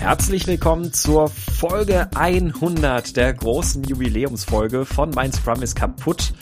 [0.00, 6.32] Herzlich willkommen zur Folge 100 der großen Jubiläumsfolge von Mein Scrum ist kaputt.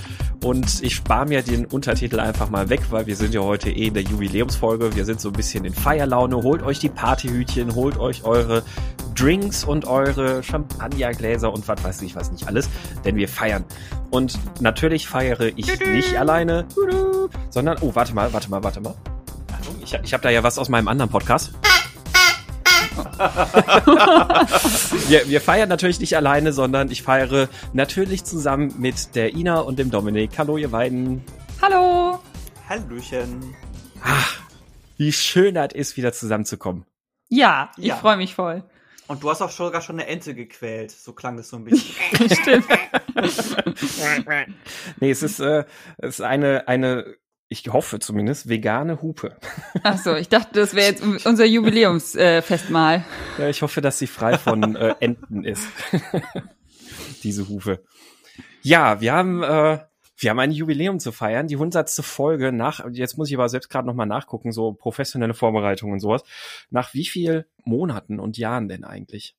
[0.44, 3.88] Und ich spare mir den Untertitel einfach mal weg, weil wir sind ja heute eh
[3.88, 4.94] in der Jubiläumsfolge.
[4.94, 6.36] Wir sind so ein bisschen in Feierlaune.
[6.36, 8.62] Holt euch die Partyhütchen, holt euch eure
[9.16, 12.70] Drinks und eure Champagnergläser und was weiß ich was nicht alles,
[13.04, 13.64] denn wir feiern.
[14.10, 16.64] Und natürlich feiere ich nicht alleine,
[17.50, 18.94] sondern, oh, warte mal, warte mal, warte mal.
[19.82, 21.50] Ich, ich habe da ja was aus meinem anderen Podcast.
[25.08, 29.78] wir, wir feiern natürlich nicht alleine, sondern ich feiere natürlich zusammen mit der Ina und
[29.78, 30.38] dem Dominik.
[30.38, 31.24] Hallo, ihr beiden.
[31.60, 32.20] Hallo.
[32.68, 33.56] Hallöchen.
[34.02, 34.40] Ach,
[34.96, 36.84] wie schön das ist, wieder zusammenzukommen.
[37.28, 37.96] Ja, ich ja.
[37.96, 38.62] freue mich voll.
[39.08, 40.92] Und du hast auch sogar schon eine Ente gequält.
[40.92, 41.96] So klang das so ein bisschen.
[42.30, 42.66] Stimmt.
[45.00, 45.64] nee, es ist, äh,
[45.96, 47.16] es ist eine, eine
[47.48, 49.36] ich hoffe zumindest, vegane Hupe.
[49.82, 53.04] Ach so, ich dachte, das wäre jetzt unser Jubiläumsfestmahl.
[53.38, 55.66] Äh, ja, ich hoffe, dass sie frei von äh, Enten ist.
[57.22, 57.82] Diese Hufe.
[58.62, 59.78] Ja, wir haben, äh,
[60.18, 63.70] wir haben ein Jubiläum zu feiern, die hundertste Folge nach, jetzt muss ich aber selbst
[63.70, 66.22] gerade nochmal nachgucken, so professionelle Vorbereitungen und sowas.
[66.70, 69.36] Nach wie viel Monaten und Jahren denn eigentlich?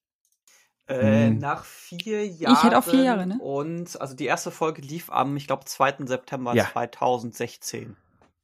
[0.90, 1.38] Äh, hm.
[1.38, 2.56] Nach vier Jahren.
[2.56, 3.38] Ich hätte auch vier Jahre, ne?
[3.40, 5.98] Und also die erste Folge lief am, ich glaube, 2.
[6.06, 6.68] September ja.
[6.72, 7.96] 2016.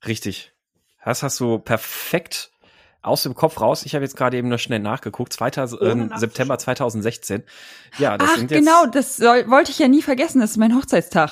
[0.05, 0.53] Richtig.
[1.03, 2.51] Das hast du perfekt
[3.01, 3.83] aus dem Kopf raus.
[3.85, 5.33] Ich habe jetzt gerade eben nur schnell nachgeguckt.
[5.33, 5.51] 2.
[5.81, 7.43] Ähm, September 2016.
[7.97, 10.39] Ja, das Ach, sind jetzt genau, das soll, wollte ich ja nie vergessen.
[10.39, 11.31] Das ist mein Hochzeitstag.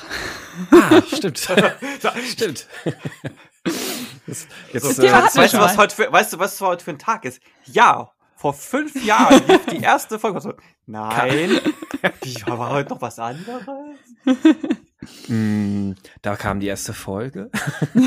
[0.71, 1.39] Ah, stimmt.
[2.31, 2.67] stimmt.
[4.25, 6.99] Das, jetzt, das äh, weißt, du, was heute für, weißt du, was heute für ein
[6.99, 7.39] Tag ist?
[7.65, 8.11] Ja,
[8.43, 10.41] vor fünf Jahren lief die erste Folge.
[10.41, 10.53] So,
[10.85, 11.61] nein,
[12.23, 13.63] wie, war heute noch was anderes?
[15.29, 17.49] mm, da kam die erste Folge.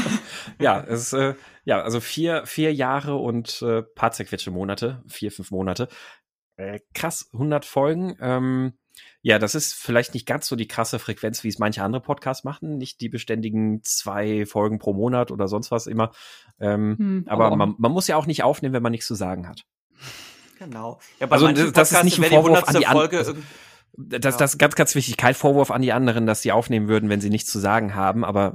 [0.60, 5.50] ja, es äh, ja, also vier, vier Jahre und äh, paar zerquetsche Monate, vier, fünf
[5.52, 5.88] Monate.
[6.56, 8.18] Äh, krass, 100 Folgen.
[8.20, 8.74] Ähm,
[9.22, 12.44] ja, das ist vielleicht nicht ganz so die krasse Frequenz, wie es manche andere Podcasts
[12.44, 12.76] machen.
[12.76, 16.10] Nicht die beständigen zwei Folgen pro Monat oder sonst was immer.
[16.60, 19.48] Ähm, hm, aber man, man muss ja auch nicht aufnehmen, wenn man nichts zu sagen
[19.48, 19.64] hat.
[20.58, 20.98] Genau.
[21.20, 23.16] Ja, also das, das ist nicht ein Vorwurf an die anderen.
[23.16, 23.34] Also,
[23.98, 25.16] das, das ist ganz, ganz wichtig.
[25.16, 28.24] Kein Vorwurf an die anderen, dass sie aufnehmen würden, wenn sie nichts zu sagen haben,
[28.24, 28.54] aber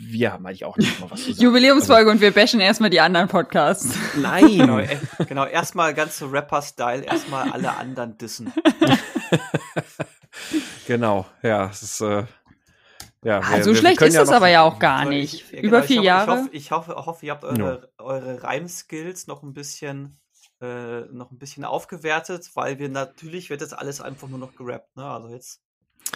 [0.00, 1.42] wir haben eigentlich auch nicht mal was zu sagen.
[1.42, 3.94] Jubiläumsfolge also, und wir bashen erstmal die anderen Podcasts.
[4.16, 4.58] Nein.
[4.58, 8.52] genau, äh, genau erstmal ganz so Rapper-Style, erstmal alle anderen dissen.
[10.86, 12.24] genau, ja, es ist, äh,
[13.24, 15.34] ja, ah, wir, so wir, schlecht ist ja das aber ja auch gar nicht.
[15.34, 16.48] Ich, Über genau, vier ich Jahre.
[16.52, 17.58] Ich hoffe, ich hoffe, hoffe ihr habt eure,
[17.98, 18.04] ja.
[18.04, 20.18] eure Reimskills noch ein bisschen
[20.60, 24.96] äh, noch ein bisschen aufgewertet, weil wir natürlich wird jetzt alles einfach nur noch gerappt.
[24.96, 25.04] Ne?
[25.04, 25.60] Also jetzt.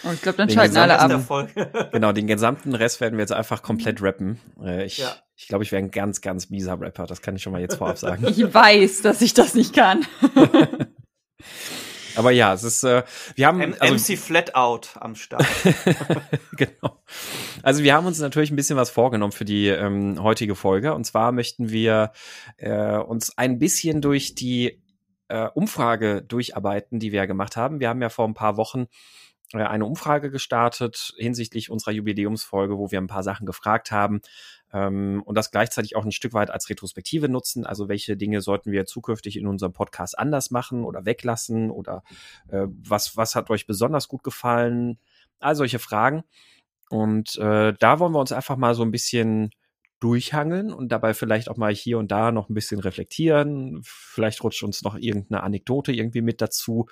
[0.03, 1.91] Und oh, ich glaube, dann schalten alle ab.
[1.91, 4.39] genau, den gesamten Rest werden wir jetzt einfach komplett rappen.
[4.61, 5.15] Äh, ich ja.
[5.35, 7.05] ich glaube, ich wäre ein ganz, ganz mieser Rapper.
[7.05, 8.25] Das kann ich schon mal jetzt vorab sagen.
[8.27, 10.05] Ich weiß, dass ich das nicht kann.
[12.15, 13.03] Aber ja, es ist, äh,
[13.35, 13.61] wir haben.
[13.61, 15.45] M also, MC Flatout am Start.
[16.57, 17.01] genau.
[17.61, 20.93] Also wir haben uns natürlich ein bisschen was vorgenommen für die ähm, heutige Folge.
[20.93, 22.11] Und zwar möchten wir
[22.57, 24.81] äh, uns ein bisschen durch die
[25.27, 27.79] äh, Umfrage durcharbeiten, die wir ja gemacht haben.
[27.79, 28.87] Wir haben ja vor ein paar Wochen
[29.53, 34.21] äh, eine Umfrage gestartet hinsichtlich unserer Jubiläumsfolge, wo wir ein paar Sachen gefragt haben
[34.73, 37.65] und das gleichzeitig auch ein Stück weit als Retrospektive nutzen.
[37.65, 42.03] Also welche Dinge sollten wir zukünftig in unserem Podcast anders machen oder weglassen oder
[42.49, 44.97] äh, was, was hat euch besonders gut gefallen?
[45.39, 46.23] All solche Fragen.
[46.89, 49.51] Und äh, da wollen wir uns einfach mal so ein bisschen
[49.99, 53.79] durchhangeln und dabei vielleicht auch mal hier und da noch ein bisschen reflektieren.
[53.83, 56.87] Vielleicht rutscht uns noch irgendeine Anekdote irgendwie mit dazu,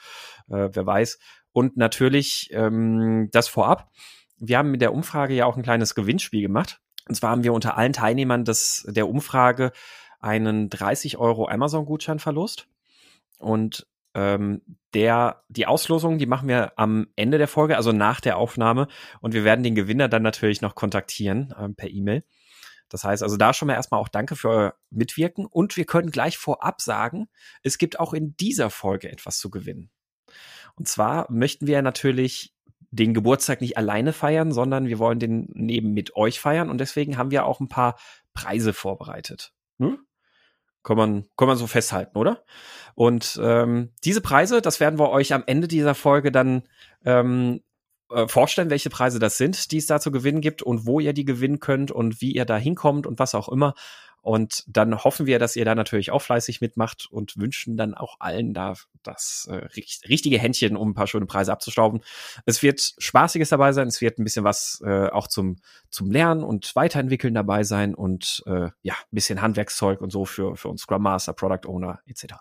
[0.50, 1.20] äh, wer weiß.
[1.52, 3.90] Und natürlich ähm, das vorab.
[4.38, 6.80] Wir haben mit der Umfrage ja auch ein kleines Gewinnspiel gemacht.
[7.08, 9.72] Und zwar haben wir unter allen Teilnehmern des, der Umfrage
[10.20, 12.68] einen 30 Euro Amazon-Gutschein verlost.
[13.40, 14.62] Und ähm,
[14.94, 18.88] der, die Auslosung, die machen wir am Ende der Folge, also nach der Aufnahme.
[19.20, 22.24] Und wir werden den Gewinner dann natürlich noch kontaktieren ähm, per E-Mail.
[22.90, 25.46] Das heißt also da schon mal erstmal auch danke für euer Mitwirken.
[25.46, 27.30] Und wir können gleich vorab sagen,
[27.64, 29.90] es gibt auch in dieser Folge etwas zu gewinnen.
[30.76, 32.54] Und zwar möchten wir natürlich
[32.92, 37.18] den Geburtstag nicht alleine feiern, sondern wir wollen den neben mit euch feiern und deswegen
[37.18, 37.98] haben wir auch ein paar
[38.34, 39.54] Preise vorbereitet.
[39.80, 40.00] Hm?
[40.84, 42.44] Kann man, kann man so festhalten, oder?
[42.96, 46.64] Und ähm, diese Preise, das werden wir euch am Ende dieser Folge dann
[47.06, 47.62] ähm,
[48.10, 51.14] äh, vorstellen, welche Preise das sind, die es da zu gewinnen gibt und wo ihr
[51.14, 53.74] die gewinnen könnt und wie ihr da hinkommt und was auch immer.
[54.22, 58.18] Und dann hoffen wir, dass ihr da natürlich auch fleißig mitmacht und wünschen dann auch
[58.20, 59.68] allen da das äh,
[60.08, 62.02] richtige Händchen, um ein paar schöne Preise abzustauben.
[62.46, 65.58] Es wird Spaßiges dabei sein, es wird ein bisschen was äh, auch zum,
[65.90, 70.56] zum Lernen und Weiterentwickeln dabei sein und äh, ja, ein bisschen Handwerkszeug und so für,
[70.56, 72.36] für uns Scrum Master, Product Owner etc.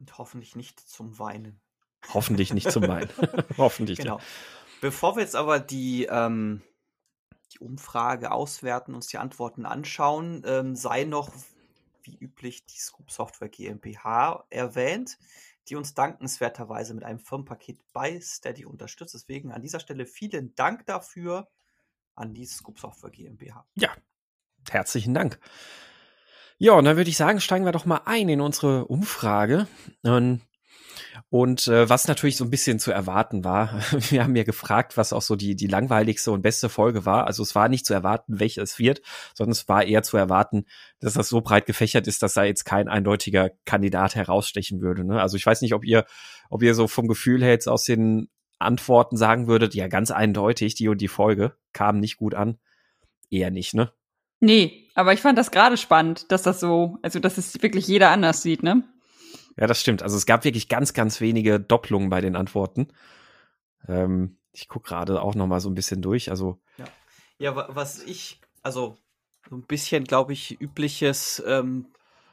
[0.00, 1.60] Und hoffentlich nicht zum Weinen.
[2.12, 3.08] Hoffentlich nicht zum Weinen.
[3.58, 4.16] hoffentlich genau.
[4.16, 4.26] Nicht.
[4.80, 6.62] Bevor wir jetzt aber die, ähm,
[7.54, 11.32] die Umfrage auswerten, uns die Antworten anschauen, ähm, sei noch
[12.02, 15.18] wie üblich die Scoop Software GmbH erwähnt,
[15.68, 19.14] die uns dankenswerterweise mit einem Firmenpaket bei Steady unterstützt.
[19.14, 21.48] Deswegen an dieser Stelle vielen Dank dafür
[22.14, 23.66] an die Scoop Software GmbH.
[23.74, 23.90] Ja,
[24.70, 25.38] herzlichen Dank.
[26.58, 29.66] Ja, und dann würde ich sagen, steigen wir doch mal ein in unsere Umfrage.
[30.02, 30.42] Und
[31.30, 33.80] und äh, was natürlich so ein bisschen zu erwarten war,
[34.10, 37.26] wir haben ja gefragt, was auch so die, die langweiligste und beste Folge war.
[37.26, 39.02] Also es war nicht zu erwarten, welche es wird,
[39.34, 40.66] sondern es war eher zu erwarten,
[41.00, 45.04] dass das so breit gefächert ist, dass da jetzt kein eindeutiger Kandidat herausstechen würde.
[45.04, 45.20] Ne?
[45.20, 46.04] Also ich weiß nicht, ob ihr,
[46.50, 50.74] ob ihr so vom Gefühl her jetzt aus den Antworten sagen würdet, ja, ganz eindeutig,
[50.74, 52.58] die und die Folge kam nicht gut an.
[53.30, 53.92] Eher nicht, ne?
[54.40, 58.10] Nee, aber ich fand das gerade spannend, dass das so, also dass es wirklich jeder
[58.10, 58.84] anders sieht, ne?
[59.56, 60.02] Ja, das stimmt.
[60.02, 62.88] Also es gab wirklich ganz, ganz wenige Doppelungen bei den Antworten.
[63.86, 66.30] Ähm, ich gucke gerade auch noch mal so ein bisschen durch.
[66.30, 66.86] Also ja,
[67.38, 68.96] ja was ich, also
[69.48, 71.86] so ein bisschen, glaube ich, übliches, ähm,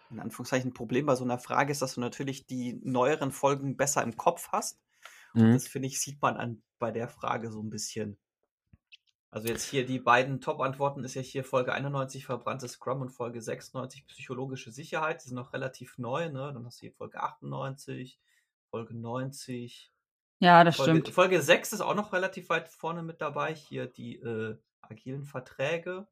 [0.09, 4.03] in Anführungszeichen, Problem bei so einer Frage ist, dass du natürlich die neueren Folgen besser
[4.03, 4.79] im Kopf hast.
[5.33, 5.41] Mhm.
[5.41, 8.17] Und das, finde ich, sieht man an, bei der Frage so ein bisschen.
[9.31, 13.41] Also jetzt hier die beiden Top-Antworten ist ja hier Folge 91 verbranntes Scrum und Folge
[13.41, 15.23] 96 psychologische Sicherheit.
[15.23, 16.51] Die sind noch relativ neu, ne?
[16.53, 18.19] Dann hast du hier Folge 98,
[18.69, 19.89] Folge 90.
[20.39, 21.09] Ja, das Folge, stimmt.
[21.09, 23.55] Folge 6 ist auch noch relativ weit vorne mit dabei.
[23.55, 26.07] Hier die äh, agilen Verträge.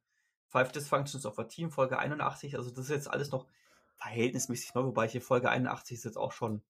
[0.47, 2.55] Five Dysfunctions of a Team, Folge 81.
[2.55, 3.47] Also das ist jetzt alles noch
[3.97, 6.61] verhältnismäßig neu, wobei hier Folge 81 ist jetzt auch schon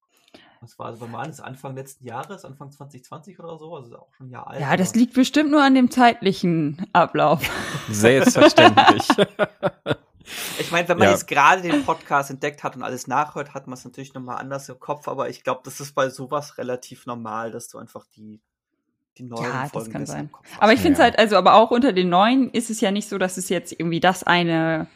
[0.61, 1.39] was war also, wann war das?
[1.39, 3.75] Anfang letzten Jahres, Anfang 2020 oder so?
[3.75, 4.59] Also auch schon ein Jahr alt.
[4.59, 7.41] Ja, das liegt bestimmt nur an dem zeitlichen Ablauf.
[7.89, 9.07] Selbstverständlich.
[10.59, 11.13] Ich meine, wenn man ja.
[11.13, 14.69] jetzt gerade den Podcast entdeckt hat und alles nachhört, hat man es natürlich nochmal anders
[14.69, 18.39] im Kopf, aber ich glaube, das ist bei sowas relativ normal, dass du einfach die,
[19.17, 20.29] die neuen ja, Folgen das kann sein.
[20.59, 21.05] Aber ich finde es ja.
[21.05, 23.71] halt, also aber auch unter den neuen ist es ja nicht so, dass es jetzt
[23.71, 24.87] irgendwie das eine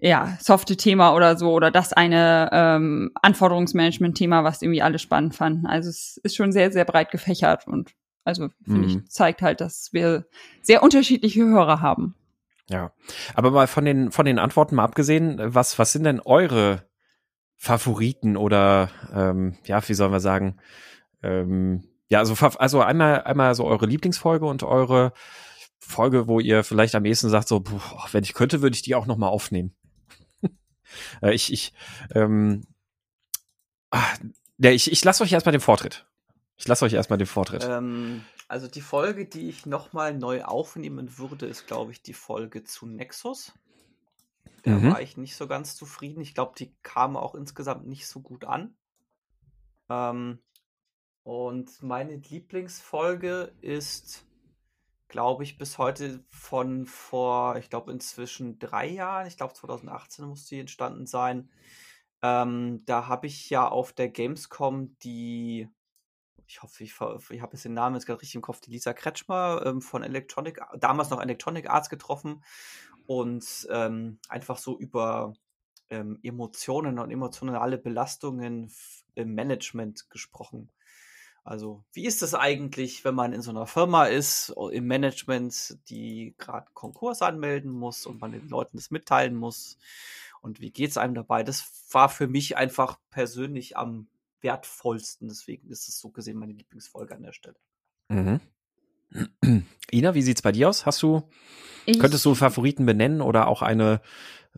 [0.00, 5.66] ja, softe Thema oder so oder das eine ähm, Anforderungsmanagement-Thema, was irgendwie alle spannend fanden.
[5.66, 7.92] Also es ist schon sehr, sehr breit gefächert und
[8.24, 9.02] also finde mhm.
[9.04, 10.26] ich, zeigt halt, dass wir
[10.62, 12.14] sehr unterschiedliche Hörer haben.
[12.68, 12.92] Ja,
[13.34, 16.86] aber mal von den von den Antworten mal abgesehen, was was sind denn eure
[17.56, 20.58] Favoriten oder ähm, ja, wie sollen wir sagen?
[21.22, 25.12] Ähm, ja, also also einmal einmal so eure Lieblingsfolge und eure
[25.80, 28.94] Folge, wo ihr vielleicht am ehesten sagt so, boah, wenn ich könnte, würde ich die
[28.94, 29.74] auch noch mal aufnehmen.
[31.22, 31.72] Äh, ich, ich,
[32.14, 32.64] ähm,
[33.90, 34.18] ach,
[34.58, 36.06] ja, ich, ich lasse euch erstmal den Vortritt.
[36.56, 37.64] Ich lasse euch erstmal den Vortritt.
[37.64, 42.64] Ähm, also die Folge, die ich nochmal neu aufnehmen würde, ist, glaube ich, die Folge
[42.64, 43.52] zu Nexus.
[44.62, 44.92] Da mhm.
[44.92, 46.20] war ich nicht so ganz zufrieden.
[46.20, 48.74] Ich glaube, die kam auch insgesamt nicht so gut an.
[49.88, 50.40] Ähm,
[51.22, 54.24] und meine Lieblingsfolge ist
[55.08, 60.46] glaube ich, bis heute von vor, ich glaube, inzwischen drei Jahren, ich glaube 2018 muss
[60.46, 61.50] die entstanden sein.
[62.22, 65.68] Ähm, da habe ich ja auf der Gamescom die,
[66.46, 66.94] ich hoffe, ich,
[67.30, 70.02] ich habe jetzt den Namen jetzt gerade richtig im Kopf, die Lisa Kretschmer ähm, von
[70.02, 72.42] Electronic, damals noch Electronic Arts getroffen
[73.06, 75.34] und ähm, einfach so über
[75.90, 78.70] ähm, Emotionen und emotionale Belastungen
[79.14, 80.70] im Management gesprochen.
[81.48, 86.34] Also, wie ist es eigentlich, wenn man in so einer Firma ist, im Management, die
[86.36, 89.78] gerade Konkurs anmelden muss und man den Leuten das mitteilen muss?
[90.42, 91.42] Und wie geht es einem dabei?
[91.44, 94.08] Das war für mich einfach persönlich am
[94.42, 95.28] wertvollsten.
[95.28, 97.56] Deswegen ist es so gesehen meine Lieblingsfolge an der Stelle.
[98.08, 98.40] Mhm.
[99.90, 100.84] Ina, wie sieht's bei dir aus?
[100.84, 101.22] Hast du,
[101.86, 104.02] ich, könntest du Favoriten benennen oder auch eine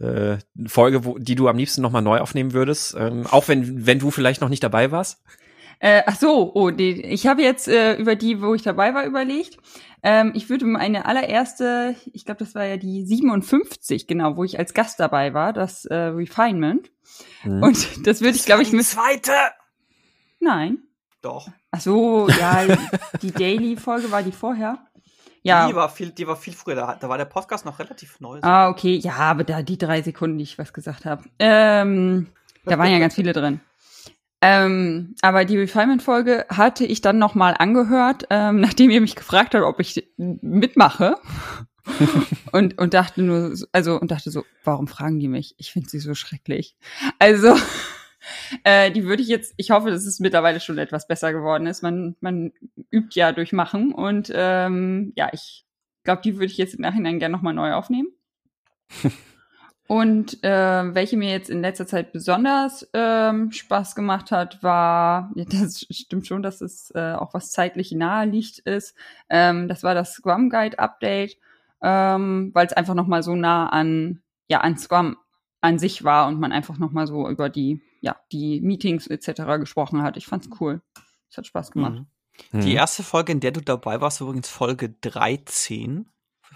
[0.00, 2.96] äh, Folge, wo, die du am liebsten nochmal neu aufnehmen würdest?
[2.98, 5.22] Ähm, auch wenn, wenn du vielleicht noch nicht dabei warst?
[5.80, 9.04] Äh, ach so, oh, die, ich habe jetzt äh, über die, wo ich dabei war,
[9.06, 9.56] überlegt.
[10.02, 14.58] Ähm, ich würde meine allererste, ich glaube, das war ja die 57, genau, wo ich
[14.58, 16.90] als Gast dabei war, das äh, Refinement.
[17.44, 17.62] Mhm.
[17.62, 18.84] Und das würde ich, glaube ich, mit.
[18.84, 19.32] Zweite!
[20.38, 20.78] Nein.
[21.22, 21.48] Doch.
[21.70, 22.66] Ach so, ja,
[23.22, 24.78] die Daily-Folge war die vorher.
[25.42, 25.66] Ja.
[25.66, 26.74] Die war viel, die war viel früher.
[26.74, 28.38] Da, da war der Podcast noch relativ neu.
[28.42, 28.96] Ah, okay.
[28.96, 31.24] Ja, aber da die drei Sekunden, die ich was gesagt habe.
[31.38, 32.28] Ähm,
[32.66, 33.60] da waren ja ganz viele drin.
[34.42, 39.64] Ähm, aber die Refinement-Folge hatte ich dann nochmal angehört, ähm, nachdem ihr mich gefragt habt,
[39.64, 41.16] ob ich mitmache.
[42.52, 45.54] und, und dachte nur, also, und dachte so, warum fragen die mich?
[45.58, 46.76] Ich finde sie so schrecklich.
[47.18, 47.56] Also,
[48.64, 51.82] äh, die würde ich jetzt, ich hoffe, dass es mittlerweile schon etwas besser geworden ist.
[51.82, 52.52] Man, man
[52.90, 55.64] übt ja durch Machen und ähm, ja, ich
[56.04, 58.08] glaube, die würde ich jetzt im Nachhinein gerne nochmal neu aufnehmen.
[59.90, 65.44] Und äh, welche mir jetzt in letzter Zeit besonders ähm, Spaß gemacht hat, war, ja,
[65.50, 68.94] das stimmt schon, dass es äh, auch was zeitlich nahe liegt ist.
[69.28, 71.38] Ähm, das war das Scrum Guide Update,
[71.82, 75.16] ähm, weil es einfach noch mal so nah an ja an Scrum
[75.60, 79.58] an sich war und man einfach noch mal so über die ja die Meetings etc.
[79.58, 80.16] gesprochen hat.
[80.16, 80.82] Ich fand's cool.
[81.28, 82.04] Es hat Spaß gemacht.
[82.52, 82.60] Mhm.
[82.60, 86.06] Die erste Folge, in der du dabei warst, übrigens Folge 13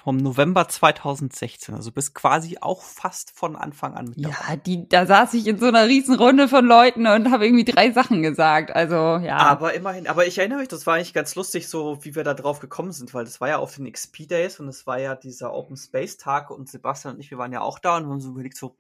[0.05, 1.75] vom November 2016.
[1.75, 4.37] Also bist quasi auch fast von Anfang an mit dabei.
[4.51, 7.65] Ja, die, da saß ich in so einer riesen Runde von Leuten und habe irgendwie
[7.65, 8.71] drei Sachen gesagt.
[8.71, 9.39] Also, ja.
[9.39, 12.35] Aber immerhin, aber ich erinnere mich, das war eigentlich ganz lustig, so wie wir da
[12.35, 15.15] drauf gekommen sind, weil das war ja auf den XP Days und es war ja
[15.15, 18.21] dieser Open Space Tag und Sebastian und ich, wir waren ja auch da und haben
[18.21, 18.77] so überlegt, so,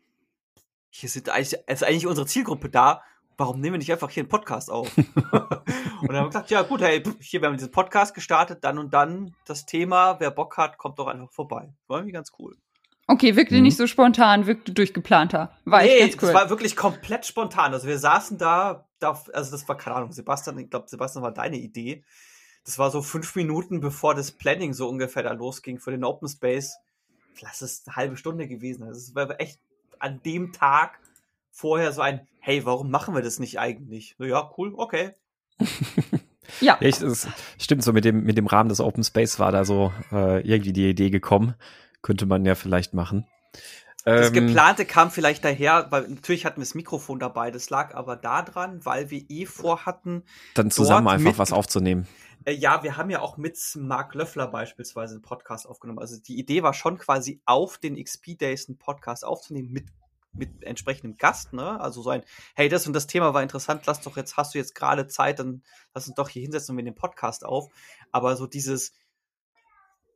[0.90, 3.02] hier sind eigentlich, ist eigentlich unsere Zielgruppe da
[3.37, 4.97] warum nehmen wir nicht einfach hier einen Podcast auf?
[4.97, 5.50] und dann
[6.03, 9.35] haben wir gesagt, ja gut, hey, hier, wir haben diesen Podcast gestartet, dann und dann
[9.47, 11.73] das Thema, wer Bock hat, kommt doch einfach vorbei.
[11.87, 12.57] War irgendwie ganz cool.
[13.07, 13.62] Okay, wirkte mhm.
[13.62, 15.53] nicht so spontan, wirkte durchgeplanter.
[15.64, 16.29] War nee, ganz cool.
[16.29, 17.73] es war wirklich komplett spontan.
[17.73, 21.33] Also wir saßen da, da also das war, keine Ahnung, Sebastian, ich glaube, Sebastian war
[21.33, 22.03] deine Idee.
[22.64, 26.29] Das war so fünf Minuten, bevor das Planning so ungefähr da losging für den Open
[26.29, 26.79] Space.
[27.41, 28.85] Lass es eine halbe Stunde gewesen.
[28.85, 29.61] Also es war echt
[29.99, 30.99] an dem Tag
[31.55, 34.17] vorher so ein, hey, warum machen wir das nicht eigentlich?
[34.19, 35.13] So, ja, cool, okay.
[36.61, 36.77] ja.
[36.81, 39.93] ja es stimmt, so mit dem, mit dem Rahmen des Open Space war da so
[40.13, 41.55] äh, irgendwie die Idee gekommen.
[42.03, 43.27] Könnte man ja vielleicht machen.
[44.05, 47.95] Das ähm, geplante kam vielleicht daher, weil natürlich hatten wir das Mikrofon dabei, das lag
[47.95, 52.07] aber daran, weil wir eh vorhatten, dann zusammen einfach mit, was aufzunehmen.
[52.45, 56.01] Äh, ja, wir haben ja auch mit Mark Löffler beispielsweise einen Podcast aufgenommen.
[56.01, 59.87] Also die Idee war schon quasi auf den XP Days einen Podcast aufzunehmen mit
[60.35, 61.81] mit entsprechendem Gast, ne?
[61.81, 62.23] Also so ein,
[62.55, 65.38] hey, das und das Thema war interessant, lass doch jetzt, hast du jetzt gerade Zeit,
[65.38, 65.62] dann
[65.95, 67.71] lass uns doch hier hinsetzen und wir den Podcast auf.
[68.12, 68.93] Aber so dieses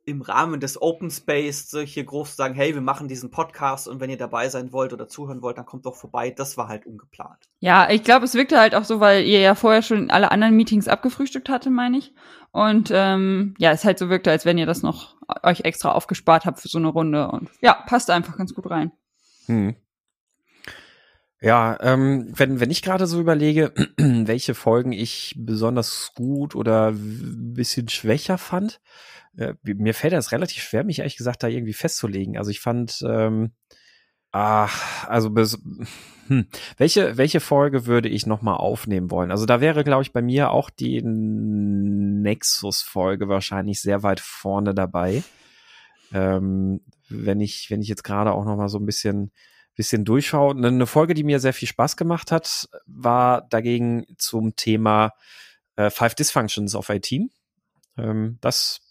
[0.09, 3.99] im Rahmen des Open Space hier groß zu sagen, hey, wir machen diesen Podcast und
[3.99, 6.31] wenn ihr dabei sein wollt oder zuhören wollt, dann kommt doch vorbei.
[6.31, 7.49] Das war halt ungeplant.
[7.59, 10.55] Ja, ich glaube, es wirkte halt auch so, weil ihr ja vorher schon alle anderen
[10.55, 12.13] Meetings abgefrühstückt hatte, meine ich.
[12.51, 16.45] Und ähm, ja, es halt so wirkte, als wenn ihr das noch euch extra aufgespart
[16.45, 17.29] habt für so eine Runde.
[17.29, 18.91] Und ja, passt einfach ganz gut rein.
[19.45, 19.75] Hm.
[21.41, 27.87] Ja, ähm, wenn, wenn ich gerade so überlege, welche Folgen ich besonders gut oder bisschen
[27.87, 28.81] schwächer fand,
[29.37, 32.37] äh, mir fällt das relativ schwer, mich ehrlich gesagt da irgendwie festzulegen.
[32.37, 33.53] Also ich fand, ähm,
[34.31, 35.57] ach, also bis,
[36.27, 39.31] hm, welche, welche Folge würde ich nochmal aufnehmen wollen?
[39.31, 45.23] Also da wäre, glaube ich, bei mir auch die Nexus-Folge wahrscheinlich sehr weit vorne dabei.
[46.13, 49.31] Ähm, wenn ich, wenn ich jetzt gerade auch nochmal so ein bisschen
[49.79, 50.65] bisschen durchschauen.
[50.65, 55.13] Eine Folge, die mir sehr viel Spaß gemacht hat, war dagegen zum Thema
[55.77, 57.29] äh, Five Dysfunctions of Team.
[57.97, 58.81] Ähm, das,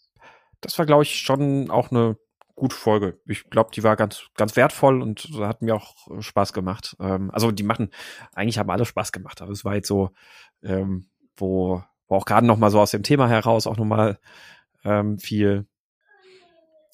[0.63, 2.17] das war, glaube ich, schon auch eine
[2.55, 3.21] gute Folge.
[3.27, 6.97] Ich glaube, die war ganz, ganz wertvoll und hat mir auch Spaß gemacht.
[7.01, 7.91] Ähm, also die machen,
[8.33, 10.13] eigentlich haben alle Spaß gemacht, aber es war jetzt so,
[10.63, 14.19] ähm, wo, wo auch gerade noch mal so aus dem Thema heraus auch noch mal
[14.85, 15.67] ähm, viel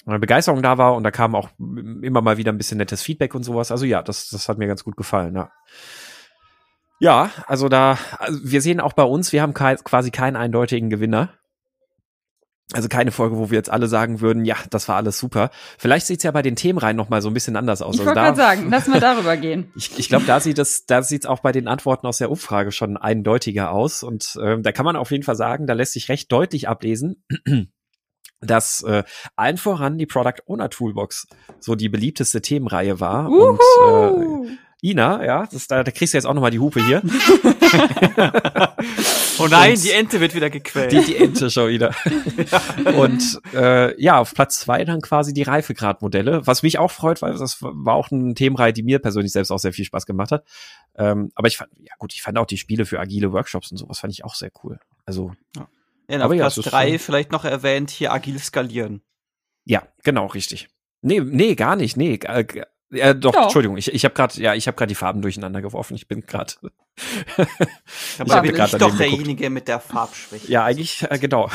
[0.06, 3.42] Begeisterung da war und da kam auch immer mal wieder ein bisschen nettes Feedback und
[3.42, 3.70] sowas.
[3.70, 5.50] Also ja, das, das hat mir ganz gut gefallen, ja.
[7.00, 11.30] Ja, also da, also wir sehen auch bei uns, wir haben quasi keinen eindeutigen Gewinner.
[12.72, 15.50] Also keine Folge, wo wir jetzt alle sagen würden, ja, das war alles super.
[15.76, 17.96] Vielleicht sieht's ja bei den Themen rein noch mal so ein bisschen anders aus.
[17.98, 19.70] Ich wollte also sagen, lass mal darüber gehen.
[19.76, 22.72] ich ich glaube, da sieht es, da sieht's auch bei den Antworten aus der Umfrage
[22.72, 24.02] schon eindeutiger aus.
[24.02, 27.22] Und ähm, da kann man auf jeden Fall sagen, da lässt sich recht deutlich ablesen,
[28.40, 29.04] dass äh,
[29.36, 31.26] allen voran die Product Owner Toolbox
[31.60, 33.30] so die beliebteste Themenreihe war.
[33.30, 33.58] Uhu.
[33.58, 37.00] Und äh, Ina, ja, das, da, da kriegst du jetzt auch nochmal die Hupe hier.
[39.38, 40.92] oh nein, und die Ente wird wieder gequält.
[40.92, 41.94] Die, die Ente schon wieder.
[42.94, 47.32] und äh, ja, auf Platz zwei dann quasi die Reifegradmodelle, was mich auch freut, weil
[47.32, 50.44] das war auch eine Themenreihe, die mir persönlich selbst auch sehr viel Spaß gemacht hat.
[50.96, 53.78] Ähm, aber ich fand, ja gut, ich fand auch die Spiele für agile Workshops und
[53.78, 54.78] sowas fand ich auch sehr cool.
[55.06, 55.66] Also ja.
[56.08, 59.02] Ja, auf Platz ja, drei vielleicht noch erwähnt, hier agil skalieren.
[59.64, 60.68] Ja, genau, richtig.
[61.00, 61.96] Nee, nee, gar nicht.
[61.96, 62.44] Nee, äh,
[62.90, 65.62] äh, doch, doch, Entschuldigung, ich, ich habe gerade ja, ich habe gerade die Farben durcheinander
[65.62, 65.94] geworfen.
[65.94, 66.54] Ich bin gerade
[68.18, 70.50] Aber bin ich doch derjenige mit der Farbschwäche.
[70.50, 71.50] Ja, eigentlich äh, genau.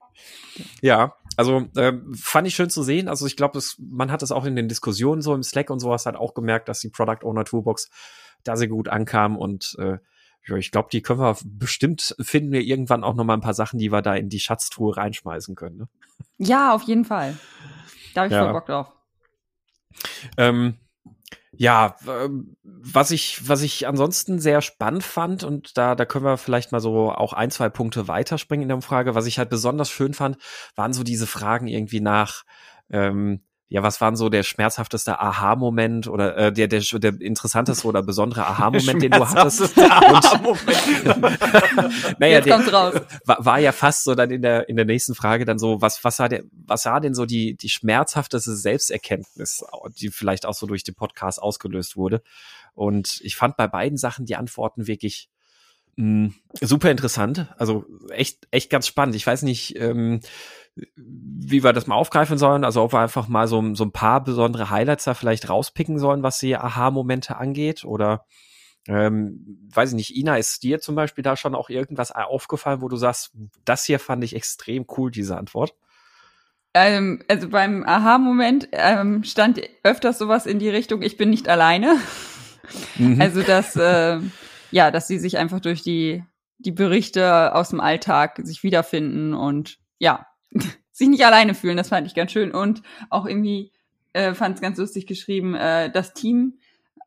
[0.80, 3.08] ja, also äh, fand ich schön zu sehen.
[3.08, 6.06] Also ich glaube, man hat es auch in den Diskussionen so im Slack und sowas
[6.06, 7.90] halt auch gemerkt, dass die Product Owner Toolbox
[8.42, 9.98] da sehr gut ankam und äh, ja,
[10.48, 13.78] ich glaube, die können wir bestimmt finden wir irgendwann auch noch mal ein paar Sachen,
[13.78, 15.76] die wir da in die Schatztruhe reinschmeißen können.
[15.76, 15.88] Ne?
[16.38, 17.36] Ja, auf jeden Fall.
[18.14, 18.44] Da habe ich ja.
[18.44, 18.92] voll Bock drauf.
[20.36, 20.76] Ähm,
[21.58, 21.96] ja,
[22.62, 26.80] was ich, was ich ansonsten sehr spannend fand, und da, da können wir vielleicht mal
[26.80, 30.36] so auch ein, zwei Punkte weiterspringen in der Umfrage, was ich halt besonders schön fand,
[30.74, 32.44] waren so diese Fragen irgendwie nach,
[32.90, 38.00] ähm, ja, was waren so der schmerzhafteste Aha-Moment oder äh, der, der, der interessanteste oder
[38.00, 39.76] besondere Aha-Moment, den du hattest?
[39.76, 39.86] Und,
[42.20, 42.94] naja, Jetzt kommt's raus.
[43.24, 46.04] War, war ja fast so dann in der, in der nächsten Frage dann so, was,
[46.04, 49.64] was war der, was war denn so die, die schmerzhafteste Selbsterkenntnis,
[50.00, 52.22] die vielleicht auch so durch den Podcast ausgelöst wurde?
[52.74, 55.28] Und ich fand bei beiden Sachen die Antworten wirklich
[55.96, 57.52] mh, mm, super interessant.
[57.58, 59.14] Also echt, echt ganz spannend.
[59.14, 60.20] Ich weiß nicht, ähm,
[60.94, 62.64] wie wir das mal aufgreifen sollen.
[62.64, 66.22] Also ob wir einfach mal so, so ein paar besondere Highlights da vielleicht rauspicken sollen,
[66.22, 67.84] was die Aha-Momente angeht.
[67.84, 68.26] Oder
[68.88, 72.88] ähm, weiß ich nicht, Ina, ist dir zum Beispiel da schon auch irgendwas aufgefallen, wo
[72.88, 73.32] du sagst,
[73.64, 75.74] das hier fand ich extrem cool, diese Antwort?
[76.74, 81.96] Ähm, also beim Aha-Moment ähm, stand öfters sowas in die Richtung, ich bin nicht alleine.
[82.96, 83.20] Mhm.
[83.20, 84.20] Also dass, äh,
[84.70, 86.24] ja, dass sie sich einfach durch die,
[86.58, 90.26] die Berichte aus dem Alltag sich wiederfinden und ja,
[90.92, 91.76] sich nicht alleine fühlen.
[91.76, 92.52] Das fand ich ganz schön.
[92.52, 93.72] Und auch irgendwie
[94.12, 96.58] äh, fand es ganz lustig geschrieben, äh, das Team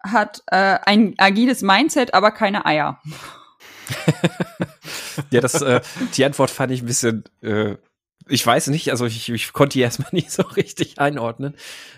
[0.04, 3.01] hat äh, ein agiles Mindset, aber keine Eier.
[5.32, 5.82] ja, das, äh,
[6.16, 7.75] die Antwort fand ich ein bisschen, äh,
[8.28, 11.56] ich weiß nicht, also ich, ich konnte die erstmal nicht so richtig einordnen.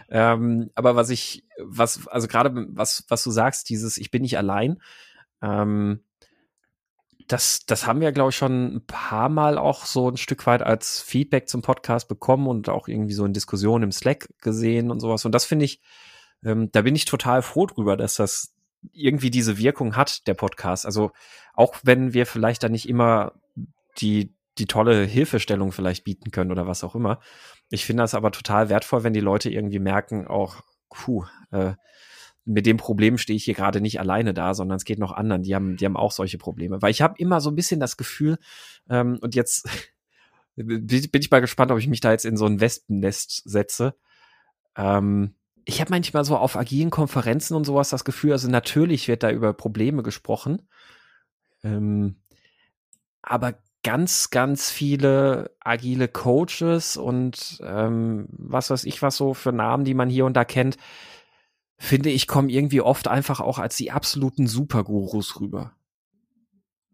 [0.09, 4.37] Ähm, aber was ich, was, also gerade was, was du sagst, dieses Ich bin nicht
[4.37, 4.81] allein,
[5.41, 6.03] ähm,
[7.27, 10.61] das, das haben wir, glaube ich, schon ein paar Mal auch so ein Stück weit
[10.61, 14.99] als Feedback zum Podcast bekommen und auch irgendwie so in Diskussionen im Slack gesehen und
[14.99, 15.23] sowas.
[15.25, 15.81] Und das finde ich,
[16.43, 18.53] ähm, da bin ich total froh drüber, dass das
[18.91, 20.85] irgendwie diese Wirkung hat, der Podcast.
[20.85, 21.11] Also
[21.53, 23.33] auch wenn wir vielleicht da nicht immer
[23.99, 27.19] die, die tolle Hilfestellung vielleicht bieten können oder was auch immer.
[27.69, 31.73] Ich finde das aber total wertvoll, wenn die Leute irgendwie merken, auch, puh, äh,
[32.51, 35.43] mit dem Problem stehe ich hier gerade nicht alleine da, sondern es geht noch anderen,
[35.43, 36.81] die haben, die haben auch solche Probleme.
[36.81, 38.37] Weil ich habe immer so ein bisschen das Gefühl,
[38.89, 39.69] ähm, und jetzt
[40.55, 43.95] bin ich mal gespannt, ob ich mich da jetzt in so ein Wespennest setze.
[44.75, 49.23] Ähm, ich habe manchmal so auf agilen Konferenzen und sowas das Gefühl, also natürlich wird
[49.23, 50.67] da über Probleme gesprochen.
[51.63, 52.21] Ähm,
[53.21, 59.85] aber ganz, ganz viele agile Coaches und ähm, was weiß ich was so für Namen,
[59.85, 60.77] die man hier und da kennt,
[61.81, 65.73] finde ich, kommen irgendwie oft einfach auch als die absoluten Supergurus rüber.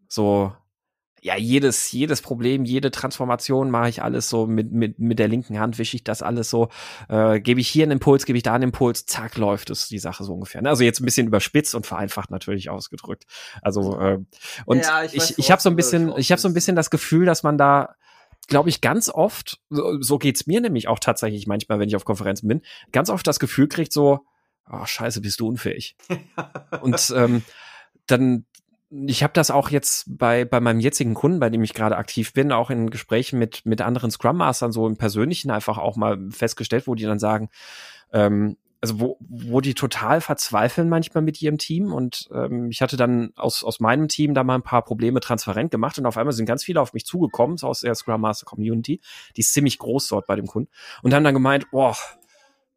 [0.07, 0.53] So,
[1.21, 5.59] ja, jedes, jedes Problem, jede Transformation mache ich alles so mit, mit, mit der linken
[5.59, 6.69] Hand, wische ich das alles so,
[7.09, 9.99] äh, gebe ich hier einen Impuls, gebe ich da einen Impuls, zack, läuft es die
[9.99, 10.61] Sache so ungefähr.
[10.61, 10.69] Ne?
[10.69, 13.25] Also jetzt ein bisschen überspitzt und vereinfacht natürlich ausgedrückt.
[13.61, 14.19] Also, äh,
[14.65, 16.89] und ja, ich, ich, ich habe so ein bisschen, ich habe so ein bisschen das
[16.89, 17.95] Gefühl, dass man da
[18.47, 22.05] glaube ich, ganz oft, so, so geht's mir nämlich auch tatsächlich manchmal, wenn ich auf
[22.05, 22.61] Konferenzen bin,
[22.93, 24.21] ganz oft das Gefühl kriegt so,
[24.71, 25.95] oh, scheiße, bist du unfähig.
[26.81, 27.43] und ähm,
[28.05, 28.45] dann,
[28.89, 32.33] ich habe das auch jetzt bei, bei meinem jetzigen Kunden, bei dem ich gerade aktiv
[32.33, 36.17] bin, auch in Gesprächen mit, mit anderen Scrum Mastern so im Persönlichen einfach auch mal
[36.31, 37.49] festgestellt, wo die dann sagen,
[38.13, 42.95] ähm, also wo, wo die total verzweifeln manchmal mit ihrem Team und ähm, ich hatte
[42.95, 46.33] dann aus, aus meinem Team da mal ein paar Probleme transparent gemacht und auf einmal
[46.33, 49.01] sind ganz viele auf mich zugekommen, so aus der Scrum Master Community,
[49.35, 50.69] die ist ziemlich groß dort bei dem Kunden
[51.01, 51.95] und haben dann gemeint, boah,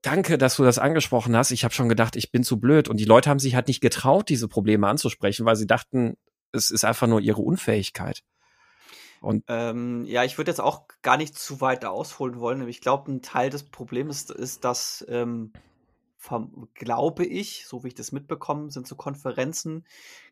[0.02, 1.50] Danke, dass du das angesprochen hast.
[1.50, 2.88] Ich habe schon gedacht, ich bin zu blöd.
[2.88, 6.16] Und die Leute haben sich halt nicht getraut, diese Probleme anzusprechen, weil sie dachten,
[6.52, 8.22] es ist einfach nur ihre Unfähigkeit.
[9.20, 12.66] Und ähm, ja, ich würde jetzt auch gar nicht zu weit ausholen wollen.
[12.68, 15.52] Ich glaube, ein Teil des Problems ist, dass, ähm,
[16.74, 19.84] glaube ich, so wie ich das mitbekomme, sind so Konferenzen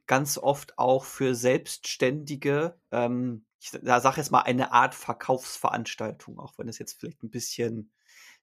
[0.07, 6.69] ganz oft auch für Selbstständige, ähm, ich sage jetzt mal eine Art Verkaufsveranstaltung, auch wenn
[6.69, 7.91] es jetzt vielleicht ein bisschen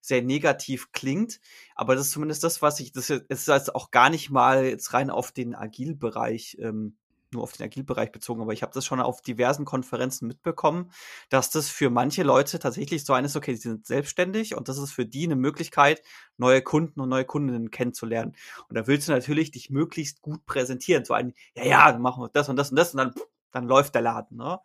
[0.08, 1.39] sehr negativ klingt.
[1.76, 4.94] Aber das ist zumindest das, was ich, das ist jetzt auch gar nicht mal jetzt
[4.94, 6.96] rein auf den Agilbereich, ähm,
[7.36, 10.91] nur auf den Agilbereich bezogen, aber ich habe das schon auf diversen Konferenzen mitbekommen,
[11.30, 14.91] dass das für manche Leute tatsächlich so eines, okay, sie sind selbstständig und das ist
[14.91, 16.02] für die eine Möglichkeit,
[16.38, 18.36] neue Kunden und neue Kundinnen kennenzulernen.
[18.70, 21.06] Und da willst du natürlich dich möglichst gut präsentieren.
[21.06, 23.13] So ein, ja, ja, dann machen wir das und das und das und dann,
[23.56, 24.38] dann läuft der Laden.
[24.38, 24.60] Ne?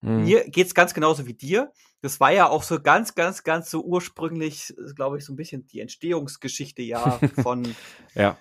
[0.00, 0.24] Mhm.
[0.24, 1.72] Mir geht's ganz genauso wie dir.
[2.00, 5.66] Das war ja auch so ganz, ganz, ganz so ursprünglich, glaube ich, so ein bisschen
[5.68, 7.74] die Entstehungsgeschichte ja von
[8.14, 8.36] ja.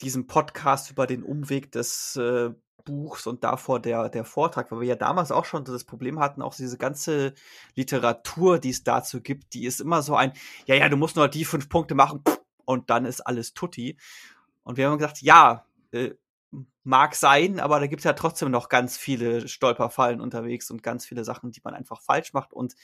[0.00, 2.50] diesem Podcast über den Umweg des äh,
[2.84, 6.42] Buchs und davor der, der Vortrag, weil wir ja damals auch schon das Problem hatten,
[6.42, 7.34] auch diese ganze
[7.74, 10.32] Literatur, die es dazu gibt, die ist immer so ein,
[10.66, 12.22] ja, ja, du musst nur die fünf Punkte machen
[12.64, 13.98] und dann ist alles tutti.
[14.62, 16.12] Und wir haben gesagt, ja, äh,
[16.84, 21.06] mag sein, aber da gibt es ja trotzdem noch ganz viele Stolperfallen unterwegs und ganz
[21.06, 22.52] viele Sachen, die man einfach falsch macht.
[22.52, 22.74] Und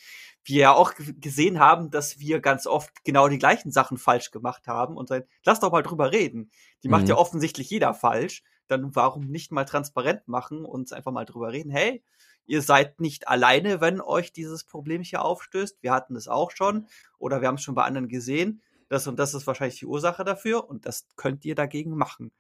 [0.45, 4.69] wir ja auch gesehen haben, dass wir ganz oft genau die gleichen Sachen falsch gemacht
[4.69, 4.97] haben.
[4.97, 6.51] Und dann, lass doch mal drüber reden.
[6.83, 6.93] Die mhm.
[6.93, 7.21] macht ja mhm.
[7.21, 8.43] offensichtlich jeder falsch.
[8.69, 11.71] Dann warum nicht mal transparent machen und einfach mal drüber reden?
[11.71, 12.03] Hey,
[12.47, 15.83] ihr seid nicht alleine, wenn euch dieses Problem hier aufstößt.
[15.83, 16.87] Wir hatten es auch schon
[17.19, 18.63] oder wir haben es schon bei anderen gesehen.
[18.89, 22.33] das und das ist wahrscheinlich die Ursache dafür und das könnt ihr dagegen machen.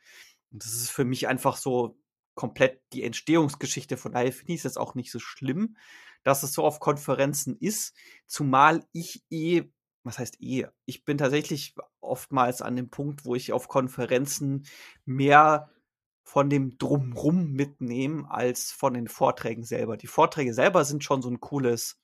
[0.50, 1.98] Und das ist für mich einfach so
[2.34, 3.96] komplett die Entstehungsgeschichte.
[3.96, 5.76] Von daher finde ich es jetzt auch nicht so schlimm,
[6.22, 7.94] dass es so auf Konferenzen ist,
[8.26, 9.64] zumal ich eh,
[10.04, 14.66] was heißt eh, ich bin tatsächlich oftmals an dem Punkt, wo ich auf Konferenzen
[15.04, 15.70] mehr
[16.22, 19.96] von dem Drumrum mitnehme als von den Vorträgen selber.
[19.96, 21.98] Die Vorträge selber sind schon so ein cooles,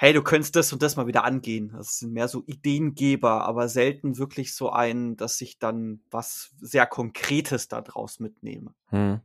[0.00, 1.72] hey, du könntest das und das mal wieder angehen.
[1.76, 6.86] Das sind mehr so Ideengeber, aber selten wirklich so ein, dass ich dann was sehr
[6.86, 8.70] Konkretes daraus mitnehme.
[8.90, 9.20] Hm.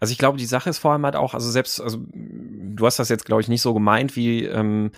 [0.00, 2.98] Also ich glaube, die Sache ist vor allem halt auch, also selbst, also du hast
[2.98, 4.90] das jetzt, glaube ich, nicht so gemeint, wie ähm,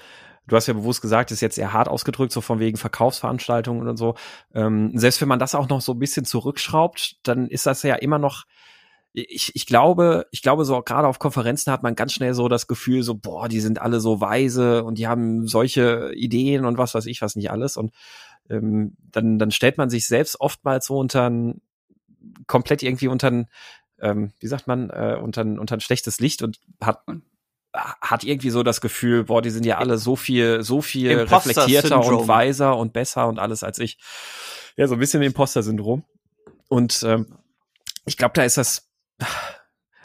[0.46, 3.96] du hast ja bewusst gesagt, ist jetzt eher hart ausgedrückt, so von wegen Verkaufsveranstaltungen und
[3.96, 4.14] so.
[4.54, 7.96] Ähm, selbst wenn man das auch noch so ein bisschen zurückschraubt, dann ist das ja
[7.96, 8.44] immer noch
[9.12, 12.66] ich, ich glaube, ich glaube so gerade auf Konferenzen hat man ganz schnell so das
[12.66, 16.94] Gefühl, so boah, die sind alle so weise und die haben solche Ideen und was
[16.94, 17.92] weiß ich was nicht alles und
[18.48, 21.60] ähm, dann dann stellt man sich selbst oftmals so unter ein,
[22.46, 23.48] komplett irgendwie unter ein,
[24.00, 27.04] ähm, wie sagt man, äh, unter, ein, unter ein schlechtes Licht und hat
[27.74, 32.04] hat irgendwie so das Gefühl, boah, die sind ja alle so viel, so viel reflektierter
[32.04, 33.98] und weiser und besser und alles als ich.
[34.76, 36.04] Ja, so ein bisschen Imposter-Syndrom.
[36.68, 37.38] Und ähm,
[38.04, 38.90] ich glaube, da ist das.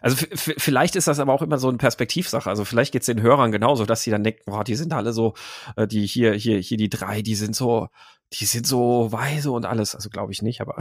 [0.01, 2.49] Also vielleicht ist das aber auch immer so eine Perspektivsache.
[2.49, 5.34] Also vielleicht geht's den Hörern genauso, dass sie dann denken, boah, die sind alle so,
[5.75, 7.89] äh, die hier, hier, hier die drei, die sind so,
[8.34, 9.95] die sind so weise und alles.
[9.95, 10.77] Also glaube ich nicht, aber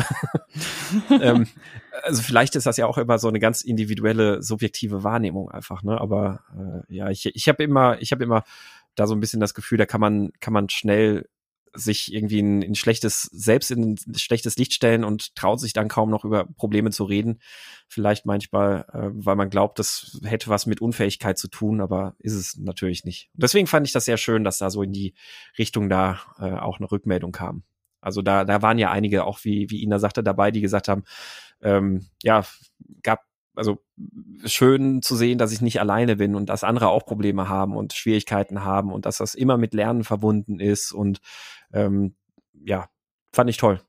[1.11, 1.47] ähm,
[2.03, 5.83] also vielleicht ist das ja auch immer so eine ganz individuelle, subjektive Wahrnehmung einfach.
[5.83, 5.99] Ne?
[5.99, 8.45] Aber äh, ja, ich, ich habe immer, ich habe immer
[8.97, 11.27] da so ein bisschen das Gefühl, da kann man, kann man schnell
[11.77, 15.89] sich irgendwie in, in schlechtes, selbst in ein schlechtes Licht stellen und traut sich dann
[15.89, 17.41] kaum noch über Probleme zu reden.
[17.89, 22.35] Vielleicht manchmal, äh, weil man glaubt, das hätte was mit Unfähigkeit zu tun, aber ist
[22.35, 23.31] es natürlich nicht.
[23.35, 25.15] deswegen fand ich das sehr schön, dass da so in die
[25.59, 27.63] Richtung da äh, auch eine Rückmeldung kam.
[28.01, 31.05] Also da, da waren ja einige, auch wie, wie Ina sagte, dabei, die gesagt haben,
[31.63, 32.45] ähm, ja,
[33.03, 33.21] gab
[33.57, 33.83] also
[34.45, 37.93] schön zu sehen, dass ich nicht alleine bin und dass andere auch Probleme haben und
[37.93, 41.21] Schwierigkeiten haben und dass das immer mit Lernen verbunden ist und
[41.73, 42.15] ähm,
[42.65, 42.89] ja,
[43.33, 43.81] fand ich toll.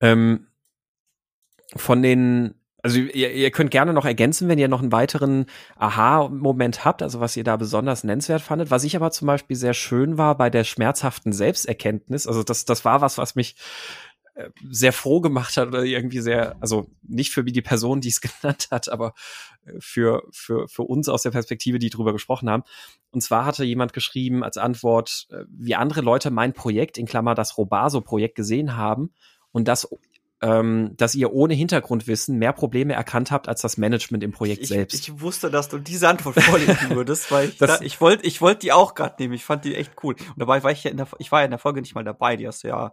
[0.00, 0.46] Ähm,
[1.76, 6.84] von den, also ihr, ihr könnt gerne noch ergänzen, wenn ihr noch einen weiteren Aha-Moment
[6.84, 8.70] habt, also was ihr da besonders nennenswert fandet.
[8.70, 12.84] Was ich aber zum Beispiel sehr schön war bei der schmerzhaften Selbsterkenntnis, also das, das
[12.84, 13.56] war was, was mich
[14.68, 18.68] sehr froh gemacht hat oder irgendwie sehr, also nicht für die Person, die es genannt
[18.70, 19.14] hat, aber
[19.64, 22.64] äh, für, für, für uns aus der Perspektive, die drüber gesprochen haben.
[23.10, 27.34] Und zwar hatte jemand geschrieben als Antwort, äh, wie andere Leute mein Projekt, in Klammer
[27.34, 29.12] das Robaso-Projekt gesehen haben
[29.52, 29.88] und das
[30.42, 34.68] ähm, dass ihr ohne Hintergrundwissen mehr Probleme erkannt habt als das Management im Projekt ich,
[34.68, 34.94] selbst.
[34.94, 38.40] Ich wusste, dass du diese Antwort vorlesen würdest, weil ich, das, da, ich wollte ich
[38.40, 39.34] wollte die auch gerade nehmen.
[39.34, 40.14] Ich fand die echt cool.
[40.14, 42.04] Und dabei war ich ja in der ich war ja in der Folge nicht mal
[42.04, 42.92] dabei, die hast du ja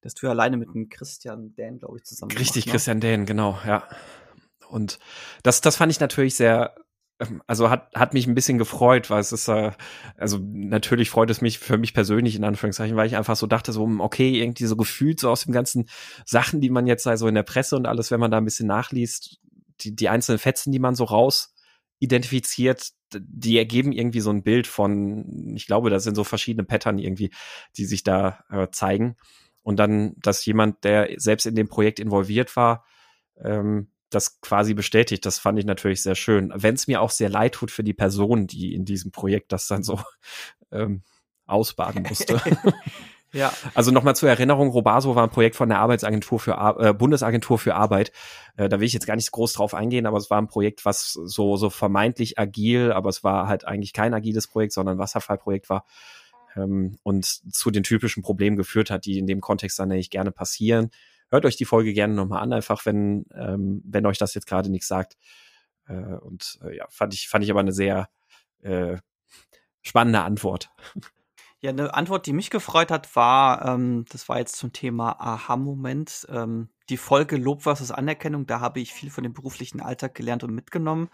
[0.00, 2.72] das du ja alleine mit dem Christian Dän, glaube ich, zusammen Richtig, gemacht, ne?
[2.72, 3.88] Christian Dän, genau, ja.
[4.68, 4.98] Und
[5.42, 6.74] das, das fand ich natürlich sehr,
[7.18, 9.72] ähm, also hat, hat mich ein bisschen gefreut, weil es ist, äh,
[10.16, 13.72] also natürlich freut es mich für mich persönlich in Anführungszeichen, weil ich einfach so dachte,
[13.72, 15.88] so, hm, okay, irgendwie so gefühlt so aus den ganzen
[16.24, 18.68] Sachen, die man jetzt also in der Presse und alles, wenn man da ein bisschen
[18.68, 19.38] nachliest,
[19.80, 21.54] die, die einzelnen Fetzen, die man so raus
[21.98, 26.98] identifiziert, die ergeben irgendwie so ein Bild von, ich glaube, das sind so verschiedene Pattern
[26.98, 27.30] irgendwie,
[27.76, 29.16] die sich da äh, zeigen.
[29.62, 32.84] Und dann, dass jemand, der selbst in dem Projekt involviert war,
[33.42, 36.52] ähm, das quasi bestätigt, das fand ich natürlich sehr schön.
[36.54, 39.66] Wenn es mir auch sehr leid tut für die Person, die in diesem Projekt das
[39.68, 40.00] dann so
[40.72, 41.02] ähm,
[41.46, 42.40] ausbaden musste.
[43.32, 43.52] ja.
[43.74, 47.58] Also nochmal zur Erinnerung, Robaso war ein Projekt von der Arbeitsagentur für Ar äh, Bundesagentur
[47.58, 48.12] für Arbeit.
[48.56, 50.84] Äh, da will ich jetzt gar nicht groß drauf eingehen, aber es war ein Projekt,
[50.84, 55.00] was so, so vermeintlich agil, aber es war halt eigentlich kein agiles Projekt, sondern ein
[55.00, 55.84] Wasserfallprojekt war
[56.56, 60.32] ähm, und zu den typischen Problemen geführt hat, die in dem Kontext dann nämlich gerne
[60.32, 60.90] passieren.
[61.30, 64.70] Hört euch die Folge gerne nochmal an, einfach wenn, ähm, wenn euch das jetzt gerade
[64.70, 65.16] nichts sagt.
[65.86, 68.08] Äh, und äh, ja, fand ich, fand ich aber eine sehr
[68.62, 68.96] äh,
[69.82, 70.70] spannende Antwort.
[71.62, 76.26] Ja, eine Antwort, die mich gefreut hat, war, ähm, das war jetzt zum Thema Aha-Moment,
[76.30, 78.46] ähm, die Folge Lob versus Anerkennung.
[78.46, 81.08] Da habe ich viel von dem beruflichen Alltag gelernt und mitgenommen.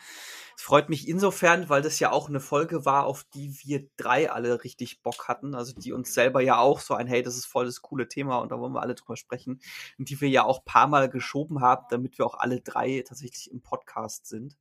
[0.57, 4.31] Es freut mich insofern, weil das ja auch eine Folge war, auf die wir drei
[4.31, 5.55] alle richtig Bock hatten.
[5.55, 8.39] Also die uns selber ja auch so ein, hey, das ist voll das coole Thema
[8.39, 9.61] und da wollen wir alle drüber sprechen.
[9.99, 13.51] Und die wir ja auch paar Mal geschoben haben, damit wir auch alle drei tatsächlich
[13.51, 14.57] im Podcast sind.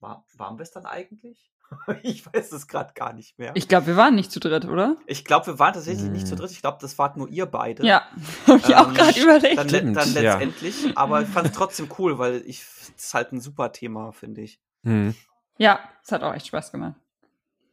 [0.00, 1.50] War, waren wir es dann eigentlich?
[2.02, 3.52] ich weiß es gerade gar nicht mehr.
[3.54, 4.96] Ich glaube, wir waren nicht zu dritt, oder?
[5.06, 6.12] Ich glaube, wir waren tatsächlich hm.
[6.12, 6.40] nicht zu hm.
[6.40, 6.50] dritt.
[6.50, 7.84] Ich glaube, das wart nur ihr beide.
[7.86, 8.02] Ja,
[8.46, 9.58] habe ich ähm, auch gerade überlegt.
[9.58, 10.84] Dann, Stimmt, dann letztendlich.
[10.84, 10.92] Ja.
[10.96, 12.64] Aber ich fand es trotzdem cool, weil ich
[12.96, 14.60] es halt ein super Thema, finde ich.
[14.84, 15.14] Hm.
[15.58, 16.94] Ja, es hat auch echt Spaß gemacht.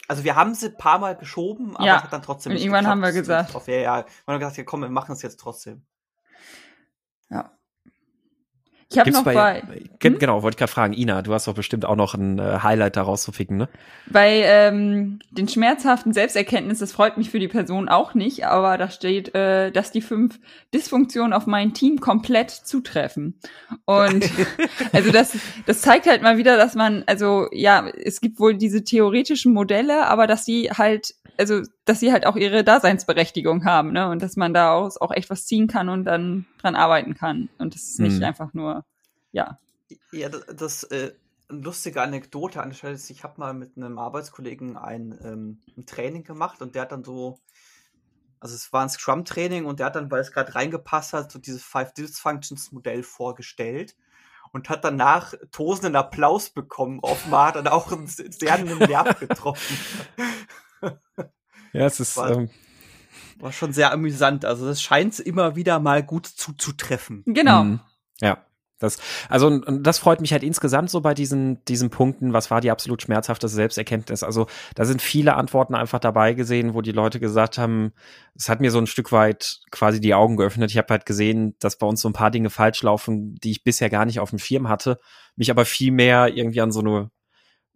[0.07, 1.97] Also wir haben sie ein paar Mal geschoben, aber Ja.
[1.97, 3.47] es hat dann trotzdem Und nicht irgendwann haben wir geklappt.
[3.47, 3.67] gesagt- Drauf.
[3.67, 4.05] Ja, ja.
[4.25, 5.86] Wir haben gesagt, ja, komm, wir machen es jetzt trotzdem.
[7.29, 7.51] Ja.
[8.89, 9.63] Ich habe noch bei,
[10.00, 10.19] Ge- Hm?
[10.19, 10.93] Genau, wollte ich gerade fragen.
[10.93, 13.67] Ina, du hast doch bestimmt auch noch ein äh, Highlight daraus zu ficken, ne?
[14.10, 18.89] bei ähm, den schmerzhaften Selbsterkenntnis, das freut mich für die Person auch nicht, aber da
[18.89, 20.39] steht, äh, dass die fünf
[20.73, 23.38] Dysfunktionen auf mein Team komplett zutreffen.
[23.84, 24.30] Und
[24.93, 28.84] also das, das zeigt halt mal wieder, dass man, also ja, es gibt wohl diese
[28.86, 34.10] theoretischen Modelle, aber dass sie halt, also dass sie halt auch ihre Daseinsberechtigung haben, ne?
[34.10, 37.50] Und dass man daraus auch echt was ziehen kann und dann dran arbeiten kann.
[37.58, 38.23] Und das ist nicht Hm.
[38.23, 38.86] einfach nur,
[39.32, 39.60] ja.
[40.12, 41.13] Ja, das, das äh,
[41.50, 45.60] eine lustige Anekdote an der Stelle ist, ich habe mal mit einem Arbeitskollegen ein, ähm,
[45.78, 47.39] ein Training gemacht und der hat dann so,
[48.39, 51.39] also es war ein Scrum-Training und der hat dann, weil es gerade reingepasst hat, so
[51.39, 53.95] dieses Five Dysfunctions Modell vorgestellt
[54.52, 57.00] und hat danach tosenden Applaus bekommen.
[57.02, 59.78] Offenbar hat er dann auch einen sehr einen Nerv getroffen.
[61.73, 62.49] Ja, es ist, War- ähm,
[63.39, 64.45] War schon sehr amüsant.
[64.45, 67.23] Also das scheint immer wieder mal gut zuzutreffen.
[67.25, 67.63] Genau.
[67.63, 67.79] Mhm.
[68.21, 68.43] Ja.
[68.79, 72.61] Das, also und- das freut mich halt insgesamt so bei diesen, diesen Punkten, was war
[72.61, 74.21] die absolut schmerzhafte Selbsterkenntnis.
[74.21, 77.91] Also da sind viele Antworten einfach dabei gesehen, wo die Leute gesagt haben,
[78.35, 80.69] es hat mir so ein Stück weit quasi die Augen geöffnet.
[80.69, 83.63] Ich habe halt gesehen, dass bei uns so ein paar Dinge falsch laufen, die ich
[83.63, 84.99] bisher gar nicht auf dem Schirm hatte,
[85.35, 87.09] mich aber viel mehr irgendwie an so eine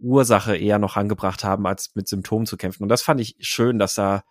[0.02, 2.84] Ursache eher noch angebracht haben, als mit Symptomen zu kämpfen.
[2.84, 4.24] Und das fand ich schön, dass da,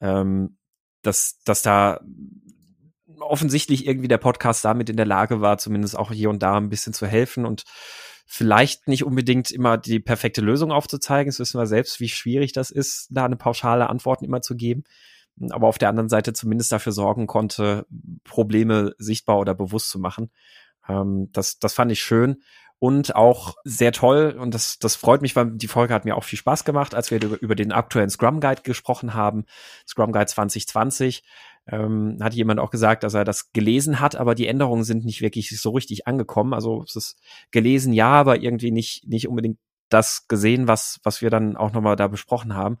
[0.00, 0.56] ähm,
[1.02, 2.00] dass, dass da
[3.18, 6.70] offensichtlich irgendwie der Podcast damit in der Lage war, zumindest auch hier und da ein
[6.70, 7.64] bisschen zu helfen und
[8.26, 11.30] vielleicht nicht unbedingt immer die perfekte Lösung aufzuzeigen.
[11.30, 14.84] Das wissen wir selbst, wie schwierig das ist, da eine pauschale Antwort immer zu geben.
[15.50, 17.86] Aber auf der anderen Seite zumindest dafür sorgen konnte,
[18.24, 20.30] Probleme sichtbar oder bewusst zu machen.
[20.88, 22.42] Ähm, das, das fand ich schön
[22.82, 24.36] und auch sehr toll.
[24.36, 27.12] Und das, das freut mich, weil die Folge hat mir auch viel Spaß gemacht, als
[27.12, 29.44] wir über, den aktuellen Scrum Guide gesprochen haben.
[29.86, 31.22] Scrum Guide 2020
[31.68, 35.22] ähm, hat jemand auch gesagt, dass er das gelesen hat, aber die Änderungen sind nicht
[35.22, 36.52] wirklich so richtig angekommen.
[36.54, 37.20] Also es ist
[37.52, 41.94] gelesen, ja, aber irgendwie nicht, nicht unbedingt das gesehen, was, was wir dann auch nochmal
[41.94, 42.78] da besprochen haben.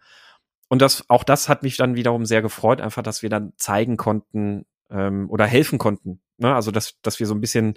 [0.66, 3.96] Und das, auch das hat mich dann wiederum sehr gefreut, einfach, dass wir dann zeigen
[3.96, 6.20] konnten ähm, oder helfen konnten.
[6.38, 6.52] Ne?
[6.52, 7.74] Also, dass, dass wir so ein bisschen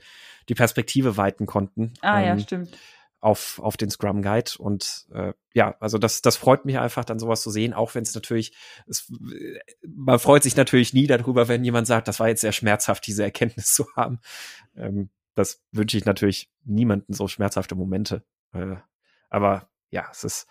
[0.49, 1.93] die Perspektive weiten konnten.
[2.01, 2.77] Ah ja, ähm, stimmt.
[3.19, 4.51] auf, auf den Scrum Guide.
[4.57, 8.03] Und äh, ja, also das, das freut mich einfach, dann sowas zu sehen, auch wenn
[8.03, 8.55] es natürlich,
[8.87, 12.51] es, äh, man freut sich natürlich nie darüber, wenn jemand sagt, das war jetzt sehr
[12.51, 14.19] schmerzhaft, diese Erkenntnis zu haben.
[14.75, 18.23] Ähm, das wünsche ich natürlich niemanden so schmerzhafte Momente.
[18.53, 18.77] Äh,
[19.29, 20.47] aber ja, es ist,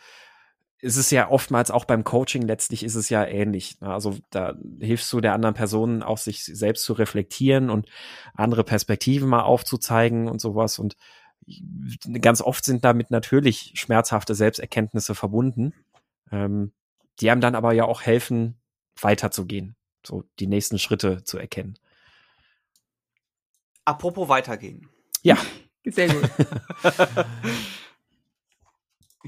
[0.80, 3.80] es ist ja oftmals auch beim Coaching letztlich ist es ja ähnlich.
[3.80, 3.92] ne?
[3.92, 7.88] Also da hilfst du der anderen Person auch sich selbst zu reflektieren und
[8.34, 10.96] andere Perspektiven mal aufzuzeigen und sowas und
[12.20, 15.74] ganz oft sind damit natürlich schmerzhafte Selbsterkenntnisse verbunden,
[16.30, 16.72] ähm,
[17.20, 18.60] die einem dann aber ja auch helfen,
[19.00, 21.78] weiterzugehen, so die nächsten Schritte zu erkennen.
[23.84, 24.88] Apropos weitergehen.
[25.22, 25.37] Ja,
[25.87, 26.30] Sehr gut.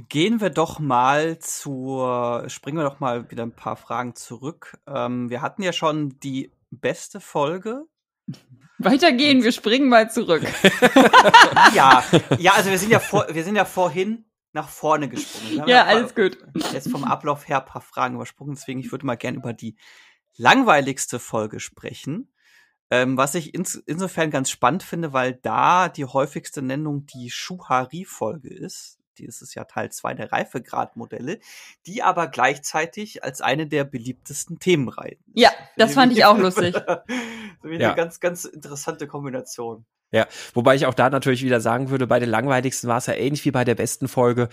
[0.08, 4.76] Gehen wir doch mal zur, springen wir doch mal wieder ein paar Fragen zurück.
[4.86, 7.84] Ähm, wir hatten ja schon die beste Folge.
[8.78, 10.42] Weitergehen, wir springen mal zurück.
[11.74, 12.04] Ja,
[12.38, 15.66] ja, also wir sind ja vor, wir sind ja vorhin nach vorne gesprungen.
[15.68, 16.38] Ja, ein paar- alles gut.
[16.72, 19.76] Jetzt vom Ablauf her ein paar Fragen übersprungen, deswegen ich würde mal gern über die
[20.36, 22.32] langweiligste Folge sprechen.
[22.90, 28.48] Ähm, was ich ins, insofern ganz spannend finde, weil da die häufigste Nennung die Schuhari-Folge
[28.54, 28.95] ist.
[29.18, 31.38] Die ist es ja Teil 2 der Reifegradmodelle,
[31.86, 35.18] die aber gleichzeitig als eine der beliebtesten Themenreihen.
[35.34, 35.42] ist.
[35.42, 36.74] Ja, das fand ich auch lustig.
[37.62, 37.88] so wie Ja.
[37.88, 39.86] eine ganz, ganz interessante Kombination.
[40.12, 43.14] Ja, wobei ich auch da natürlich wieder sagen würde, bei den langweiligsten war es ja
[43.14, 44.48] ähnlich wie bei der besten Folge.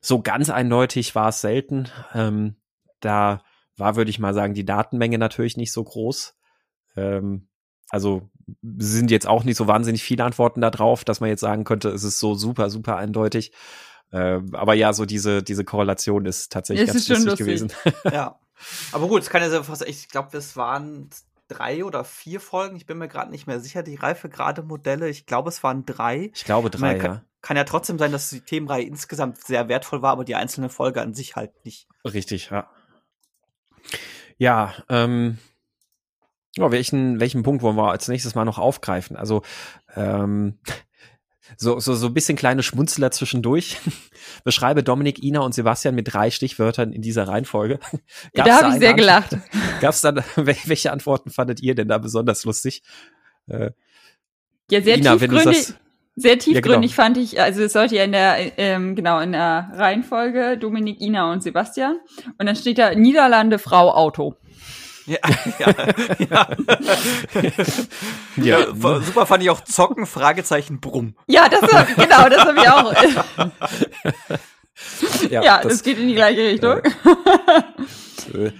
[0.00, 1.88] So ganz eindeutig war es selten.
[2.14, 2.56] Ähm,
[3.00, 3.42] da
[3.76, 6.36] war, würde ich mal sagen, die Datenmenge natürlich nicht so groß.
[6.96, 7.48] Ähm,
[7.88, 8.30] also
[8.62, 11.88] sind jetzt auch nicht so wahnsinnig viele Antworten da drauf, dass man jetzt sagen könnte,
[11.90, 13.52] es ist so super, super eindeutig.
[14.12, 17.46] Ähm, aber ja, so diese, diese Korrelation ist tatsächlich Es ganz ist lustig lustig.
[17.46, 17.72] gewesen.
[18.12, 18.38] ja.
[18.92, 21.08] Aber gut, es kann ja sehr fast, ich glaube, das waren
[21.48, 22.76] drei oder vier Folgen.
[22.76, 25.08] Ich bin mir gerade nicht mehr sicher, die Reifegrade-Modelle.
[25.08, 26.30] Ich glaube, es waren drei.
[26.34, 27.24] Ich glaube drei, kann, ja.
[27.40, 31.00] kann ja trotzdem sein, dass die Themenreihe insgesamt sehr wertvoll war, aber die einzelne Folge
[31.00, 31.88] an sich halt nicht.
[32.04, 32.70] Richtig, ja.
[34.38, 35.38] Ja, ähm,
[36.56, 39.16] ja, welchen, welchen Punkt wollen wir als nächstes mal noch aufgreifen?
[39.16, 39.42] Also,
[39.94, 40.58] ähm,
[41.56, 43.76] so, so, so ein bisschen kleine Schmunzler zwischendurch.
[44.44, 47.78] Beschreibe Dominik, Ina und Sebastian mit drei Stichwörtern in dieser Reihenfolge.
[48.34, 49.36] da habe ich sehr gelacht.
[49.80, 52.82] Gab es dann, wel- welche Antworten fandet ihr denn da besonders lustig?
[53.48, 53.70] Äh,
[54.70, 55.74] Ja, sehr Ina, tiefgründig.
[56.14, 57.04] Sehr tiefgründig ja, genau.
[57.06, 61.32] fand ich, also es sollte ja in der, ähm, genau, in der Reihenfolge Dominik, Ina
[61.32, 61.96] und Sebastian.
[62.36, 64.36] Und dann steht da Niederlande, Frau, Auto.
[65.06, 65.18] Ja,
[65.58, 65.74] ja,
[66.18, 66.48] ja.
[68.36, 68.58] ja.
[68.58, 68.66] ja.
[68.74, 71.14] Super fand ich auch Zocken, Fragezeichen, Brumm.
[71.26, 72.92] Ja, das war, genau, das habe ich auch.
[75.30, 76.80] ja, ja das, das, geht in die gleiche Richtung.
[78.34, 78.52] Äh,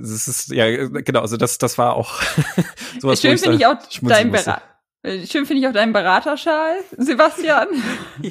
[0.00, 2.22] das ist, ja, genau, also das, das war auch
[3.00, 4.62] sowas, Schön finde ich auch dein Berater.
[5.02, 7.68] Äh, schön finde ich auch deinen Beraterschal, Sebastian.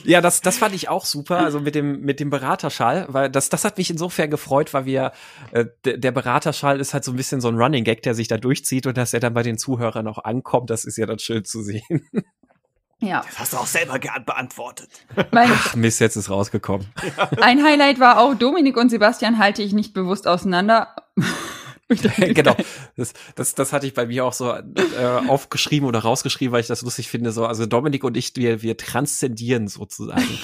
[0.03, 3.49] Ja, das, das fand ich auch super, also mit dem, mit dem Beraterschal, weil das,
[3.49, 5.11] das hat mich insofern gefreut, weil wir,
[5.51, 8.37] äh, der Beraterschal ist halt so ein bisschen so ein Running Gag, der sich da
[8.37, 11.43] durchzieht und dass er dann bei den Zuhörern auch ankommt, das ist ja dann schön
[11.43, 12.07] zu sehen.
[12.99, 13.23] Ja.
[13.27, 14.89] Das hast du auch selber beantwortet.
[15.31, 16.87] Mein Ach, Mist, jetzt ist rausgekommen.
[17.17, 17.29] Ja.
[17.41, 20.95] Ein Highlight war auch, Dominik und Sebastian halte ich nicht bewusst auseinander.
[22.33, 22.55] genau.
[22.95, 24.61] Das, das, das hatte ich bei mir auch so äh,
[25.27, 27.31] aufgeschrieben oder rausgeschrieben, weil ich das lustig finde.
[27.31, 30.23] So, also Dominik und ich, wir, wir transzendieren sozusagen.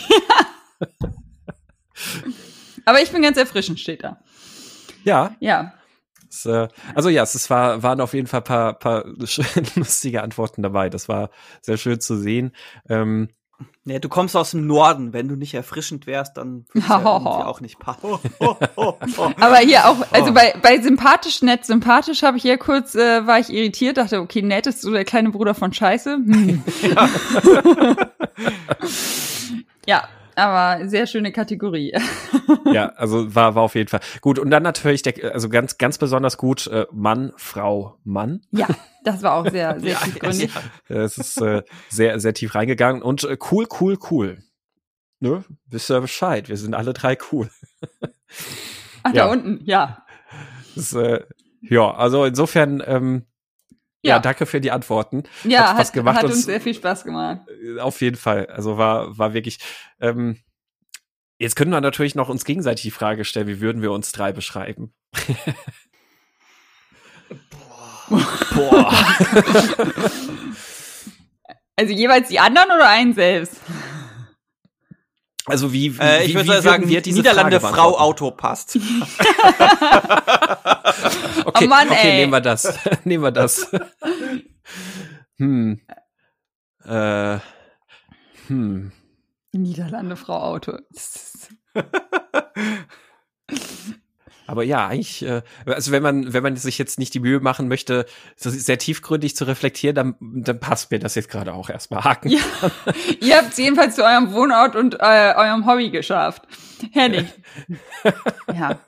[2.86, 4.20] Aber ich bin ganz erfrischend, steht da.
[5.04, 5.36] Ja.
[5.40, 5.74] Ja.
[6.30, 9.06] Das, äh, also ja, es war, waren auf jeden Fall paar, paar
[9.76, 10.90] lustige Antworten dabei.
[10.90, 11.30] Das war
[11.62, 12.52] sehr schön zu sehen.
[12.90, 13.30] Ähm,
[13.86, 15.14] Nee, du kommst aus dem Norden.
[15.14, 18.20] Wenn du nicht erfrischend wärst, dann würde es ja auch nicht passen.
[18.40, 23.40] Aber hier auch, also bei, bei sympathisch, nett, sympathisch habe ich hier kurz, äh, war
[23.40, 26.16] ich irritiert, dachte, okay, nett ist so der kleine Bruder von Scheiße.
[26.16, 26.64] Hm.
[29.88, 30.04] Ja.
[30.04, 31.94] ja, aber sehr schöne Kategorie.
[32.72, 34.40] ja, also war, war auf jeden Fall gut.
[34.40, 38.42] Und dann natürlich, der, also ganz, ganz besonders gut, äh, Mann, Frau, Mann.
[38.52, 38.68] Ja,
[39.04, 40.52] das war auch sehr, sehr ja, tiefgründig.
[40.88, 44.38] Es ist äh, sehr, sehr tief reingegangen und äh, cool, cool, cool.
[45.20, 45.44] Ne?
[45.66, 46.50] Wisst ihr Bescheid?
[46.50, 47.50] Wir sind alle drei cool.
[49.04, 49.26] Ach, ja.
[49.26, 50.06] da unten, ja.
[50.76, 51.22] Das, äh,
[51.62, 53.27] ja, also insofern, ähm,
[54.08, 54.20] ja.
[54.20, 55.24] danke für die Antworten.
[55.44, 57.42] Ja, hat, hat, hat uns sehr viel Spaß gemacht.
[57.62, 58.48] Äh, auf jeden Fall.
[58.48, 59.60] Also war, war wirklich.
[60.00, 60.38] Ähm,
[61.40, 64.32] jetzt können wir natürlich noch uns gegenseitig die Frage stellen, wie würden wir uns drei
[64.32, 64.94] beschreiben?
[67.50, 68.22] Boah.
[68.56, 68.94] Boah.
[71.76, 73.62] also jeweils die anderen oder einen selbst?
[75.48, 78.76] Also wie, wie äh, ich würde sagen, wie Niederlande Frau Auto passt.
[81.46, 82.18] okay, oh Mann, okay, ey.
[82.20, 82.78] nehmen wir das.
[83.06, 83.72] nehmen wir das.
[85.38, 85.80] hm.
[86.84, 87.38] Äh.
[88.48, 88.92] Hm.
[89.54, 90.78] Niederlande Frau Auto.
[94.58, 97.68] Aber ja, eigentlich, äh, also wenn man, wenn man sich jetzt nicht die Mühe machen
[97.68, 102.04] möchte, so sehr tiefgründig zu reflektieren, dann, dann passt mir das jetzt gerade auch erstmal
[102.04, 102.30] haken.
[102.30, 102.40] Ja,
[103.22, 106.48] ihr habt es jedenfalls zu eurem Wohnort und äh, eurem Hobby geschafft.
[106.92, 107.32] Herrlich.
[108.48, 108.80] ja.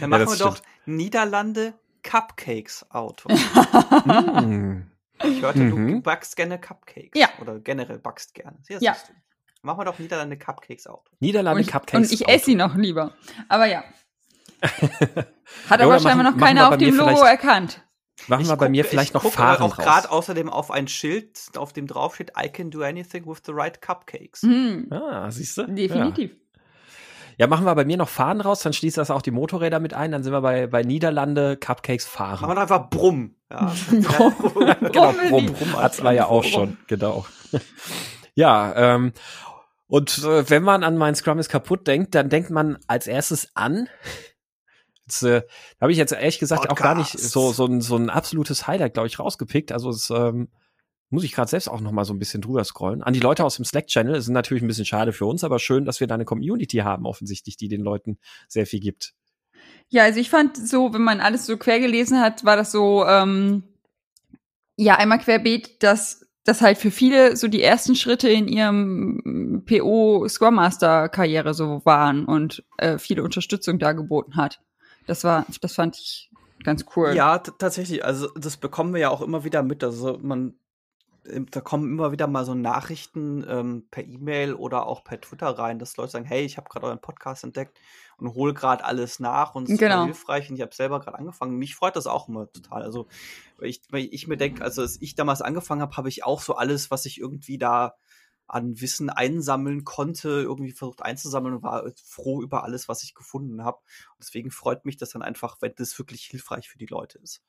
[0.00, 0.40] Dann machen ja, wir stimmt.
[0.40, 3.28] doch Niederlande Cupcakes Auto.
[4.42, 4.90] mm.
[5.22, 5.86] Ich hörte, mhm.
[5.86, 7.12] du backst gerne Cupcakes.
[7.14, 7.28] Ja.
[7.40, 8.58] Oder generell backst gerne.
[8.80, 8.96] ja.
[9.62, 11.04] Machen wir doch Niederlande Cupcakes Auto.
[11.20, 12.10] Niederlande Cupcakes.
[12.10, 13.14] Und ich esse sie noch lieber.
[13.48, 13.84] Aber ja.
[15.68, 17.82] Hat aber scheinbar noch keiner auf dem Logo erkannt.
[18.28, 21.86] Machen wir bei mir vielleicht noch Fahren auch gerade außerdem auf ein Schild, auf dem
[21.86, 24.42] drauf steht, I can do anything with the right cupcakes.
[24.42, 24.88] Mhm.
[24.90, 25.66] Ah, siehst du?
[25.66, 26.30] Definitiv.
[26.30, 26.62] Ja.
[27.38, 27.46] ja.
[27.48, 30.12] machen wir bei mir noch Fahren raus, dann schließt das auch die Motorräder mit ein,
[30.12, 32.42] dann sind wir bei, bei Niederlande Cupcakes fahren.
[32.42, 33.34] Machen wir einfach Brumm.
[33.50, 33.72] Ja.
[33.90, 34.76] Brumm.
[34.80, 35.46] genau, Brumm.
[35.46, 37.26] Brumm hat's wir ja auch schon, genau.
[38.34, 39.12] ja, ähm,
[39.88, 43.50] und äh, wenn man an mein Scrum ist kaputt denkt, dann denkt man als erstes
[43.54, 43.88] an
[45.06, 45.42] Jetzt, äh,
[45.80, 46.80] habe ich jetzt ehrlich gesagt Podcast.
[46.80, 49.72] auch gar nicht so, so, ein, so ein absolutes Highlight, glaube ich, rausgepickt.
[49.72, 50.48] Also es ähm,
[51.10, 53.02] muss ich gerade selbst auch noch mal so ein bisschen drüber scrollen.
[53.02, 55.84] An die Leute aus dem Slack-Channel ist natürlich ein bisschen schade für uns, aber schön,
[55.84, 59.12] dass wir da eine Community haben, offensichtlich, die den Leuten sehr viel gibt.
[59.90, 63.04] Ja, also ich fand so, wenn man alles so quer gelesen hat, war das so,
[63.04, 63.64] ähm,
[64.76, 70.26] ja, einmal querbeet, dass das halt für viele so die ersten Schritte in ihrem PO
[70.28, 74.60] Scrum Master Karriere so waren und äh, viele Unterstützung da geboten hat.
[75.06, 76.30] Das war, das fand ich
[76.64, 77.14] ganz cool.
[77.14, 78.04] Ja, tatsächlich.
[78.04, 79.82] Also das bekommen wir ja auch immer wieder mit.
[79.82, 80.54] Also man,
[81.24, 85.78] da kommen immer wieder mal so Nachrichten ähm, per E-Mail oder auch per Twitter rein,
[85.78, 87.78] dass Leute sagen, hey, ich habe gerade euren Podcast entdeckt
[88.18, 90.02] und hole gerade alles nach und es genau.
[90.02, 91.56] ist hilfreich und ich habe selber gerade angefangen.
[91.56, 92.82] Mich freut das auch immer total.
[92.82, 93.06] Also
[93.58, 96.40] weil ich, weil ich mir denke, also als ich damals angefangen habe, habe ich auch
[96.40, 97.94] so alles, was ich irgendwie da
[98.46, 103.64] an Wissen einsammeln konnte, irgendwie versucht einzusammeln und war froh über alles, was ich gefunden
[103.64, 103.78] habe.
[104.18, 107.42] Deswegen freut mich das dann einfach, wenn das wirklich hilfreich für die Leute ist.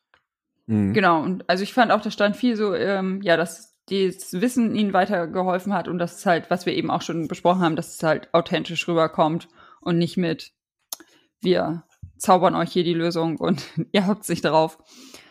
[0.65, 0.93] Mhm.
[0.93, 4.75] Genau, und also ich fand auch, da stand viel so, ähm, ja, dass das Wissen
[4.75, 7.95] ihnen weitergeholfen hat und das ist halt, was wir eben auch schon besprochen haben, dass
[7.95, 9.49] es halt authentisch rüberkommt
[9.81, 10.53] und nicht mit,
[11.41, 11.83] wir
[12.17, 14.77] zaubern euch hier die Lösung und ihr habt sich darauf.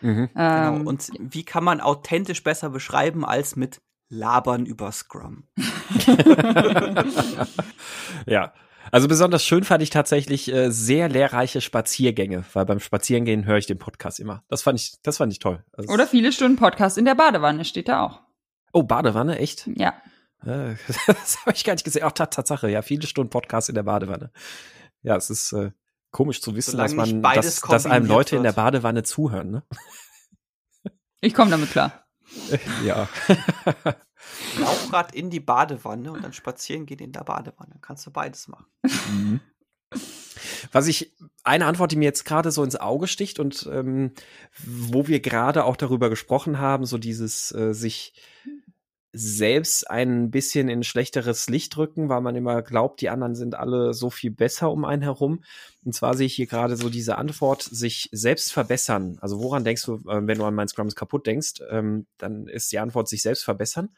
[0.01, 0.29] Mhm.
[0.35, 0.89] Ähm, genau.
[0.89, 3.81] Und wie kann man authentisch besser beschreiben als mit
[4.13, 5.43] Labern über Scrum.
[8.25, 8.53] ja.
[8.91, 13.65] Also besonders schön fand ich tatsächlich äh, sehr lehrreiche Spaziergänge, weil beim Spazierengehen höre ich
[13.65, 14.43] den Podcast immer.
[14.49, 15.63] Das fand ich, das fand ich toll.
[15.73, 18.21] Also Oder viele Stunden Podcast in der Badewanne steht da auch.
[18.71, 19.67] Oh, Badewanne, echt?
[19.75, 19.93] Ja.
[20.45, 20.75] Äh,
[21.07, 22.03] das habe ich gar nicht gesehen.
[22.03, 24.31] Auch Tatsache, ja, viele Stunden Podcast in der Badewanne.
[25.01, 25.71] Ja, es ist äh,
[26.11, 28.65] komisch zu wissen, Solange dass man, dass, dass einem Leute in der wird.
[28.65, 29.63] Badewanne zuhören, ne?
[31.21, 32.02] Ich komme damit klar.
[32.85, 33.09] ja.
[34.59, 37.75] Laufrad in die Badewanne und dann spazieren gehen in der Badewanne.
[37.81, 38.65] Kannst du beides machen.
[38.83, 39.39] Mhm.
[40.71, 41.13] Was ich,
[41.43, 44.11] eine Antwort, die mir jetzt gerade so ins Auge sticht und ähm,
[44.65, 48.13] wo wir gerade auch darüber gesprochen haben, so dieses äh, sich
[49.13, 53.93] selbst ein bisschen in schlechteres Licht drücken, weil man immer glaubt, die anderen sind alle
[53.93, 55.43] so viel besser um einen herum.
[55.85, 59.17] Und zwar sehe ich hier gerade so diese Antwort, sich selbst verbessern.
[59.21, 62.47] Also woran denkst du, äh, wenn du an mein Scrum ist kaputt denkst, ähm, dann
[62.47, 63.89] ist die Antwort sich selbst verbessern.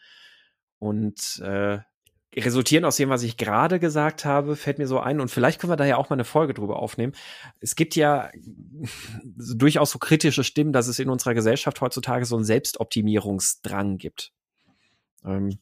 [0.80, 1.80] Und äh,
[2.36, 5.72] resultieren aus dem, was ich gerade gesagt habe, fällt mir so ein, und vielleicht können
[5.72, 7.14] wir da ja auch mal eine Folge drüber aufnehmen.
[7.62, 8.30] Es gibt ja
[9.24, 14.34] durchaus so kritische Stimmen, dass es in unserer Gesellschaft heutzutage so einen Selbstoptimierungsdrang gibt.
[15.26, 15.58] Ähm,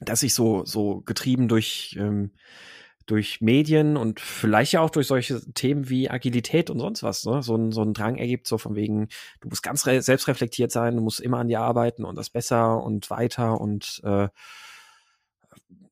[0.00, 2.32] dass sich so, so getrieben durch, ähm,
[3.06, 7.42] durch Medien und vielleicht ja auch durch solche Themen wie Agilität und sonst was, ne?
[7.42, 9.08] so, ein, so ein Drang ergibt, so von wegen,
[9.40, 12.82] du musst ganz re- selbstreflektiert sein, du musst immer an dir arbeiten und das besser
[12.82, 14.28] und weiter und äh,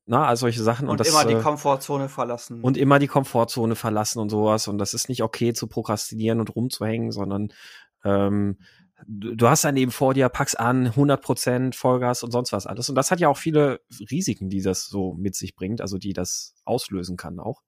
[0.05, 0.89] na, all solche Sachen.
[0.89, 2.61] Und, das, immer die äh, Komfortzone verlassen.
[2.61, 4.67] und immer die Komfortzone verlassen und sowas.
[4.67, 7.53] Und das ist nicht okay zu prokrastinieren und rumzuhängen, sondern
[8.03, 8.57] ähm,
[9.07, 12.89] du du hast dann eben vor dir, packst an, 100% Vollgas und sonst was alles.
[12.89, 13.81] Und das hat ja auch viele
[14.11, 17.61] Risiken, die das so mit sich bringt, also die das auslösen kann auch.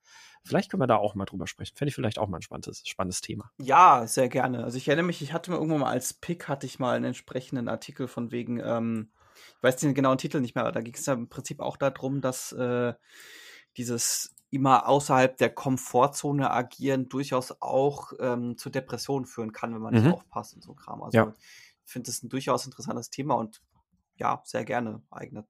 [0.46, 1.76] Vielleicht können wir da auch mal drüber sprechen.
[1.78, 3.52] Fände ich vielleicht auch mal ein spannendes, spannendes Thema.
[3.60, 4.64] Ja, sehr gerne.
[4.64, 7.06] Also ich erinnere mich, ich hatte mir irgendwann mal als Pick hatte ich mal einen
[7.06, 9.12] entsprechenden Artikel von wegen, ähm,
[9.58, 11.78] ich weiß den genauen Titel nicht mehr, aber da ging es ja im Prinzip auch
[11.78, 12.94] darum, dass äh,
[13.78, 19.94] dieses immer außerhalb der Komfortzone agieren durchaus auch ähm, zu Depressionen führen kann, wenn man
[19.94, 20.02] Mhm.
[20.04, 21.02] nicht aufpasst und so Kram.
[21.04, 21.34] Also Ja.
[21.86, 23.62] ich finde das ein durchaus interessantes Thema und
[24.16, 25.46] ja, sehr gerne eigene.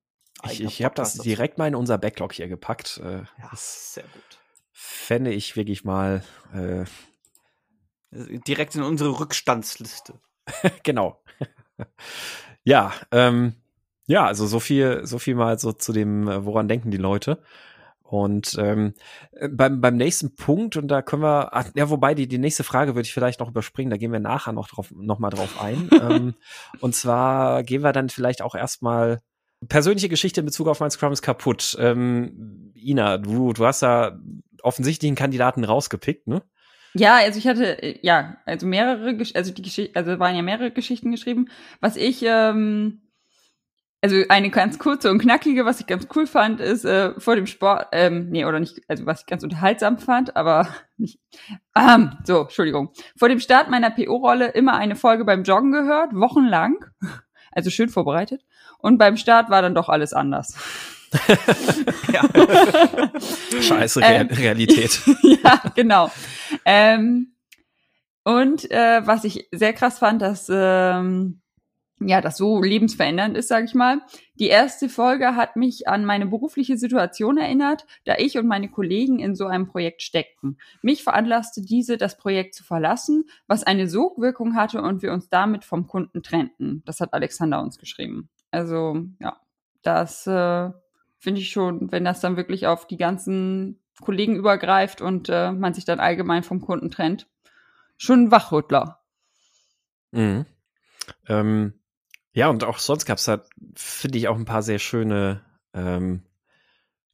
[0.46, 2.98] Ich, ich habe das direkt mal in unser Backlog hier gepackt.
[3.04, 4.40] Äh, Ja, sehr gut.
[4.72, 6.24] fände ich wirklich mal
[6.54, 6.82] äh,
[8.12, 10.20] Äh, Direkt in unsere Rückstandsliste.
[10.84, 11.24] genau.
[12.64, 13.56] ja, ähm,
[14.08, 17.42] ja, also so viel, so viel mal so zu dem, äh, woran denken die Leute.
[18.04, 18.94] Und ähm,
[19.32, 22.64] äh, beim, beim nächsten Punkt, und da können wir, ach, ja, wobei die, die nächste
[22.64, 25.62] Frage würde ich vielleicht noch überspringen, da gehen wir nachher noch drauf, noch mal drauf
[25.62, 25.90] ein.
[26.02, 26.36] ähm,
[26.80, 29.20] und zwar gehen wir dann vielleicht auch erstmal
[29.68, 31.76] persönliche Geschichte in Bezug auf mein Scrum ist kaputt.
[31.80, 34.20] Ähm, Ina, du, du hast da
[34.62, 36.44] offensichtlich einen Kandidaten rausgepickt, ne?
[36.96, 40.72] Ja, also ich hatte, äh, ja, also mehrere, also die Geschichte, also waren ja mehrere
[40.72, 41.50] Geschichten geschrieben.
[41.80, 43.02] Was ich, ähm,
[44.04, 47.48] also eine ganz kurze und knackige, was ich ganz cool fand, ist äh, vor dem
[47.48, 51.20] Sport, ähm, nee, oder nicht, also was ich ganz unterhaltsam fand, aber nicht,
[51.74, 52.92] ähm, so, Entschuldigung.
[53.16, 56.84] Vor dem Start meiner PO-Rolle immer eine Folge beim Joggen gehört, wochenlang,
[57.54, 58.44] also schön vorbereitet.
[58.78, 60.56] Und beim Start war dann doch alles anders.
[62.12, 62.24] Ja.
[63.62, 65.00] Scheiße, Real Ähm, Realität.
[65.22, 66.12] ja, genau.
[66.66, 67.36] Ähm,
[68.24, 71.43] und äh, was ich sehr krass fand, dass ähm,
[72.08, 74.02] ja, das so lebensverändernd ist, sage ich mal.
[74.36, 79.20] Die erste Folge hat mich an meine berufliche Situation erinnert, da ich und meine Kollegen
[79.20, 80.58] in so einem Projekt steckten.
[80.82, 85.66] Mich veranlasste diese, das Projekt zu verlassen, was eine Sogwirkung hatte und wir uns damit
[85.66, 86.84] vom Kunden trennten.
[86.86, 88.30] Das hat Alexander uns geschrieben.
[88.52, 89.38] Also ja,
[89.82, 90.72] das äh,
[91.18, 95.74] finde ich schon, wenn das dann wirklich auf die ganzen Kollegen übergreift und äh, man
[95.74, 97.28] sich dann allgemein vom Kunden trennt,
[97.98, 99.00] schon ein Wachrüttler.
[100.12, 100.46] Mhm.
[101.28, 101.74] Ähm,
[102.34, 103.44] ja, und auch sonst gab's da,
[103.76, 105.42] finde ich, auch ein paar sehr schöne
[105.74, 106.24] ähm,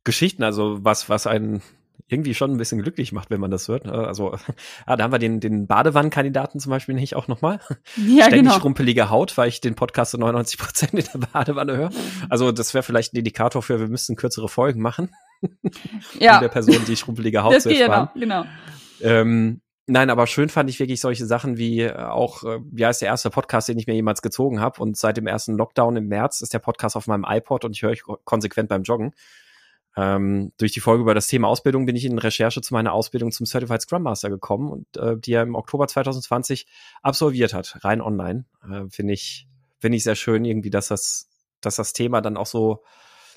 [0.03, 1.61] Geschichten, also was, was einen
[2.07, 3.85] irgendwie schon ein bisschen glücklich macht, wenn man das hört.
[3.85, 3.93] ne?
[3.93, 4.35] Also,
[4.85, 7.59] ah, da haben wir den, den Badewannenkandidaten zum Beispiel nicht auch nochmal.
[7.97, 8.63] Ja, Ständig genau.
[8.63, 11.89] rumpelige Haut, weil ich den Podcast zu 99 Prozent in der Badewanne höre.
[12.29, 15.13] Also, das wäre vielleicht ein Indikator für, wir müssten kürzere Folgen machen,
[16.19, 18.09] Ja, der Person die schrumpelige Haut das zu ersparen.
[18.15, 18.49] genau, genau.
[19.01, 23.01] Ähm, nein, aber schön fand ich wirklich solche Sachen wie äh, auch, äh, ja, ist
[23.01, 24.81] der erste Podcast, den ich mir jemals gezogen habe.
[24.81, 27.81] Und seit dem ersten Lockdown im März ist der Podcast auf meinem iPod und ich
[27.81, 29.13] höre euch konsequent beim Joggen.
[29.97, 33.31] Ähm, durch die Folge über das Thema Ausbildung bin ich in Recherche zu meiner Ausbildung
[33.31, 36.67] zum Certified Scrum Master gekommen und äh, die er im Oktober 2020
[37.01, 38.45] absolviert hat, rein online.
[38.63, 39.47] Äh, Finde ich,
[39.79, 41.29] finde ich sehr schön irgendwie, dass das,
[41.59, 42.83] dass das Thema dann auch so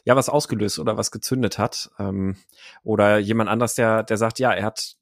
[0.05, 1.91] ja was ausgelöst oder was gezündet hat.
[1.99, 2.37] Ähm,
[2.83, 4.97] oder jemand anders, der, der sagt, ja, er hat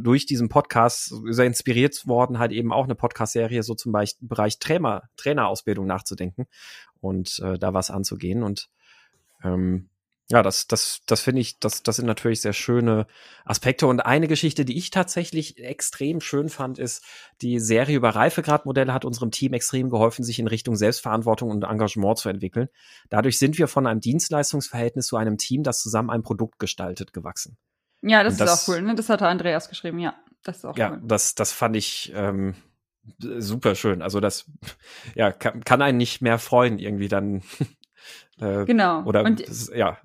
[0.00, 4.28] durch diesen Podcast er inspiriert worden, halt eben auch eine Podcast-Serie so zum Beispiel im
[4.28, 6.46] Bereich Trainer, Trainerausbildung nachzudenken
[7.00, 8.42] und äh, da was anzugehen.
[8.42, 8.68] Und
[9.42, 9.88] ähm,
[10.30, 13.06] ja, das, das, das finde ich, das, das sind natürlich sehr schöne
[13.46, 13.86] Aspekte.
[13.86, 17.02] Und eine Geschichte, die ich tatsächlich extrem schön fand, ist,
[17.40, 22.18] die Serie über Reifegradmodelle hat unserem Team extrem geholfen, sich in Richtung Selbstverantwortung und Engagement
[22.18, 22.68] zu entwickeln.
[23.08, 27.56] Dadurch sind wir von einem Dienstleistungsverhältnis zu einem Team, das zusammen ein Produkt gestaltet, gewachsen.
[28.02, 28.82] Ja, das, das ist auch cool.
[28.82, 28.94] Ne?
[28.94, 30.14] Das hatte Andreas geschrieben, ja.
[30.44, 31.00] Das ist auch ja, cool.
[31.02, 32.54] das, das fand ich ähm,
[33.18, 34.02] super schön.
[34.02, 34.46] Also das
[35.14, 37.42] ja, kann, kann einen nicht mehr freuen, irgendwie dann.
[38.40, 39.02] Äh, genau.
[39.02, 39.98] Oder und, das, ja.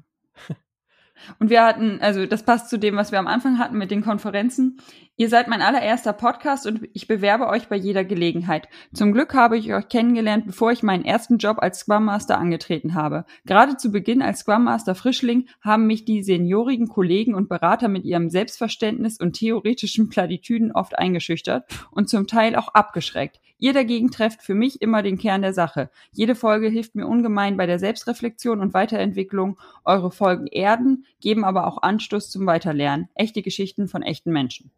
[1.39, 4.03] Und wir hatten, also das passt zu dem, was wir am Anfang hatten mit den
[4.03, 4.77] Konferenzen.
[5.15, 8.67] Ihr seid mein allererster Podcast und ich bewerbe euch bei jeder Gelegenheit.
[8.93, 12.95] Zum Glück habe ich euch kennengelernt, bevor ich meinen ersten Job als Scrum Master angetreten
[12.95, 13.25] habe.
[13.45, 18.05] Gerade zu Beginn als Scrum Master Frischling haben mich die seniorigen Kollegen und Berater mit
[18.05, 23.39] ihrem Selbstverständnis und theoretischen Platitüden oft eingeschüchtert und zum Teil auch abgeschreckt.
[23.63, 25.89] Ihr dagegen trefft für mich immer den Kern der Sache.
[26.11, 29.57] Jede Folge hilft mir ungemein bei der Selbstreflexion und Weiterentwicklung.
[29.85, 33.07] Eure Folgen erden, geben aber auch Anstoß zum Weiterlernen.
[33.15, 34.69] Echte Geschichten von echten Menschen.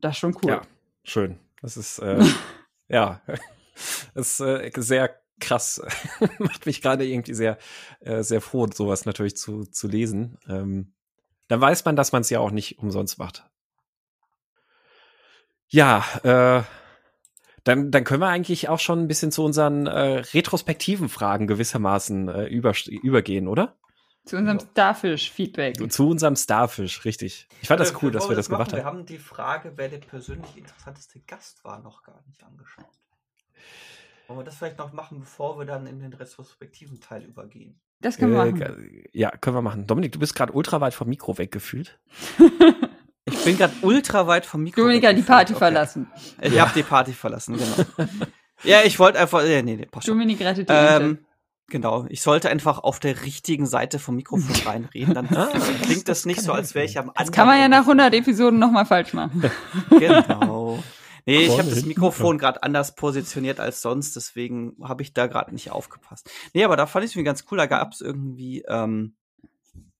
[0.00, 0.50] Das ist schon cool.
[0.50, 0.62] Ja,
[1.04, 1.38] schön.
[1.62, 2.24] Das ist, äh,
[2.88, 3.22] ja,
[4.14, 5.80] das ist äh, sehr krass.
[6.40, 7.56] Macht mich gerade irgendwie sehr,
[8.00, 10.38] äh, sehr froh, sowas natürlich zu, zu lesen.
[10.48, 10.92] Ähm,
[11.46, 13.48] dann weiß man, dass man es ja auch nicht umsonst macht.
[15.68, 16.64] Ja, äh,
[17.64, 22.28] dann, dann können wir eigentlich auch schon ein bisschen zu unseren äh, retrospektiven Fragen gewissermaßen
[22.28, 23.76] äh, über, übergehen, oder?
[24.24, 25.90] Zu unserem Starfish-Feedback.
[25.90, 27.48] Zu unserem Starfish, richtig.
[27.62, 28.78] Ich fand das cool, dass wir das, gemacht haben.
[28.78, 32.84] Wir haben die Frage, wer der persönlich interessanteste Gast war, noch gar nicht angeschaut.
[34.26, 37.80] Wollen wir das vielleicht noch machen, bevor wir dann in den retrospektiven Teil übergehen?
[38.00, 39.04] Das können wir äh, machen.
[39.12, 39.86] Ja, können wir machen.
[39.86, 41.98] Dominik, du bist gerade ultra weit vom Mikro weggefühlt.
[43.28, 45.58] ich bin gerade ultra weit vom Mikro Dominik hat die Party okay.
[45.58, 46.10] verlassen.
[46.40, 46.62] Ich ja.
[46.62, 48.08] habe die Party verlassen, genau.
[48.64, 49.42] ja, ich wollte einfach.
[49.42, 51.18] Nee, nee, passt Dominik rettet die ähm,
[51.70, 55.50] Genau, ich sollte einfach auf der richtigen Seite vom Mikrofon reinreden, dann ah,
[55.82, 57.26] klingt das nicht so, als wäre ich am anderen.
[57.26, 59.50] Das kann man ja nach 100 Episoden nochmal falsch machen.
[59.90, 60.82] Genau.
[61.26, 65.52] Nee, ich habe das Mikrofon gerade anders positioniert als sonst, deswegen habe ich da gerade
[65.52, 66.30] nicht aufgepasst.
[66.54, 69.14] Nee, aber da fand ich es mir ganz cool, da gab es irgendwie ähm,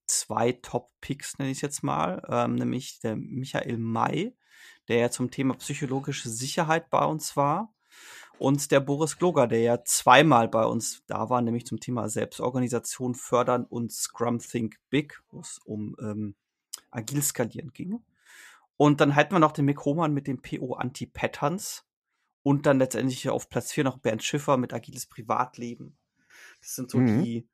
[0.09, 4.35] zwei Top-Picks, nenne ich es jetzt mal, ähm, nämlich der Michael May,
[4.87, 7.73] der ja zum Thema psychologische Sicherheit bei uns war
[8.39, 13.13] und der Boris Gloger, der ja zweimal bei uns da war, nämlich zum Thema Selbstorganisation
[13.13, 16.35] fördern und Scrum Think Big, wo es um ähm,
[16.89, 18.03] agil skalieren ging.
[18.77, 21.85] Und dann hatten wir noch den Mick Hohmann mit dem PO Anti-Patterns
[22.41, 25.97] und dann letztendlich auf Platz 4 noch Bernd Schiffer mit agiles Privatleben.
[26.61, 27.23] Das sind so mhm.
[27.23, 27.49] die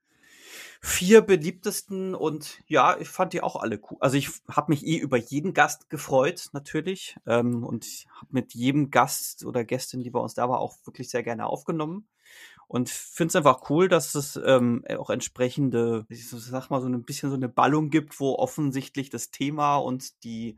[0.81, 3.97] vier beliebtesten und ja, ich fand die auch alle cool.
[3.99, 7.17] Also ich habe mich eh über jeden Gast gefreut, natürlich.
[7.25, 7.85] Ähm, und
[8.15, 11.45] habe mit jedem Gast oder Gästin, die bei uns da war, auch wirklich sehr gerne
[11.45, 12.07] aufgenommen.
[12.67, 17.03] Und finde es einfach cool, dass es ähm, auch entsprechende, ich sag mal, so ein
[17.03, 20.57] bisschen so eine Ballung gibt, wo offensichtlich das Thema und die,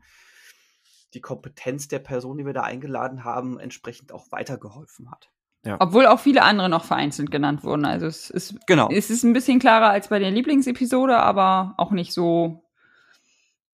[1.14, 5.30] die Kompetenz der Person, die wir da eingeladen haben, entsprechend auch weitergeholfen hat.
[5.68, 5.76] Ja.
[5.80, 7.84] Obwohl auch viele andere noch vereinzelt genannt wurden.
[7.84, 8.88] Also es ist, genau.
[8.90, 12.64] es ist ein bisschen klarer als bei der Lieblingsepisode, aber auch nicht so,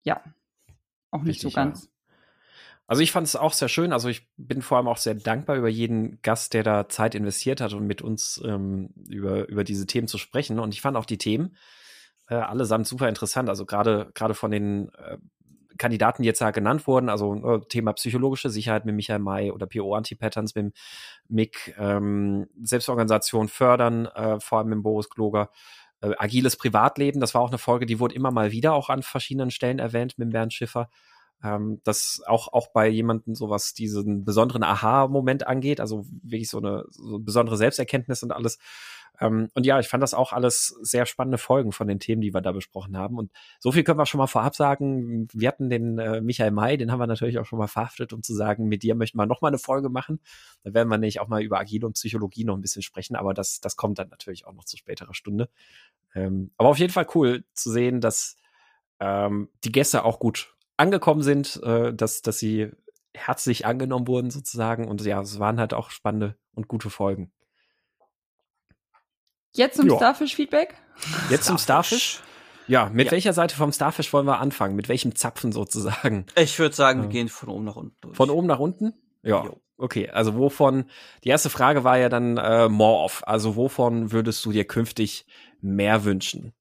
[0.02, 0.20] ja,
[1.12, 1.84] auch nicht Richtig, so ganz.
[1.84, 1.90] Ja.
[2.88, 3.92] Also ich fand es auch sehr schön.
[3.92, 7.60] Also ich bin vor allem auch sehr dankbar über jeden Gast, der da Zeit investiert
[7.60, 10.58] hat, um mit uns ähm, über, über diese Themen zu sprechen.
[10.58, 11.56] Und ich fand auch die Themen
[12.28, 13.48] äh, allesamt super interessant.
[13.48, 15.16] Also gerade gerade von den äh,
[15.78, 19.66] Kandidaten, die jetzt da genannt wurden, also äh, Thema psychologische Sicherheit mit Michael May oder
[19.66, 20.74] PO Anti-Patterns mit
[21.28, 25.50] Mick, ähm, Selbstorganisation fördern, äh, vor allem mit Boris Kloger,
[26.00, 29.02] äh, agiles Privatleben, das war auch eine Folge, die wurde immer mal wieder auch an
[29.02, 30.90] verschiedenen Stellen erwähnt mit Bernd Schiffer.
[31.42, 36.58] Ähm, das auch, auch bei jemandem so was diesen besonderen Aha-Moment angeht, also wirklich so
[36.58, 38.58] eine so besondere Selbsterkenntnis und alles,
[39.24, 42.34] ähm, und ja, ich fand das auch alles sehr spannende Folgen von den Themen, die
[42.34, 43.18] wir da besprochen haben.
[43.18, 45.28] Und so viel können wir schon mal vorab sagen.
[45.32, 48.22] Wir hatten den äh, Michael May, den haben wir natürlich auch schon mal verhaftet, um
[48.22, 50.20] zu sagen, mit dir möchten wir noch mal eine Folge machen.
[50.62, 53.34] Da werden wir nämlich auch mal über Agile und Psychologie noch ein bisschen sprechen, aber
[53.34, 55.48] das, das kommt dann natürlich auch noch zu späterer Stunde.
[56.14, 58.36] Ähm, aber auf jeden Fall cool zu sehen, dass
[59.00, 62.70] ähm, die Gäste auch gut angekommen sind, äh, dass, dass sie
[63.14, 64.86] herzlich angenommen wurden sozusagen.
[64.86, 67.32] Und ja, es waren halt auch spannende und gute Folgen.
[69.54, 70.74] Jetzt zum Starfish-Feedback?
[71.30, 72.20] Jetzt zum Starfish?
[72.66, 73.12] Ja, mit ja.
[73.12, 74.74] welcher Seite vom Starfish wollen wir anfangen?
[74.74, 76.26] Mit welchem Zapfen sozusagen?
[76.36, 78.16] Ich würde sagen, wir gehen von oben nach unten durch.
[78.16, 78.94] Von oben nach unten?
[79.22, 79.44] Ja.
[79.44, 79.60] Jo.
[79.76, 80.84] Okay, also wovon,
[81.24, 83.22] die erste Frage war ja dann äh, more off.
[83.26, 85.26] Also wovon würdest du dir künftig
[85.60, 86.52] mehr wünschen?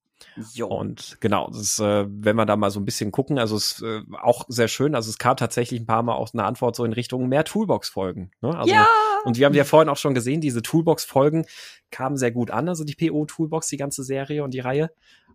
[0.54, 0.68] Jo.
[0.68, 3.74] Und genau, das ist, äh, wenn wir da mal so ein bisschen gucken, also es
[3.74, 4.96] ist äh, auch sehr schön.
[4.96, 8.32] Also es kam tatsächlich ein paar Mal auch eine Antwort so in Richtung mehr Toolbox-Folgen.
[8.42, 8.58] Ne?
[8.58, 8.88] Also ja!
[9.24, 11.46] Und wir haben ja vorhin auch schon gesehen, diese Toolbox-Folgen
[11.92, 14.92] kamen sehr gut an, also die PO-Toolbox, die ganze Serie und die Reihe.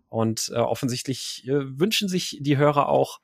[0.09, 3.19] Und äh, offensichtlich äh, wünschen sich die Hörer auch,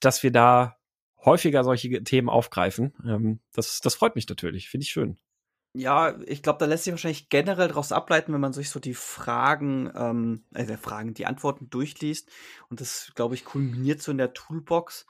[0.00, 0.76] dass wir da
[1.24, 2.94] häufiger solche Themen aufgreifen.
[3.04, 5.18] Ähm, das, das freut mich natürlich, finde ich schön.
[5.78, 8.94] Ja, ich glaube, da lässt sich wahrscheinlich generell daraus ableiten, wenn man sich so die
[8.94, 12.30] Fragen, ähm, also Fragen, die Antworten durchliest.
[12.70, 15.04] Und das, glaube ich, kulminiert so in der Toolbox,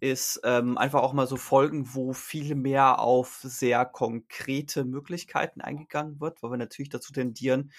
[0.00, 6.20] ist ähm, einfach auch mal so Folgen, wo viel mehr auf sehr konkrete Möglichkeiten eingegangen
[6.20, 7.72] wird, weil wir natürlich dazu tendieren,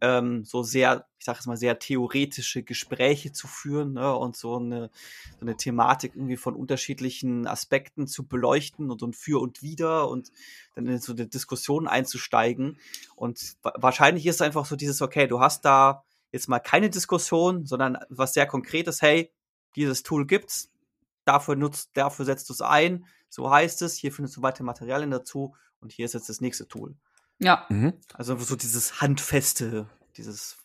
[0.00, 4.56] ähm, so sehr, ich sage es mal, sehr theoretische Gespräche zu führen ne, und so
[4.56, 4.90] eine,
[5.38, 10.32] so eine Thematik irgendwie von unterschiedlichen Aspekten zu beleuchten und, und für und wider und
[10.74, 12.78] dann in so eine Diskussion einzusteigen.
[13.16, 17.98] Und wahrscheinlich ist einfach so dieses, okay, du hast da jetzt mal keine Diskussion, sondern
[18.08, 19.30] was sehr Konkretes, hey,
[19.76, 20.70] dieses Tool gibt's,
[21.26, 25.10] dafür nutzt, dafür setzt du es ein, so heißt es, hier findest du weitere Materialien
[25.10, 26.96] dazu und hier ist jetzt das nächste Tool.
[27.38, 27.66] Ja.
[27.68, 27.94] Mhm.
[28.14, 30.58] Also so dieses Handfeste, dieses,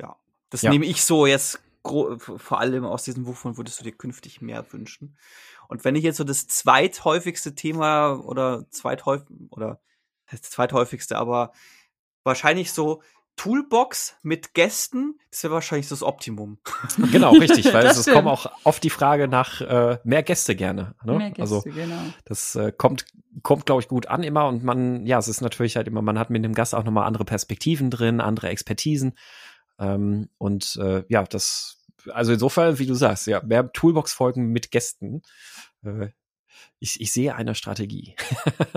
[0.00, 0.16] ja.
[0.50, 0.70] Das ja.
[0.70, 5.16] nehme ich so jetzt vor allem aus diesem, wovon würdest du dir künftig mehr wünschen?
[5.68, 9.80] Und wenn ich jetzt so das zweithäufigste Thema oder zweithäufig oder
[10.30, 11.52] das zweithäufigste, aber
[12.24, 13.02] wahrscheinlich so
[13.36, 16.58] Toolbox mit Gästen, das wäre wahrscheinlich das Optimum.
[17.12, 20.94] Genau, richtig, weil es kommt auch oft die Frage nach äh, mehr Gäste gerne.
[21.04, 21.18] Ne?
[21.18, 22.00] Mehr Gäste, also genau.
[22.24, 23.04] das äh, kommt,
[23.42, 26.18] kommt, glaube ich, gut an immer und man, ja, es ist natürlich halt immer, man
[26.18, 29.14] hat mit dem Gast auch nochmal andere Perspektiven drin, andere Expertisen.
[29.78, 35.22] Ähm, und äh, ja, das, also insofern, wie du sagst, ja, mehr Toolbox-Folgen mit Gästen.
[35.84, 36.08] Äh,
[36.78, 38.14] ich, ich sehe eine Strategie.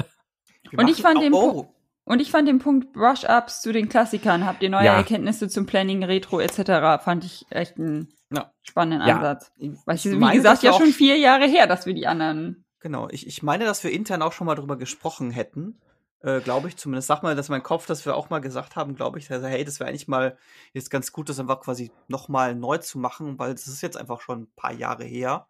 [0.78, 1.74] und ich fand den oh,
[2.10, 4.96] und ich fand den Punkt Brush-Ups zu den Klassikern, habt ihr neue ja.
[4.96, 8.52] Erkenntnisse zum Planning, Retro etc., fand ich echt einen ja.
[8.64, 9.18] spannenden ja.
[9.18, 9.52] Ansatz.
[9.86, 12.66] Weil ich, wie gesagt, ja schon vier Jahre her, dass wir die anderen.
[12.80, 15.80] Genau, ich, ich meine, dass wir intern auch schon mal drüber gesprochen hätten.
[16.22, 17.08] Äh, glaube ich zumindest.
[17.08, 19.64] Sag mal, dass mein Kopf, dass wir auch mal gesagt haben, glaube ich, also, hey,
[19.64, 20.36] das wäre eigentlich mal
[20.74, 24.20] jetzt ganz gut, das einfach quasi nochmal neu zu machen, weil das ist jetzt einfach
[24.20, 25.46] schon ein paar Jahre her.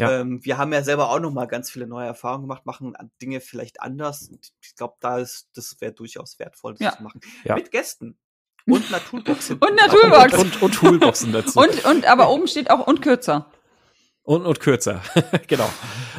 [0.00, 0.20] Ja.
[0.20, 3.40] Ähm, wir haben ja selber auch noch mal ganz viele neue Erfahrungen gemacht, machen Dinge
[3.40, 4.28] vielleicht anders.
[4.28, 6.96] Und ich glaube, da ist, das wäre durchaus wertvoll, das ja.
[6.96, 7.20] zu machen.
[7.44, 7.54] Ja.
[7.54, 8.18] Mit Gästen.
[8.66, 9.56] Und Naturboxen.
[9.58, 10.38] und Naturboxen.
[10.38, 11.58] Und, und, und Toolboxen dazu.
[11.58, 13.50] und, und, aber oben steht auch und kürzer.
[14.22, 15.00] Und, und kürzer,
[15.48, 15.68] genau.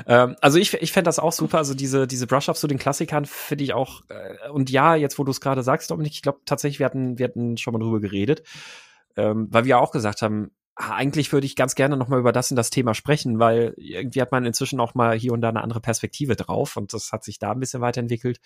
[0.07, 1.59] ähm, also ich, ich fände das auch super.
[1.59, 5.23] Also diese, diese Brush-Ups zu den Klassikern finde ich auch, äh, und ja, jetzt wo
[5.23, 8.01] du es gerade sagst, Dominik, ich glaube tatsächlich, wir hatten, wir hatten schon mal drüber
[8.01, 8.41] geredet,
[9.15, 10.51] ähm, weil wir auch gesagt haben,
[10.89, 14.21] eigentlich würde ich ganz gerne noch mal über das und das Thema sprechen, weil irgendwie
[14.21, 17.23] hat man inzwischen auch mal hier und da eine andere Perspektive drauf und das hat
[17.23, 18.39] sich da ein bisschen weiterentwickelt.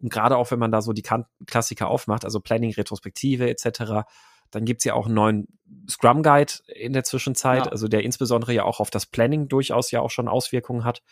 [0.00, 1.04] Und gerade auch, wenn man da so die
[1.46, 4.06] Klassiker aufmacht, also Planning, Retrospektive etc.,
[4.50, 5.48] dann gibt's ja auch einen neuen
[5.88, 7.72] Scrum Guide in der Zwischenzeit, ja.
[7.72, 11.02] also der insbesondere ja auch auf das Planning durchaus ja auch schon Auswirkungen hat.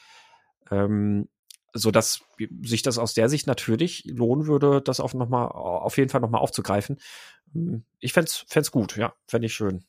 [0.71, 1.29] Ähm,
[1.73, 2.23] so dass
[2.63, 6.23] sich das aus der Sicht natürlich lohnen würde, das auf noch mal auf jeden Fall
[6.23, 6.99] noch mal aufzugreifen.
[8.01, 9.85] Ich fände es gut, ja, fände ich schön.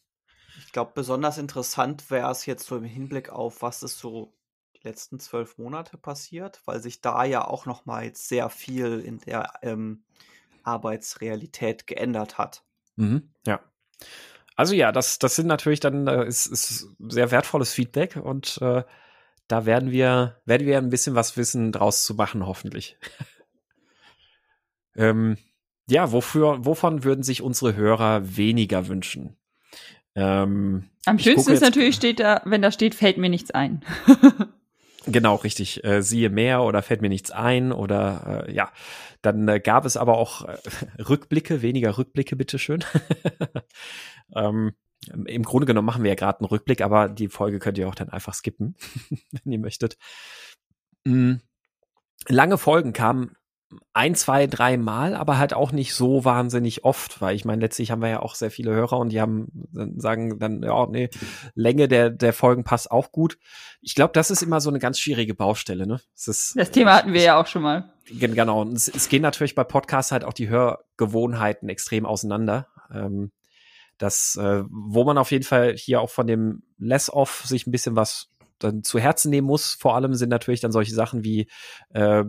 [0.68, 4.34] Ich glaube, besonders interessant wäre es jetzt so im Hinblick auf, was ist so
[4.76, 9.00] die letzten zwölf Monate passiert, weil sich da ja auch noch mal jetzt sehr viel
[9.00, 10.04] in der ähm,
[10.64, 12.66] Arbeitsrealität geändert hat.
[12.98, 13.62] Mhm, ja.
[14.58, 18.84] Also ja, das, das sind natürlich dann, äh, ist, ist sehr wertvolles Feedback und äh,
[19.48, 22.98] da werden wir, werden wir ein bisschen was wissen, draus zu machen, hoffentlich.
[24.98, 25.38] ähm,
[25.90, 29.38] ja, wofür, wovon würden sich unsere Hörer weniger wünschen?
[30.18, 33.84] Ähm, Am schönsten ist natürlich, steht da, wenn da steht, fällt mir nichts ein.
[35.10, 35.86] Genau, richtig.
[35.86, 38.74] Äh, siehe mehr oder fällt mir nichts ein oder äh, ja.
[39.22, 40.58] Dann äh, gab es aber auch äh,
[41.02, 42.84] Rückblicke, weniger Rückblicke, bitteschön.
[44.36, 44.74] ähm,
[45.26, 47.96] Im Grunde genommen machen wir ja gerade einen Rückblick, aber die Folge könnt ihr auch
[47.96, 48.76] dann einfach skippen,
[49.32, 49.98] wenn ihr möchtet.
[51.06, 51.40] Mhm.
[52.28, 53.37] Lange Folgen kamen
[53.94, 57.92] ein, zwei, drei Mal, aber halt auch nicht so wahnsinnig oft, weil ich meine, letztlich
[57.92, 61.10] haben wir ja auch sehr viele Hörer und die haben dann sagen dann, ja, nee,
[61.54, 63.38] Länge der, der Folgen passt auch gut.
[63.82, 66.00] Ich glaube, das ist immer so eine ganz schwierige Baustelle, ne?
[66.16, 67.94] Das, ist, das Thema hatten wir ja auch schon mal.
[68.10, 68.62] Genau.
[68.62, 72.68] Und es, es gehen natürlich bei Podcasts halt auch die Hörgewohnheiten extrem auseinander.
[72.94, 73.32] Ähm,
[73.98, 77.96] das, äh, wo man auf jeden Fall hier auch von dem Less-Off sich ein bisschen
[77.96, 79.74] was dann zu Herzen nehmen muss.
[79.74, 81.48] Vor allem sind natürlich dann solche Sachen wie
[81.94, 82.24] äh,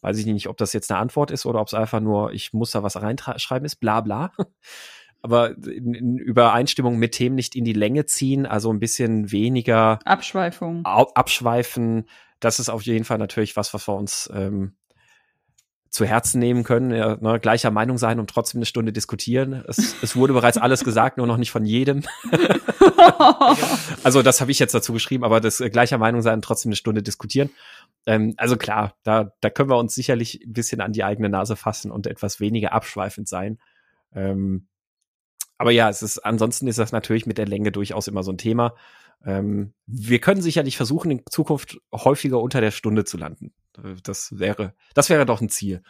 [0.00, 2.52] weiß ich nicht, ob das jetzt eine Antwort ist oder ob es einfach nur, ich
[2.52, 4.32] muss da was reinschreiben ist, bla bla.
[5.20, 9.98] Aber in, in Übereinstimmung mit Themen nicht in die Länge ziehen, also ein bisschen weniger
[10.04, 10.84] Abschweifung.
[10.84, 14.76] Abschweifen, das ist auf jeden Fall natürlich was, was wir uns ähm,
[15.90, 19.64] zu Herzen nehmen können, ja, ne, gleicher Meinung sein und trotzdem eine Stunde diskutieren.
[19.66, 22.04] Es, es wurde bereits alles gesagt, nur noch nicht von jedem.
[24.04, 26.70] also das habe ich jetzt dazu geschrieben, aber das äh, gleicher Meinung sein und trotzdem
[26.70, 27.50] eine Stunde diskutieren.
[28.06, 31.56] Ähm, also klar, da, da können wir uns sicherlich ein bisschen an die eigene Nase
[31.56, 33.58] fassen und etwas weniger abschweifend sein.
[34.14, 34.68] Ähm,
[35.58, 38.38] aber ja, es ist, ansonsten ist das natürlich mit der Länge durchaus immer so ein
[38.38, 38.74] Thema.
[39.24, 43.52] Ähm, wir können sicherlich versuchen, in Zukunft häufiger unter der Stunde zu landen.
[44.04, 45.82] Das wäre, das wäre doch ein Ziel.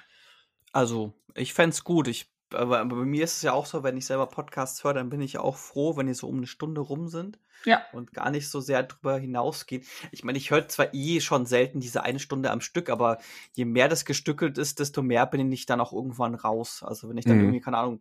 [0.72, 2.08] Also, ich fände gut.
[2.08, 5.10] Ich, aber, bei mir ist es ja auch so, wenn ich selber Podcasts höre, dann
[5.10, 7.38] bin ich auch froh, wenn die so um eine Stunde rum sind.
[7.64, 7.82] Ja.
[7.92, 9.82] Und gar nicht so sehr drüber hinausgehen.
[10.12, 13.18] Ich meine, ich höre zwar eh schon selten diese eine Stunde am Stück, aber
[13.54, 16.82] je mehr das gestückelt ist, desto mehr bin ich dann auch irgendwann raus.
[16.82, 17.44] Also, wenn ich dann mhm.
[17.44, 18.00] irgendwie, keine Ahnung,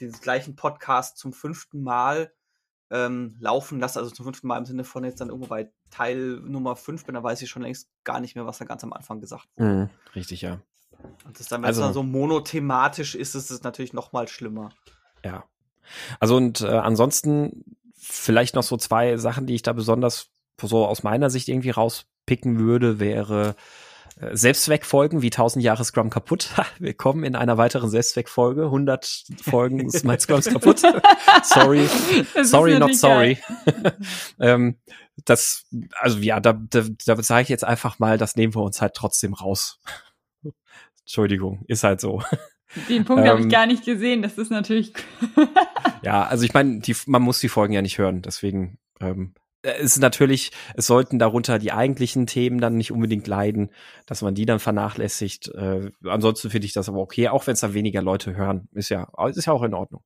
[0.00, 2.32] den gleichen Podcast zum fünften Mal
[2.90, 6.40] ähm, laufen lasse, also zum fünften Mal im Sinne von jetzt dann irgendwo bei Teil
[6.44, 8.92] Nummer 5 bin, dann weiß ich schon längst gar nicht mehr, was da ganz am
[8.92, 9.68] Anfang gesagt wurde.
[9.68, 10.60] Mhm, richtig, ja.
[11.24, 14.28] Und das dann, wenn also, es dann so monothematisch ist, ist es natürlich noch mal
[14.28, 14.70] schlimmer.
[15.24, 15.44] Ja.
[16.20, 20.28] Also und äh, ansonsten vielleicht noch so zwei Sachen, die ich da besonders
[20.60, 23.56] so aus meiner Sicht irgendwie rauspicken würde, wäre
[24.20, 26.50] äh, Selbstzweckfolgen wie 1000 Jahre Scrum kaputt.
[26.78, 28.64] Willkommen in einer weiteren Selbstzweckfolge.
[28.64, 30.82] 100 Folgen ist mein Scrum kaputt.
[31.42, 31.88] sorry,
[32.42, 33.38] sorry, not sorry.
[34.40, 34.76] ähm,
[35.24, 35.64] das,
[35.98, 38.94] also ja, da, da, da sage ich jetzt einfach mal, das nehmen wir uns halt
[38.94, 39.80] trotzdem raus.
[41.00, 42.22] Entschuldigung, ist halt so.
[42.88, 44.22] Den Punkt ähm, habe ich gar nicht gesehen.
[44.22, 44.92] Das ist natürlich.
[46.02, 49.98] ja, also ich meine, man muss die Folgen ja nicht hören, deswegen ähm, äh, ist
[49.98, 53.70] natürlich, es sollten darunter die eigentlichen Themen dann nicht unbedingt leiden,
[54.06, 55.48] dass man die dann vernachlässigt.
[55.48, 58.88] Äh, ansonsten finde ich das aber okay, auch wenn es dann weniger Leute hören, ist
[58.88, 60.02] ja, ist ja auch in Ordnung.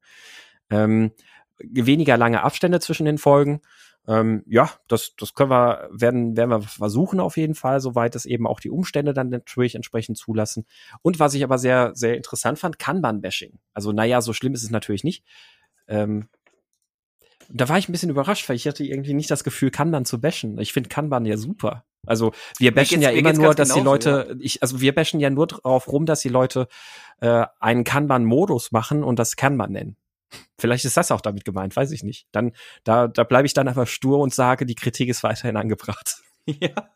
[0.71, 1.13] Ähm,
[1.59, 3.61] weniger lange Abstände zwischen den Folgen.
[4.09, 8.25] Ähm, ja, das, das können wir, werden, werden wir versuchen auf jeden Fall, soweit es
[8.25, 10.65] eben auch die Umstände dann natürlich entsprechend zulassen.
[11.03, 13.59] Und was ich aber sehr, sehr interessant fand, Kanban-Bashing.
[13.75, 15.25] Also, naja, so schlimm ist es natürlich nicht.
[15.89, 16.29] Ähm,
[17.49, 20.21] da war ich ein bisschen überrascht, weil ich hatte irgendwie nicht das Gefühl, Kanban zu
[20.21, 20.59] bashen.
[20.59, 21.85] Ich finde Kanban ja super.
[22.07, 24.37] Also wir bashen ja immer nur, dass die Leute, ja.
[24.39, 26.69] ich, also wir bashen ja nur drauf rum, dass die Leute
[27.21, 29.97] äh, einen Kanban-Modus machen und das Kanban nennen.
[30.59, 32.27] Vielleicht ist das auch damit gemeint, weiß ich nicht.
[32.33, 32.53] Dann,
[32.85, 36.17] da, da bleibe ich dann aber stur und sage, die Kritik ist weiterhin angebracht.
[36.49, 36.91] Ja.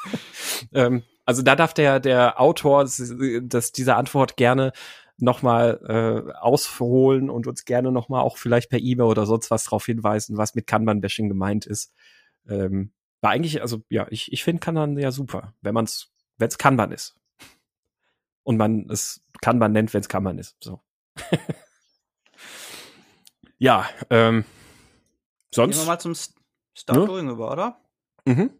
[0.72, 4.72] ähm, also da darf der, der Autor das, diese Antwort gerne
[5.18, 9.84] nochmal äh, ausholen und uns gerne nochmal auch vielleicht per E-Mail oder sonst was darauf
[9.84, 11.92] hinweisen, was mit Kanban-Bashing gemeint ist.
[12.48, 16.48] Ähm, war eigentlich, also ja, ich, ich finde Kanban ja super, wenn man es, wenn
[16.48, 17.16] es Kanban ist.
[18.42, 20.56] Und man es Kanban nennt, wenn es Kanban ist.
[20.62, 20.80] So.
[23.58, 24.44] ja, ähm,
[25.54, 25.74] sonst.
[25.76, 27.80] Gehen wir mal zum Start Doing über, oder?
[28.24, 28.50] Mhm.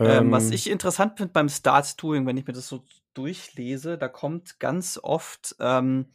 [0.00, 0.52] Ähm, was ähm.
[0.52, 4.98] ich interessant finde beim Start Doing, wenn ich mir das so durchlese, da kommt ganz
[5.02, 6.06] oft ähm,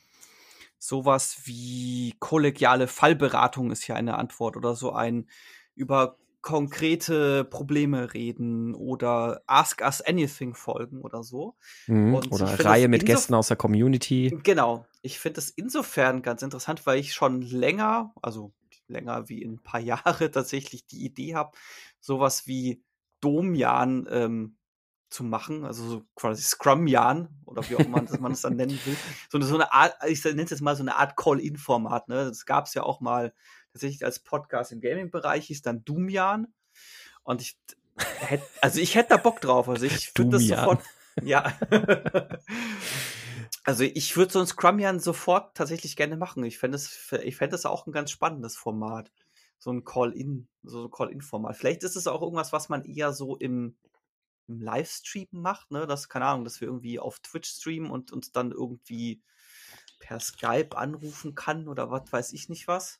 [0.78, 5.30] sowas wie kollegiale Fallberatung ist ja eine Antwort oder so ein
[5.76, 11.56] über konkrete Probleme reden oder Ask Us Anything Folgen oder so.
[11.88, 14.38] Mhm, oder eine Reihe mit Gästen aus der Community.
[14.44, 14.86] Genau.
[15.02, 18.54] Ich finde es insofern ganz interessant, weil ich schon länger, also
[18.88, 21.58] länger wie in ein paar Jahre tatsächlich die Idee habe,
[22.00, 22.84] sowas wie
[23.22, 24.58] Domjan ähm,
[25.10, 28.98] zu machen, also so quasi Scrum-Jahren oder wie auch immer man es dann nennen will.
[29.30, 32.10] So eine, so eine Art, ich nenne es jetzt mal so eine Art Call-In-Format.
[32.10, 32.26] Ne?
[32.26, 33.34] Das gab es ja auch mal
[33.74, 36.54] tatsächlich als Podcast im Gaming-Bereich, hieß dann Doom-Jahren.
[37.24, 37.58] Und ich
[38.20, 39.68] hätte, also ich hätte da Bock drauf.
[39.68, 40.84] Also ich würde das sofort,
[41.22, 41.58] ja.
[43.64, 46.44] also ich würde so ein Scrum-Jahren sofort tatsächlich gerne machen.
[46.44, 49.12] Ich fände das, ich fände das auch ein ganz spannendes Format.
[49.58, 51.58] So ein Call-In, so ein Call-In-Format.
[51.58, 53.76] Vielleicht ist es auch irgendwas, was man eher so im
[54.48, 55.88] im Livestream macht, ne?
[55.88, 59.22] Das, keine Ahnung, dass wir irgendwie auf Twitch streamen und uns dann irgendwie
[60.00, 63.00] per Skype anrufen kann oder was weiß ich nicht was.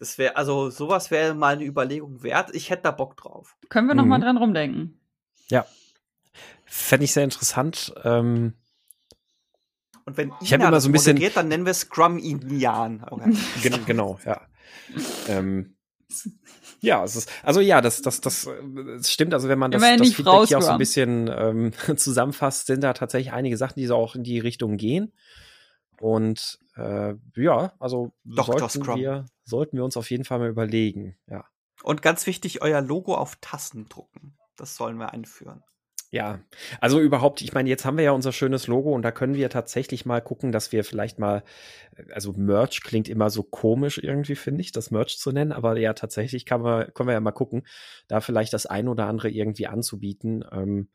[0.00, 2.54] Das wäre, also sowas wäre mal eine Überlegung wert.
[2.54, 3.54] Ich hätte da Bock drauf.
[3.68, 4.08] Können wir noch mhm.
[4.08, 4.98] mal dran rumdenken.
[5.50, 5.66] Ja.
[6.64, 7.92] Fände ich sehr interessant.
[8.02, 8.54] Ähm,
[10.06, 13.04] und wenn ich habe immer so ein bisschen dann nennen wir Scrum Indian.
[13.10, 13.36] Okay.
[13.86, 14.40] genau, ja.
[15.28, 15.76] ähm,
[16.80, 18.48] ja, es ist, also ja, das, das, das,
[18.96, 19.34] das stimmt.
[19.34, 22.94] Also wenn man das, das Feedback hier auch so ein bisschen ähm, zusammenfasst, sind da
[22.94, 25.12] tatsächlich einige Sachen, die so auch in die Richtung gehen.
[26.00, 28.98] Und äh, ja, also sollten Scrum.
[28.98, 31.44] wir, sollten wir uns auf jeden Fall mal überlegen, ja.
[31.82, 34.36] Und ganz wichtig, euer Logo auf Tassen drucken.
[34.56, 35.62] Das sollen wir einführen.
[36.12, 36.40] Ja,
[36.80, 39.48] also überhaupt, ich meine, jetzt haben wir ja unser schönes Logo und da können wir
[39.48, 41.44] tatsächlich mal gucken, dass wir vielleicht mal,
[41.94, 45.78] äh, also Merch klingt immer so komisch irgendwie, finde ich, das Merch zu nennen, aber
[45.78, 47.64] ja, tatsächlich kann man, können wir ja mal gucken,
[48.08, 50.44] da vielleicht das ein oder andere irgendwie anzubieten.
[50.50, 50.88] Ähm,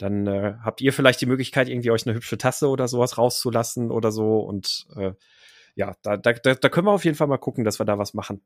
[0.00, 3.90] dann äh, habt ihr vielleicht die Möglichkeit, irgendwie euch eine hübsche Tasse oder sowas rauszulassen
[3.90, 4.38] oder so.
[4.38, 5.12] Und äh,
[5.74, 8.14] ja, da, da, da können wir auf jeden Fall mal gucken, dass wir da was
[8.14, 8.42] machen.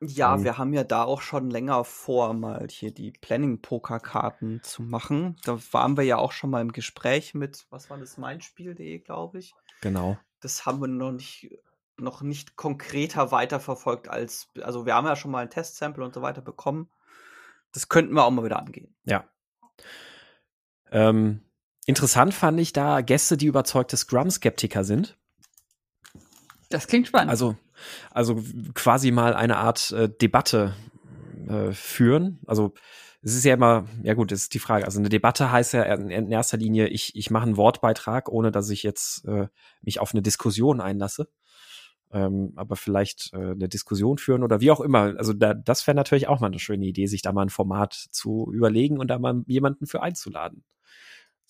[0.00, 4.82] Ja, ähm, wir haben ja da auch schon länger vor, mal hier die Planning-Poker-Karten zu
[4.82, 5.36] machen.
[5.44, 9.38] Da waren wir ja auch schon mal im Gespräch mit, was war das, meinspiel.de, glaube
[9.38, 9.54] ich.
[9.80, 10.18] Genau.
[10.40, 11.50] Das haben wir noch nicht,
[11.96, 16.22] noch nicht konkreter weiterverfolgt als, also wir haben ja schon mal ein Testsample und so
[16.22, 16.90] weiter bekommen.
[17.72, 18.94] Das könnten wir auch mal wieder angehen.
[19.04, 19.24] Ja.
[20.92, 21.40] Ähm,
[21.86, 25.16] interessant fand ich da Gäste, die überzeugte Scrum-Skeptiker sind.
[26.68, 27.30] Das klingt spannend.
[27.30, 27.56] Also,
[28.12, 28.42] also
[28.74, 30.74] quasi mal eine Art äh, Debatte
[31.48, 32.38] äh, führen.
[32.46, 32.74] Also
[33.22, 34.84] es ist ja immer, ja gut, das ist die Frage.
[34.84, 38.50] Also eine Debatte heißt ja in, in erster Linie, ich, ich mache einen Wortbeitrag, ohne
[38.50, 39.48] dass ich jetzt äh,
[39.80, 41.28] mich auf eine Diskussion einlasse.
[42.10, 45.14] Ähm, aber vielleicht äh, eine Diskussion führen oder wie auch immer.
[45.16, 47.94] Also da, das wäre natürlich auch mal eine schöne Idee, sich da mal ein Format
[47.94, 50.64] zu überlegen und da mal jemanden für einzuladen.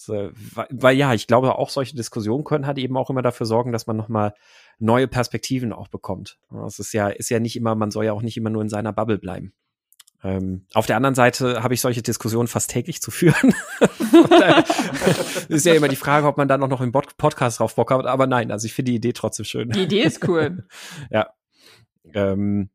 [0.05, 3.47] So, weil, weil ja, ich glaube, auch solche Diskussionen können halt eben auch immer dafür
[3.47, 4.35] sorgen, dass man nochmal
[4.79, 6.39] neue Perspektiven auch bekommt.
[6.67, 8.69] Es ist ja, ist ja nicht immer, man soll ja auch nicht immer nur in
[8.69, 9.53] seiner Bubble bleiben.
[10.25, 13.55] Ähm, auf der anderen Seite habe ich solche Diskussionen fast täglich zu führen.
[15.49, 18.07] ist ja immer die Frage, ob man da noch, noch im Podcast drauf Bock hat.
[18.07, 19.71] Aber nein, also ich finde die Idee trotzdem schön.
[19.71, 20.65] Die Idee ist cool.
[21.11, 21.31] ja.
[22.15, 22.71] Ähm,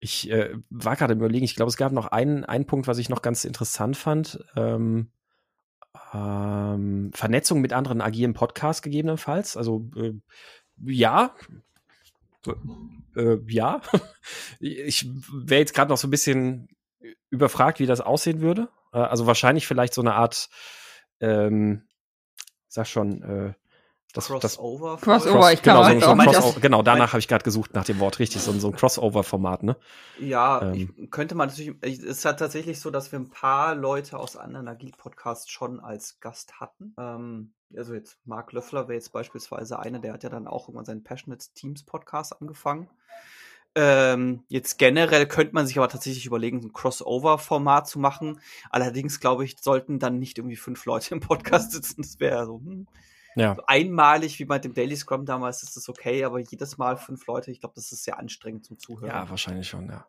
[0.00, 3.08] ich äh, war gerade überlegen, ich glaube, es gab noch einen, einen Punkt, was ich
[3.10, 4.42] noch ganz interessant fand.
[4.56, 5.10] Ähm,
[6.14, 9.56] ähm, Vernetzung mit anderen agilen Podcasts gegebenenfalls.
[9.56, 10.12] Also äh,
[10.84, 11.34] ja,
[13.16, 13.80] äh, ja.
[14.60, 16.68] Ich wäre jetzt gerade noch so ein bisschen
[17.30, 18.68] überfragt, wie das aussehen würde.
[18.92, 20.48] Äh, also wahrscheinlich vielleicht so eine Art,
[21.20, 21.82] ähm,
[22.68, 23.54] sag schon, äh,
[24.12, 24.96] das, Crossover.
[24.96, 27.84] Crossover, Cross, ich genau, kann so, so Crossover, genau, danach habe ich gerade gesucht nach
[27.84, 29.76] dem Wort, richtig, so, so ein Crossover-Format, ne?
[30.18, 30.94] Ja, ähm.
[30.96, 34.36] ich, könnte man natürlich, es ist halt tatsächlich so, dass wir ein paar Leute aus
[34.36, 36.94] anderen Agil-Podcasts schon als Gast hatten.
[36.98, 40.86] Ähm, also jetzt Mark Löffler wäre jetzt beispielsweise einer, der hat ja dann auch irgendwann
[40.86, 42.88] seinen Passionate Teams Podcast angefangen.
[43.74, 48.40] Ähm, jetzt generell könnte man sich aber tatsächlich überlegen, ein Crossover-Format zu machen.
[48.70, 52.00] Allerdings, glaube ich, sollten dann nicht irgendwie fünf Leute im Podcast sitzen.
[52.00, 52.86] Das wäre so, hm,
[53.36, 53.50] ja.
[53.50, 57.26] Also einmalig, wie bei dem Daily Scrum damals, ist das okay, aber jedes Mal fünf
[57.26, 59.08] Leute, ich glaube, das ist sehr anstrengend zum Zuhören.
[59.08, 60.06] Ja, wahrscheinlich schon, ja.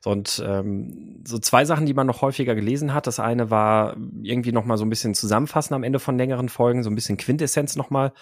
[0.00, 3.06] So, und ähm, so zwei Sachen, die man noch häufiger gelesen hat.
[3.06, 6.82] Das eine war irgendwie noch mal so ein bisschen zusammenfassen am Ende von längeren Folgen,
[6.82, 8.12] so ein bisschen Quintessenz noch mal.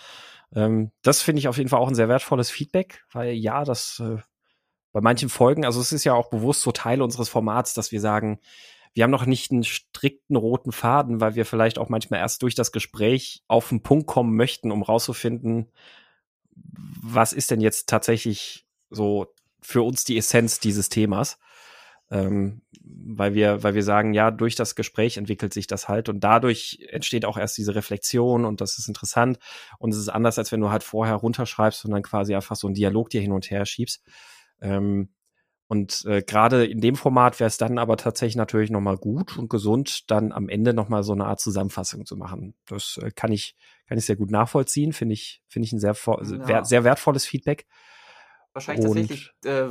[0.54, 4.00] Ähm, das finde ich auf jeden Fall auch ein sehr wertvolles Feedback, weil ja, das
[4.04, 4.16] äh,
[4.92, 8.00] bei manchen Folgen, also es ist ja auch bewusst so Teil unseres Formats, dass wir
[8.00, 8.40] sagen,
[8.94, 12.54] wir haben noch nicht einen strikten roten Faden, weil wir vielleicht auch manchmal erst durch
[12.54, 15.70] das Gespräch auf den Punkt kommen möchten, um rauszufinden,
[17.02, 19.26] was ist denn jetzt tatsächlich so
[19.60, 21.38] für uns die Essenz dieses Themas.
[22.10, 26.20] Ähm, weil wir, weil wir sagen, ja, durch das Gespräch entwickelt sich das halt und
[26.20, 29.38] dadurch entsteht auch erst diese Reflexion und das ist interessant
[29.78, 32.66] und es ist anders, als wenn du halt vorher runterschreibst und dann quasi einfach so
[32.66, 34.04] einen Dialog dir hin und her schiebst.
[34.60, 35.08] Ähm,
[35.74, 39.50] und äh, gerade in dem Format wäre es dann aber tatsächlich natürlich nochmal gut und
[39.50, 42.54] gesund, dann am Ende nochmal so eine Art Zusammenfassung zu machen.
[42.66, 43.56] Das äh, kann ich,
[43.88, 45.96] kann ich sehr gut nachvollziehen, finde ich, finde ich ein sehr,
[46.48, 46.64] ja.
[46.64, 47.66] sehr wertvolles Feedback.
[48.52, 49.68] Wahrscheinlich und tatsächlich äh,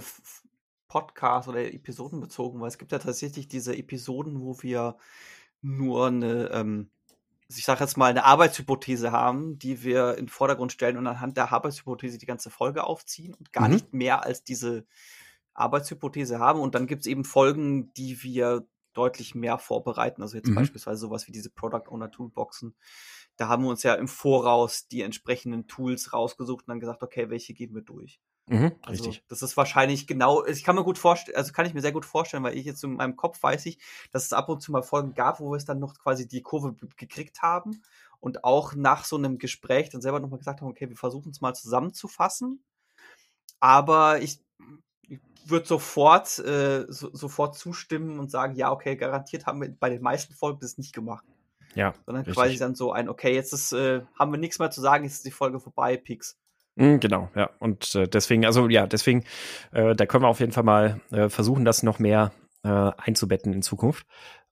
[0.89, 4.97] Podcast oder Episoden bezogen, weil es gibt ja tatsächlich diese Episoden, wo wir
[5.61, 6.91] nur eine, ähm,
[7.47, 11.37] ich sage jetzt mal, eine Arbeitshypothese haben, die wir in den Vordergrund stellen und anhand
[11.37, 13.75] der Arbeitshypothese die ganze Folge aufziehen und gar mhm.
[13.75, 14.85] nicht mehr als diese
[15.53, 16.59] Arbeitshypothese haben.
[16.59, 20.21] Und dann gibt es eben Folgen, die wir deutlich mehr vorbereiten.
[20.21, 20.55] Also jetzt mhm.
[20.55, 22.75] beispielsweise sowas wie diese Product Owner Toolboxen.
[23.35, 27.29] Da haben wir uns ja im Voraus die entsprechenden Tools rausgesucht und dann gesagt, okay,
[27.29, 28.19] welche gehen wir durch.
[28.47, 29.23] Mhm, also, richtig.
[29.29, 32.05] Das ist wahrscheinlich genau, ich kann mir gut vorstellen, also kann ich mir sehr gut
[32.05, 33.79] vorstellen, weil ich jetzt in meinem Kopf weiß ich,
[34.11, 36.41] dass es ab und zu mal Folgen gab, wo wir es dann noch quasi die
[36.41, 37.81] Kurve gekriegt haben
[38.19, 41.39] und auch nach so einem Gespräch dann selber nochmal gesagt haben, okay, wir versuchen es
[41.39, 42.63] mal zusammenzufassen.
[43.61, 44.41] Aber ich
[45.45, 50.01] würde sofort, äh, so, sofort zustimmen und sagen, ja, okay, garantiert haben wir bei den
[50.01, 51.25] meisten Folgen das nicht gemacht.
[51.75, 51.93] Ja.
[52.05, 52.35] Sondern richtig.
[52.35, 55.15] quasi dann so ein, okay, jetzt ist, äh, haben wir nichts mehr zu sagen, jetzt
[55.15, 56.37] ist die Folge vorbei, Pix.
[56.75, 57.49] Mm, genau, ja.
[57.59, 59.23] Und äh, deswegen, also ja, deswegen,
[59.71, 62.31] äh, da können wir auf jeden Fall mal äh, versuchen, das noch mehr
[62.63, 64.05] äh, einzubetten in Zukunft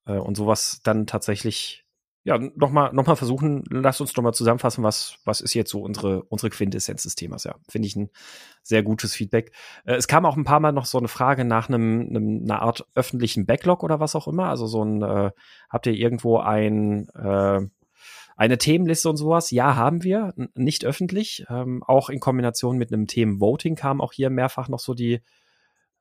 [0.03, 1.85] und sowas dann tatsächlich
[2.23, 6.21] ja, nochmal noch mal versuchen, lass uns nochmal zusammenfassen, was, was ist jetzt so unsere,
[6.23, 7.45] unsere Quintessenz des Themas.
[7.45, 8.11] Ja, finde ich ein
[8.61, 9.51] sehr gutes Feedback.
[9.85, 12.61] Äh, es kam auch ein paar Mal noch so eine Frage nach einem, einem einer
[12.61, 14.49] Art öffentlichen Backlog oder was auch immer.
[14.49, 15.31] Also so ein, äh,
[15.69, 17.61] habt ihr irgendwo ein, äh,
[18.37, 19.51] eine Themenliste und sowas?
[19.51, 21.45] Ja, haben wir, nicht öffentlich.
[21.49, 25.21] Ähm, auch in Kombination mit einem Themenvoting kam auch hier mehrfach noch so die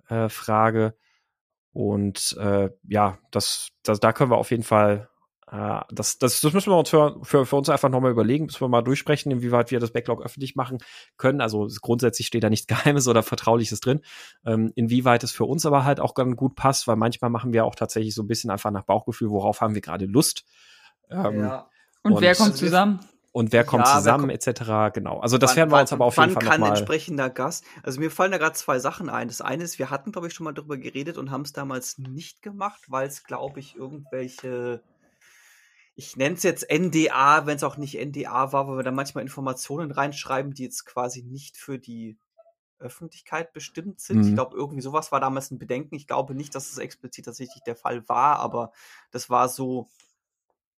[0.09, 0.95] äh, Frage.
[1.73, 5.10] Und äh, ja, das, das, da können wir auf jeden Fall
[5.51, 8.61] Äh, das, das, das müssen wir uns für, für, für uns einfach nochmal überlegen, müssen
[8.61, 10.79] wir mal durchsprechen, inwieweit wir das Backlog öffentlich machen
[11.17, 11.41] können.
[11.41, 14.01] Also grundsätzlich steht da nichts Geheimes oder Vertrauliches drin.
[14.45, 17.65] Ähm, inwieweit es für uns aber halt auch ganz gut passt, weil manchmal machen wir
[17.65, 20.45] auch tatsächlich so ein bisschen einfach nach Bauchgefühl, worauf haben wir gerade Lust.
[21.11, 21.69] Ähm, ja.
[22.05, 23.01] und, und, wer kommt zusammen?
[23.33, 24.95] und wer kommt ja, zusammen wer kommt, etc.
[24.95, 25.19] Genau.
[25.19, 26.59] Also das wann, werden wir uns aber auf jeden Fall noch mal.
[26.59, 27.65] kann entsprechender Gast?
[27.83, 29.27] Also mir fallen da gerade zwei Sachen ein.
[29.29, 31.99] Das eine ist, wir hatten glaube ich schon mal darüber geredet und haben es damals
[31.99, 34.83] nicht gemacht, weil es glaube ich irgendwelche
[36.01, 39.21] ich nenne es jetzt NDA, wenn es auch nicht NDA war, weil wir da manchmal
[39.21, 42.19] Informationen reinschreiben, die jetzt quasi nicht für die
[42.79, 44.23] Öffentlichkeit bestimmt sind.
[44.23, 44.29] Mhm.
[44.29, 45.95] Ich glaube, irgendwie sowas war damals ein Bedenken.
[45.97, 48.73] Ich glaube nicht, dass es explizit tatsächlich der Fall war, aber
[49.11, 49.91] das war so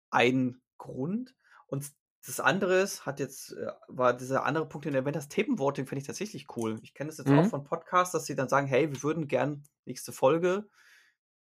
[0.09, 1.35] ein Grund.
[1.67, 1.93] Und
[2.25, 5.87] das andere ist, hat jetzt, äh, war dieser andere Punkt, den er erwähnt hast, Themenvoting
[5.87, 6.79] finde ich tatsächlich cool.
[6.83, 7.41] Ich kenne das jetzt mhm.
[7.41, 10.67] auch von Podcasts, dass sie dann sagen, hey, wir würden gern nächste Folge.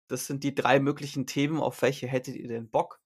[0.09, 3.01] Das sind die drei möglichen Themen, auf welche hättet ihr denn Bock?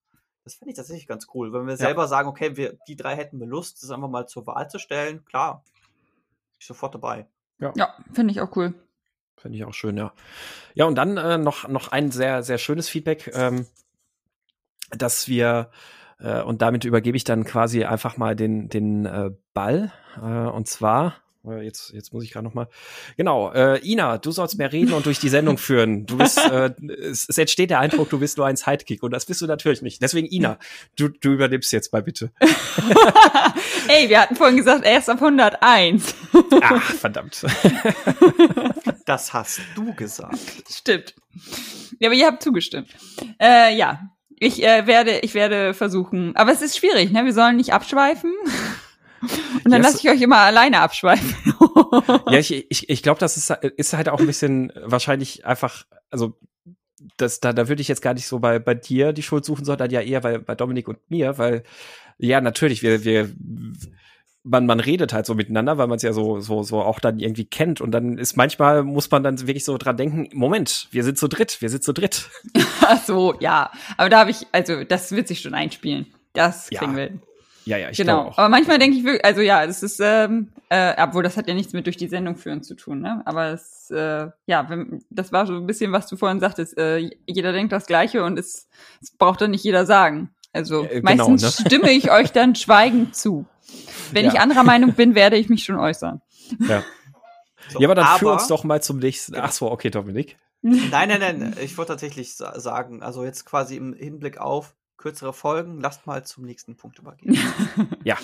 [0.45, 1.53] Das finde ich tatsächlich ganz cool.
[1.53, 1.77] Wenn wir ja.
[1.77, 4.79] selber sagen, okay, wir, die drei hätten wir Lust, das einfach mal zur Wahl zu
[4.79, 5.65] stellen, klar.
[6.59, 7.27] Ich sofort dabei.
[7.59, 8.75] Ja, ja finde ich auch cool.
[9.37, 10.13] Finde ich auch schön, ja.
[10.75, 13.67] Ja, und dann äh, noch, noch ein sehr, sehr schönes Feedback, ähm,
[14.91, 15.71] dass wir
[16.19, 19.93] äh, und damit übergebe ich dann quasi einfach mal den, den äh, Ball.
[20.17, 22.69] Äh, und zwar, jetzt, jetzt muss ich gerade noch mal.
[23.17, 26.07] Genau, äh, Ina, du sollst mehr reden und durch die Sendung führen.
[26.07, 29.27] Du bist, äh, es, es entsteht der Eindruck, du bist nur ein Sidekick und das
[29.27, 30.01] bist du natürlich nicht.
[30.03, 30.59] Deswegen, Ina,
[30.97, 32.31] du, du übernimmst jetzt mal bitte.
[33.89, 36.15] Ey, wir hatten vorhin gesagt, erst ab 101.
[36.61, 37.45] Ach, verdammt.
[39.05, 40.39] das hast du gesagt.
[40.71, 41.15] Stimmt.
[41.99, 42.89] Ja, aber ihr habt zugestimmt.
[43.41, 46.37] Äh, ja, ich äh, werde, ich werde versuchen.
[46.37, 47.25] Aber es ist schwierig, ne?
[47.25, 48.33] Wir sollen nicht abschweifen.
[49.23, 49.93] Und dann yes.
[49.93, 51.35] lasse ich euch immer alleine abschweifen.
[52.31, 56.39] ja, ich, ich, ich glaube, das ist, ist halt auch ein bisschen wahrscheinlich einfach, also
[57.17, 59.65] das, da, da würde ich jetzt gar nicht so bei, bei dir die Schuld suchen,
[59.65, 61.65] sondern ja eher bei, bei Dominik und mir, weil
[62.19, 63.31] ja, natürlich, wir, wir
[64.45, 67.19] man, man redet halt so miteinander, weil man es ja so, so, so auch dann
[67.19, 67.81] irgendwie kennt.
[67.81, 71.29] Und dann ist manchmal, muss man dann wirklich so dran denken, Moment, wir sind zu
[71.29, 72.29] dritt, wir sind zu dritt.
[72.81, 73.71] Ach so, ja.
[73.97, 76.07] Aber da habe ich, also das wird sich schon einspielen.
[76.33, 76.97] Das kriegen ja.
[76.97, 77.11] wir.
[77.65, 78.29] Ja, ja, ich genau.
[78.29, 78.39] Auch.
[78.39, 81.55] Aber manchmal denke ich wirklich, also ja, das ist, ähm, äh, obwohl das hat ja
[81.55, 83.23] nichts mit durch die Sendung führen zu tun, ne?
[83.25, 86.77] Aber es, äh, ja, wenn, das war so ein bisschen, was du vorhin sagtest.
[86.77, 88.69] Äh, jeder denkt das Gleiche und es,
[89.01, 90.31] es braucht dann nicht jeder sagen.
[90.53, 91.67] Also äh, genau, meistens ne?
[91.67, 93.47] stimme ich euch dann schweigend zu.
[94.13, 94.33] Wenn ja.
[94.33, 96.21] ich anderer Meinung bin, werde ich mich schon äußern.
[96.69, 96.83] Ja.
[97.69, 99.37] So, ja, aber dann aber, führ uns doch mal zum nächsten.
[99.37, 100.37] Ach so, okay, Dominik.
[100.65, 101.57] Nein, nein, nein.
[101.61, 106.45] Ich wollte tatsächlich sagen, also jetzt quasi im Hinblick auf kürzere Folgen, lasst mal zum
[106.45, 107.37] nächsten Punkt übergehen.
[108.05, 108.17] ja.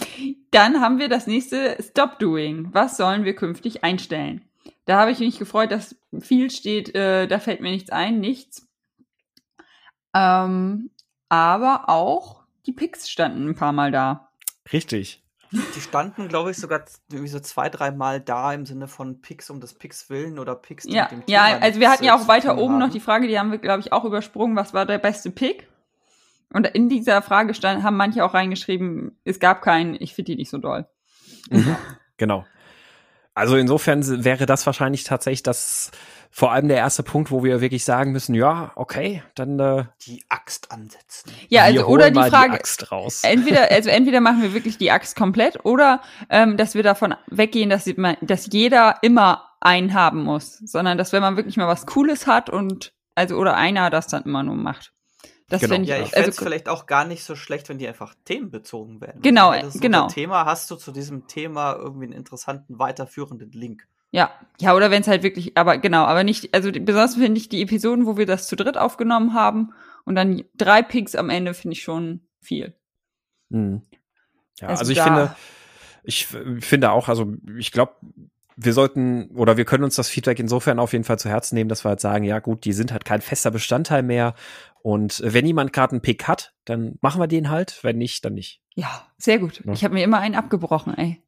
[0.53, 2.69] Dann haben wir das nächste Stop Doing.
[2.73, 4.45] Was sollen wir künftig einstellen?
[4.85, 8.69] Da habe ich mich gefreut, dass viel steht, äh, da fällt mir nichts ein, nichts.
[10.15, 10.91] Ähm,
[11.29, 14.31] aber auch die Picks standen ein paar Mal da.
[14.73, 15.25] Richtig.
[15.51, 19.61] Die standen, glaube ich, sogar irgendwie so zwei, dreimal da im Sinne von Picks um
[19.61, 22.15] des Picks willen oder Picks, die ja, mit dem Thema Ja, also wir hatten ja
[22.15, 22.79] auch weiter oben haben.
[22.81, 25.67] noch die Frage, die haben wir, glaube ich, auch übersprungen, was war der beste Pick?
[26.53, 30.37] Und in dieser Frage stand, haben manche auch reingeschrieben, es gab keinen, ich finde die
[30.37, 30.87] nicht so doll.
[31.51, 31.77] Mhm,
[32.17, 32.45] genau.
[33.35, 35.93] Also insofern wäre das wahrscheinlich tatsächlich das
[36.31, 40.25] vor allem der erste Punkt, wo wir wirklich sagen müssen, ja, okay, dann äh, die
[40.29, 41.31] Axt ansetzen.
[41.49, 43.21] Ja, also oder die Frage, die Axt raus.
[43.23, 47.71] entweder also entweder machen wir wirklich die Axt komplett oder ähm, dass wir davon weggehen,
[47.71, 51.87] dass, man, dass jeder immer einen haben muss, sondern dass wenn man wirklich mal was
[51.87, 54.93] Cooles hat und also oder einer das dann immer nur macht.
[55.49, 55.81] Das genau.
[55.81, 58.15] ich, ja, ich fände es also, vielleicht auch gar nicht so schlecht, wenn die einfach
[58.27, 59.23] themenbezogen werden.
[59.23, 60.09] Genau, also, genau.
[60.09, 63.89] Thema hast du zu diesem Thema irgendwie einen interessanten weiterführenden Link.
[64.11, 67.49] Ja, ja, oder wenn es halt wirklich, aber genau, aber nicht, also besonders finde ich
[67.49, 69.73] die Episoden, wo wir das zu dritt aufgenommen haben
[70.05, 72.75] und dann drei Picks am Ende finde ich schon viel.
[73.51, 73.83] Hm.
[74.61, 75.37] Ja, also, also ich finde,
[76.03, 76.27] ich
[76.65, 77.95] finde auch, also ich glaube,
[78.61, 81.69] wir sollten oder wir können uns das Feedback insofern auf jeden Fall zu Herzen nehmen,
[81.69, 84.35] dass wir halt sagen, ja gut, die sind halt kein fester Bestandteil mehr.
[84.83, 87.79] Und wenn jemand gerade einen Pick hat, dann machen wir den halt.
[87.83, 88.61] Wenn nicht, dann nicht.
[88.75, 89.63] Ja, sehr gut.
[89.65, 89.73] Ja.
[89.73, 91.23] Ich habe mir immer einen abgebrochen, ey.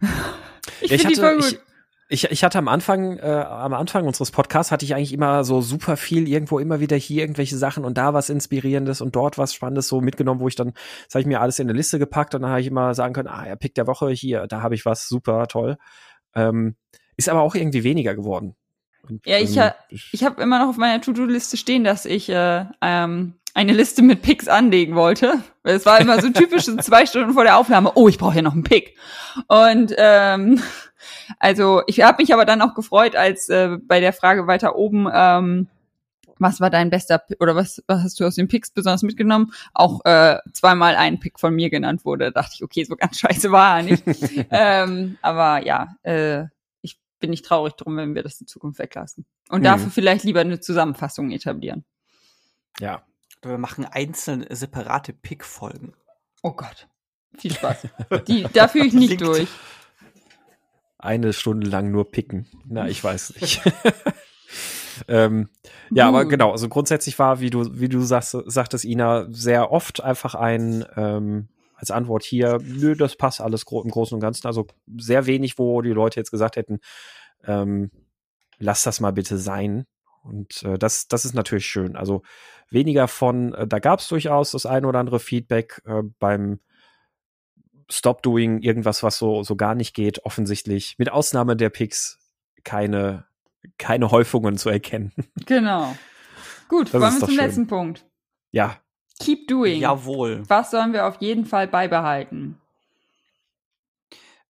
[0.80, 1.62] ich ja, ich hatte, die voll gut.
[2.08, 5.44] Ich, ich, ich hatte am Anfang, äh, am Anfang unseres Podcasts hatte ich eigentlich immer
[5.44, 9.36] so super viel irgendwo immer wieder hier irgendwelche Sachen und da was Inspirierendes und dort
[9.36, 10.72] was Spannendes so mitgenommen, wo ich dann,
[11.04, 13.12] das habe ich mir alles in eine Liste gepackt und dann habe ich immer sagen
[13.12, 15.76] können, ah ja, Pick der Woche hier, da habe ich was super toll.
[16.34, 16.76] Ähm,
[17.16, 18.54] ist aber auch irgendwie weniger geworden.
[19.08, 22.28] Und, ja, ich, ähm, ich, ich habe immer noch auf meiner To-Do-Liste stehen, dass ich
[22.28, 25.42] äh, ähm, eine Liste mit Picks anlegen wollte.
[25.62, 28.42] Es war immer so typisch, so zwei Stunden vor der Aufnahme, oh, ich brauche hier
[28.42, 28.96] noch einen Pick.
[29.48, 30.62] Und ähm,
[31.38, 35.08] also ich habe mich aber dann auch gefreut, als äh, bei der Frage weiter oben,
[35.12, 35.68] ähm,
[36.42, 39.52] was war dein bester oder was, was hast du aus den Picks besonders mitgenommen?
[39.72, 42.26] Auch äh, zweimal ein Pick von mir genannt wurde.
[42.26, 44.04] Da dachte ich, okay, so ganz scheiße war er nicht.
[44.50, 46.44] ähm, aber ja, äh,
[46.82, 49.24] ich bin nicht traurig drum, wenn wir das in Zukunft weglassen.
[49.48, 49.64] Und mhm.
[49.64, 51.84] dafür vielleicht lieber eine Zusammenfassung etablieren.
[52.80, 53.02] Ja.
[53.42, 55.94] Wir machen einzelne separate Pick-Folgen.
[56.42, 56.88] Oh Gott.
[57.38, 57.88] Viel Spaß.
[58.28, 59.22] Die, da fühle ich nicht Klingt.
[59.22, 59.48] durch.
[60.98, 62.46] Eine Stunde lang nur picken.
[62.66, 63.62] Na, ich weiß nicht.
[65.08, 65.48] ähm,
[65.90, 70.02] ja, aber genau, also grundsätzlich war, wie du, wie du sagst, sagtest, Ina, sehr oft
[70.02, 74.46] einfach ein, ähm, als Antwort hier, nö, das passt alles gro im Großen und Ganzen.
[74.46, 74.66] Also
[74.96, 76.78] sehr wenig, wo die Leute jetzt gesagt hätten,
[77.44, 77.90] ähm,
[78.58, 79.86] lass das mal bitte sein.
[80.22, 81.96] Und äh, das, das ist natürlich schön.
[81.96, 82.22] Also
[82.70, 86.60] weniger von, äh, da gab es durchaus das ein oder andere Feedback äh, beim
[87.90, 90.94] Stop Doing, irgendwas, was so, so gar nicht geht, offensichtlich.
[90.98, 92.20] Mit Ausnahme der Picks
[92.64, 93.26] keine,
[93.78, 95.12] keine Häufungen zu erkennen.
[95.46, 95.96] Genau.
[96.68, 97.36] Gut, das wollen wir zum schön.
[97.36, 98.06] letzten Punkt.
[98.50, 98.78] Ja.
[99.20, 99.80] Keep doing.
[99.80, 100.42] Jawohl.
[100.48, 102.58] Was sollen wir auf jeden Fall beibehalten?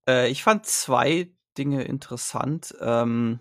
[0.09, 2.75] Äh, ich fand zwei Dinge interessant.
[2.81, 3.41] Ähm,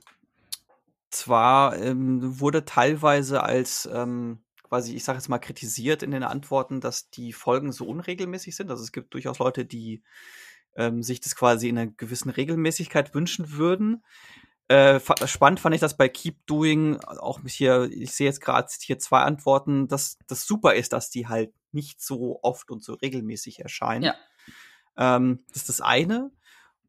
[1.12, 6.80] zwar ähm, wurde teilweise als ähm, quasi, ich sage jetzt mal, kritisiert in den Antworten,
[6.80, 8.72] dass die Folgen so unregelmäßig sind.
[8.72, 10.02] Also es gibt durchaus Leute, die
[10.76, 14.04] ähm, sich das quasi in einer gewissen Regelmäßigkeit wünschen würden.
[14.72, 19.00] Äh, spannend fand ich das bei Keep Doing, auch hier, ich sehe jetzt gerade hier
[19.00, 23.60] zwei Antworten, dass das super ist, dass die halt nicht so oft und so regelmäßig
[23.60, 24.04] erscheinen.
[24.04, 24.16] Ja.
[24.96, 26.32] Ähm, das ist das eine.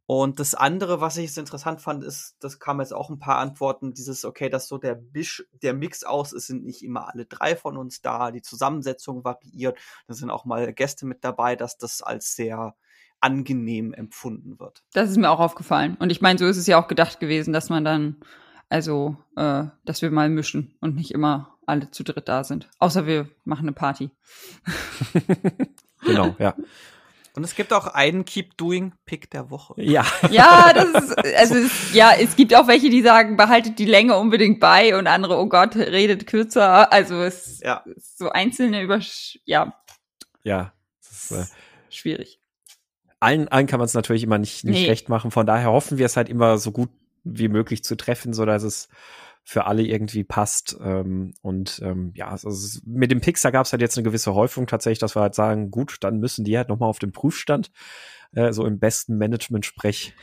[0.06, 3.38] Und das andere, was ich jetzt interessant fand, ist, das kam jetzt auch ein paar
[3.38, 7.26] Antworten, dieses, okay, dass so der, Bisch, der Mix aus ist, sind nicht immer alle
[7.26, 9.76] drei von uns da, die Zusammensetzung variiert,
[10.06, 12.76] da sind auch mal Gäste mit dabei, dass das als sehr
[13.22, 14.82] angenehm empfunden wird.
[14.92, 15.96] Das ist mir auch aufgefallen.
[15.98, 18.16] Und ich meine, so ist es ja auch gedacht gewesen, dass man dann,
[18.68, 22.68] also, äh, dass wir mal mischen und nicht immer alle zu dritt da sind.
[22.78, 24.10] Außer wir machen eine Party.
[26.04, 26.54] genau, ja.
[27.34, 29.74] Und es gibt auch einen Keep Doing Pick der Woche.
[29.78, 30.04] Ja.
[30.30, 34.18] Ja, das ist, also es, ja, es gibt auch welche, die sagen, behaltet die Länge
[34.18, 36.92] unbedingt bei und andere, oh Gott, redet kürzer.
[36.92, 37.82] Also es ja.
[37.96, 39.00] ist so einzelne über,
[39.44, 39.74] ja.
[40.42, 40.74] Ja.
[41.00, 41.44] Ist, äh,
[41.88, 42.41] schwierig.
[43.22, 44.88] Allen, allen kann man es natürlich immer nicht, nicht nee.
[44.88, 45.30] recht machen.
[45.30, 46.90] Von daher hoffen wir es halt immer so gut
[47.24, 48.88] wie möglich zu treffen, so dass es
[49.44, 50.76] für alle irgendwie passt.
[50.82, 52.50] Ähm, und ähm, ja, also
[52.84, 55.70] mit dem Pixar gab es halt jetzt eine gewisse Häufung tatsächlich, dass wir halt sagen,
[55.70, 57.70] gut, dann müssen die halt nochmal auf den Prüfstand,
[58.32, 60.14] äh, so im besten Management-Sprech.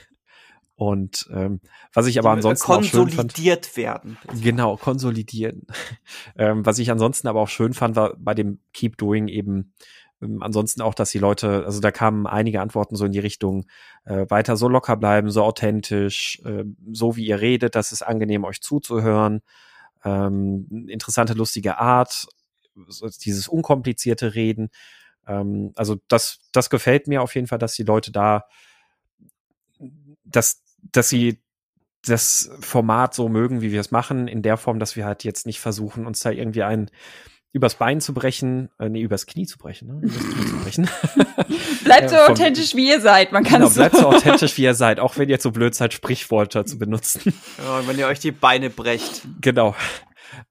[0.76, 1.60] Und ähm,
[1.94, 4.18] was ich aber ansonsten konsolidiert auch schön fand, werden.
[4.42, 5.68] Genau, konsolidieren.
[6.38, 9.74] ähm, was ich ansonsten aber auch schön fand, war bei dem Keep Doing eben
[10.22, 13.66] ähm, ansonsten auch, dass die Leute, also da kamen einige Antworten so in die Richtung,
[14.06, 18.44] äh, weiter so locker bleiben, so authentisch, äh, so wie ihr redet, das ist angenehm,
[18.44, 19.42] euch zuzuhören,
[20.04, 22.28] ähm, interessante, lustige Art,
[23.24, 24.70] dieses unkomplizierte Reden.
[25.28, 28.46] Ähm, also das, das gefällt mir auf jeden Fall, dass die Leute da,
[30.24, 31.42] dass, dass sie
[32.06, 35.46] das Format so mögen, wie wir es machen, in der Form, dass wir halt jetzt
[35.46, 36.90] nicht versuchen, uns da irgendwie ein
[37.52, 40.02] übers Bein zu brechen, äh, nee, übers Knie zu brechen, ne?
[40.04, 40.90] Übers Knie zu brechen.
[41.84, 43.32] bleibt so authentisch, wie ihr seid.
[43.32, 45.94] Man kann genau, bleibt so authentisch, wie ihr seid, auch wenn ihr zu blöd seid,
[45.94, 47.34] Sprichwörter zu benutzen.
[47.58, 49.28] Ja, wenn ihr euch die Beine brecht.
[49.42, 49.76] Genau.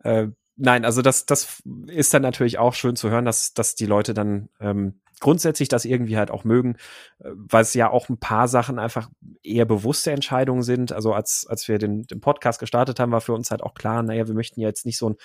[0.02, 3.86] Äh, nein, also das, das ist dann natürlich auch schön zu hören, dass, dass die
[3.86, 6.76] Leute dann ähm, grundsätzlich das irgendwie halt auch mögen,
[7.20, 9.08] äh, weil es ja auch ein paar Sachen einfach
[9.44, 10.90] eher bewusste Entscheidungen sind.
[10.90, 14.02] Also als, als wir den, den Podcast gestartet haben, war für uns halt auch klar,
[14.02, 15.16] naja, wir möchten ja jetzt nicht so ein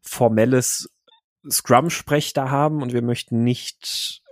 [0.00, 0.88] formelles
[1.50, 4.22] Scrum-Sprech da haben und wir möchten nicht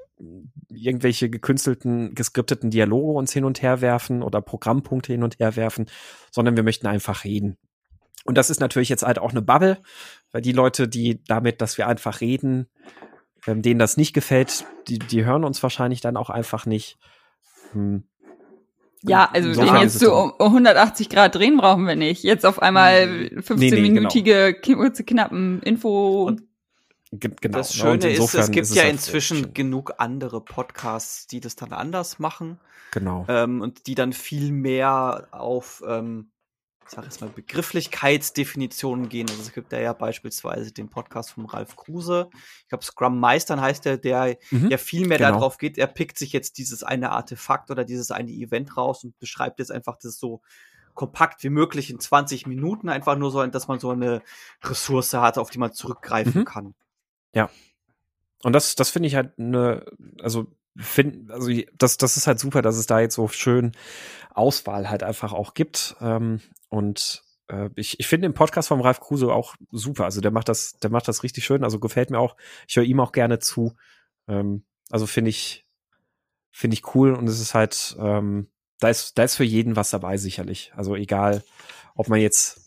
[0.71, 5.87] irgendwelche gekünstelten, geskripteten Dialoge uns hin und her werfen oder Programmpunkte hin und her werfen,
[6.31, 7.59] sondern wir möchten einfach reden.
[8.25, 9.79] Und das ist natürlich jetzt halt auch eine Bubble,
[10.33, 12.67] weil die Leute, die damit, dass wir einfach reden,
[13.47, 16.99] ähm, denen das nicht gefällt, die, die hören uns wahrscheinlich dann auch einfach nicht.
[17.73, 18.05] Hm.
[19.03, 22.25] Ja, also so den jetzt zu 180 Grad drehen brauchen wir nicht.
[22.25, 24.91] Jetzt auf einmal 15-minütige, nee, nee, genau.
[25.07, 26.25] knappen Info.
[26.25, 26.43] Und
[27.13, 27.59] Genau.
[27.59, 32.59] Das Schöne ist, es gibt ja inzwischen genug andere Podcasts, die das dann anders machen.
[32.91, 33.25] Genau.
[33.29, 36.31] Ähm, und die dann viel mehr auf, ähm,
[36.85, 39.29] ich sag jetzt mal, Begrifflichkeitsdefinitionen gehen.
[39.29, 42.29] Also es gibt ja, ja beispielsweise den Podcast von Ralf Kruse.
[42.63, 45.33] Ich glaube, Scrum Meistern heißt der, der mhm, ja viel mehr genau.
[45.33, 45.79] darauf geht.
[45.79, 49.71] Er pickt sich jetzt dieses eine Artefakt oder dieses eine Event raus und beschreibt jetzt
[49.71, 50.43] einfach das so
[50.95, 54.23] kompakt wie möglich in 20 Minuten, einfach nur so, dass man so eine
[54.65, 56.45] Ressource hat, auf die man zurückgreifen mhm.
[56.45, 56.75] kann.
[57.37, 57.51] Ja.
[58.43, 59.85] Und das, das finde ich halt eine,
[60.23, 63.73] also find, also das, das ist halt super, dass es da jetzt so schön
[64.31, 65.97] Auswahl halt einfach auch gibt.
[66.01, 66.41] Ähm,
[66.71, 70.05] und äh, ich, ich finde den Podcast vom Ralf Kruse auch super.
[70.05, 71.63] Also der macht das, der macht das richtig schön.
[71.63, 72.37] Also gefällt mir auch.
[72.67, 73.75] Ich höre ihm auch gerne zu.
[74.29, 75.67] Ähm, also finde ich,
[76.51, 78.49] finde ich cool und es ist halt, ähm,
[78.81, 80.73] da ist, da ist für jeden was dabei sicherlich.
[80.75, 81.45] Also egal,
[81.95, 82.66] ob man jetzt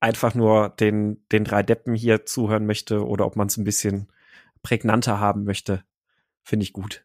[0.00, 4.08] einfach nur den, den drei Deppen hier zuhören möchte oder ob man es ein bisschen
[4.62, 5.82] prägnanter haben möchte,
[6.42, 7.04] finde ich gut.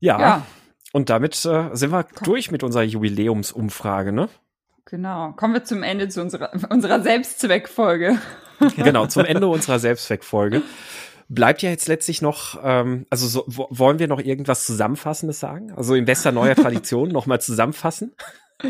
[0.00, 0.20] Ja.
[0.20, 0.46] ja.
[0.92, 2.24] Und damit äh, sind wir Komm.
[2.24, 4.28] durch mit unserer Jubiläumsumfrage, ne?
[4.84, 5.32] Genau.
[5.32, 8.18] Kommen wir zum Ende zu unserer, unserer Selbstzweckfolge.
[8.76, 10.62] genau, zum Ende unserer Selbstzweckfolge.
[11.28, 15.72] Bleibt ja jetzt letztlich noch, ähm, also so, wollen wir noch irgendwas Zusammenfassendes sagen?
[15.72, 18.14] Also in bester neuer Tradition nochmal zusammenfassen?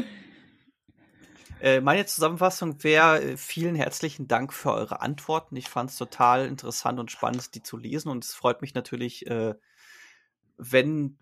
[1.61, 5.57] Äh, meine Zusammenfassung wäre, äh, vielen herzlichen Dank für eure Antworten.
[5.57, 8.11] Ich fand es total interessant und spannend, die zu lesen.
[8.11, 9.55] Und es freut mich natürlich, äh,
[10.57, 11.19] wenn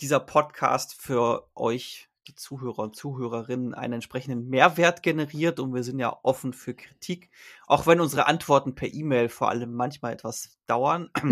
[0.00, 6.00] dieser Podcast für euch die Zuhörer und Zuhörerinnen einen entsprechenden Mehrwert generiert und wir sind
[6.00, 7.30] ja offen für Kritik,
[7.68, 11.10] auch wenn unsere Antworten per E-Mail vor allem manchmal etwas dauern.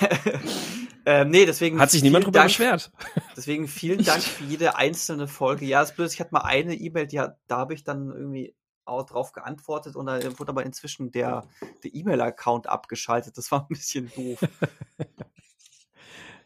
[1.06, 2.90] ähm, nee, deswegen hat sich niemand drüber Dank, beschwert.
[3.36, 5.64] Deswegen vielen Dank für jede einzelne Folge.
[5.64, 8.54] Ja, es blöd, ich hatte mal eine E-Mail, die hat, da habe ich dann irgendwie
[8.84, 11.46] auch drauf geantwortet und da wurde aber inzwischen der,
[11.84, 13.36] der E-Mail-Account abgeschaltet.
[13.38, 14.40] Das war ein bisschen doof.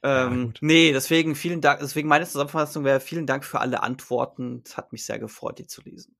[0.04, 1.80] Ähm, ja, nee, deswegen vielen Dank.
[1.80, 4.62] Deswegen meine Zusammenfassung wäre vielen Dank für alle Antworten.
[4.66, 6.16] Es hat mich sehr gefreut, die zu lesen.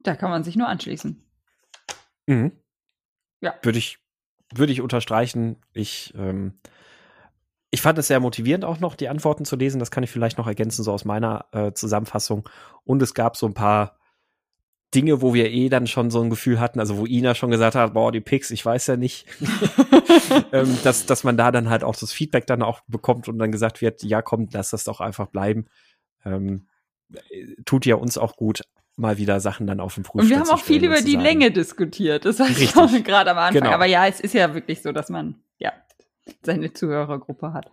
[0.00, 1.24] Da kann man sich nur anschließen.
[2.26, 2.52] Mhm.
[3.40, 3.54] Ja.
[3.62, 3.98] Würde ich,
[4.54, 5.56] würde ich unterstreichen.
[5.72, 6.60] Ich, ähm,
[7.70, 9.78] ich fand es sehr motivierend auch noch, die Antworten zu lesen.
[9.78, 12.48] Das kann ich vielleicht noch ergänzen, so aus meiner äh, Zusammenfassung.
[12.84, 13.98] Und es gab so ein paar
[14.94, 17.74] Dinge, wo wir eh dann schon so ein Gefühl hatten, also wo Ina schon gesagt
[17.74, 19.26] hat, boah, die Picks, ich weiß ja nicht,
[20.52, 23.52] ähm, dass, dass man da dann halt auch das Feedback dann auch bekommt und dann
[23.52, 25.66] gesagt wird, ja komm, lass das doch einfach bleiben.
[26.24, 26.68] Ähm,
[27.66, 28.62] tut ja uns auch gut,
[28.96, 31.50] mal wieder Sachen dann auf dem Prüfstand Und wir haben auch viel über die Länge
[31.50, 33.62] diskutiert, das heißt ich auch gerade am Anfang.
[33.62, 33.74] Genau.
[33.74, 35.34] Aber ja, es ist ja wirklich so, dass man
[36.42, 37.70] seine Zuhörergruppe hat.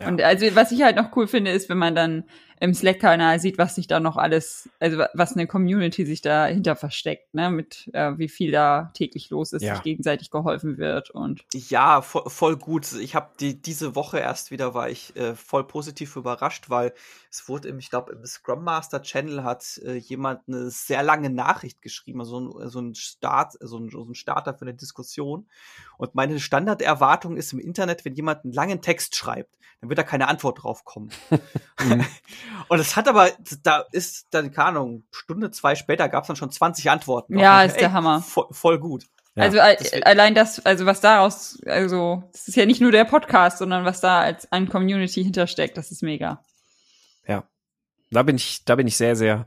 [0.00, 0.08] Ja.
[0.08, 2.24] Und also was ich halt noch cool finde, ist, wenn man dann
[2.62, 7.32] im Slack-Kanal sieht, was sich da noch alles, also was eine Community sich dahinter versteckt,
[7.32, 9.74] ne, mit äh, wie viel da täglich los ist, ja.
[9.74, 12.92] sich gegenseitig geholfen wird und ja, voll, voll gut.
[13.00, 16.92] Ich habe die diese Woche erst wieder war ich äh, voll positiv überrascht, weil
[17.30, 21.30] es wurde im, ich glaube, im Scrum Master Channel hat äh, jemand eine sehr lange
[21.30, 24.74] Nachricht geschrieben, also so ein, so ein Start, so ein, so ein Starter für eine
[24.74, 25.46] Diskussion.
[25.96, 30.02] Und meine Standarderwartung ist im Internet, wenn jemand einen langen Text schreibt, dann wird da
[30.02, 31.10] keine Antwort drauf kommen.
[31.82, 32.04] Mhm.
[32.68, 33.30] Und es hat aber,
[33.62, 37.38] da ist dann, keine Ahnung, Stunde, zwei später gab es dann schon 20 Antworten.
[37.38, 38.20] Ja, ist ey, der Hammer.
[38.20, 39.06] Voll, voll gut.
[39.34, 40.02] Ja, also deswegen.
[40.02, 44.00] allein das, also was daraus, also es ist ja nicht nur der Podcast, sondern was
[44.00, 46.44] da als ein Community hintersteckt, das ist mega.
[47.26, 47.48] Ja,
[48.10, 49.46] da bin ich, da bin ich sehr, sehr,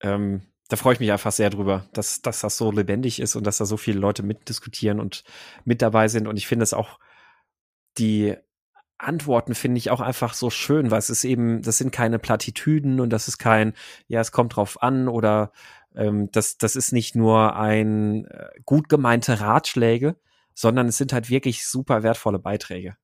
[0.00, 3.46] ähm, da freue ich mich einfach sehr drüber, dass, dass das so lebendig ist und
[3.46, 5.24] dass da so viele Leute mitdiskutieren und
[5.64, 6.26] mit dabei sind.
[6.26, 6.98] Und ich finde es auch
[7.98, 8.36] die
[8.98, 13.00] Antworten finde ich auch einfach so schön, weil es ist eben, das sind keine Plattitüden
[13.00, 13.74] und das ist kein,
[14.08, 15.52] ja, es kommt drauf an oder
[15.94, 20.16] ähm, das, das ist nicht nur ein äh, gut gemeinte Ratschläge,
[20.54, 22.96] sondern es sind halt wirklich super wertvolle Beiträge.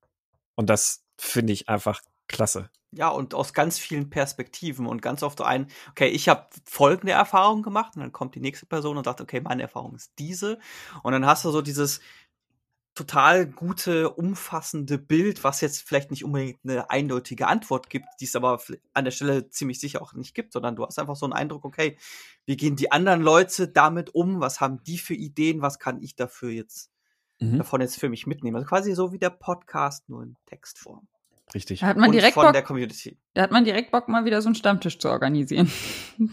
[0.57, 2.71] Und das finde ich einfach klasse.
[2.97, 7.63] Ja, und aus ganz vielen Perspektiven und ganz oft ein, okay, ich habe folgende Erfahrung
[7.63, 10.61] gemacht und dann kommt die nächste Person und sagt, okay, meine Erfahrung ist diese.
[11.03, 12.01] Und dann hast du so dieses,
[12.95, 18.37] total gute, umfassende Bild, was jetzt vielleicht nicht unbedingt eine eindeutige Antwort gibt, die es
[18.37, 18.61] aber
[18.93, 21.65] an der Stelle ziemlich sicher auch nicht gibt, sondern du hast einfach so einen Eindruck,
[21.65, 21.99] okay,
[22.47, 24.41] wie gehen die anderen Leute damit um?
[24.41, 25.61] Was haben die für Ideen?
[25.61, 26.93] Was kann ich dafür jetzt
[27.41, 27.59] mhm.
[27.59, 28.57] davon jetzt für mich mitnehmen?
[28.57, 31.09] Also quasi so wie der Podcast, nur in Textform.
[31.53, 31.81] Richtig.
[31.81, 33.19] Da hat man direkt von Bock, der Community.
[33.35, 35.71] Da hat man direkt Bock, mal wieder so einen Stammtisch zu organisieren.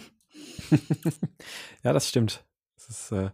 [1.83, 2.45] ja, das stimmt.
[2.89, 3.29] Ist, äh,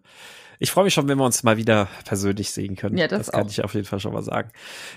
[0.60, 2.98] ich freue mich schon, wenn wir uns mal wieder persönlich sehen können.
[2.98, 3.50] Ja, das, das kann auch.
[3.50, 4.52] ich auf jeden Fall schon mal sagen.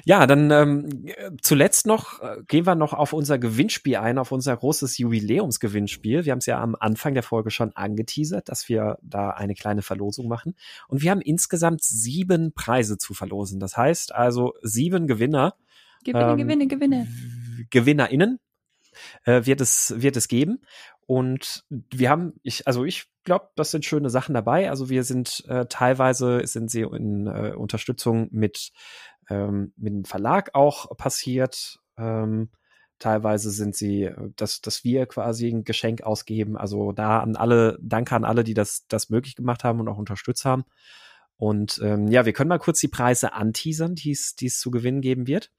[0.05, 1.06] Ja, dann ähm,
[1.43, 6.24] zuletzt noch äh, gehen wir noch auf unser Gewinnspiel ein, auf unser großes Jubiläumsgewinnspiel.
[6.24, 9.82] Wir haben es ja am Anfang der Folge schon angeteasert, dass wir da eine kleine
[9.82, 10.55] Verlosung machen.
[10.89, 13.60] Und wir haben insgesamt sieben Preise zu verlosen.
[13.60, 15.55] Das heißt also sieben Gewinner.
[16.05, 17.09] Gewinne, ähm, Gewinne, Gewinne.
[17.70, 18.39] GewinnerInnen
[19.24, 20.60] äh, wird es wird es geben
[21.10, 24.70] und wir haben, ich, also ich glaube, das sind schöne Sachen dabei.
[24.70, 28.73] Also wir sind äh, teilweise sind sie in äh, Unterstützung mit,
[29.28, 31.78] ähm, mit dem Verlag auch passiert.
[31.97, 32.51] Ähm,
[32.98, 36.57] teilweise sind sie, äh, dass, dass wir quasi ein Geschenk ausgeben.
[36.57, 39.98] Also da an alle, danke an alle, die das, das möglich gemacht haben und auch
[39.98, 40.65] unterstützt haben.
[41.36, 45.28] Und ähm, ja, wir können mal kurz die Preise anteasern, die es zu gewinnen geben
[45.28, 45.52] wird.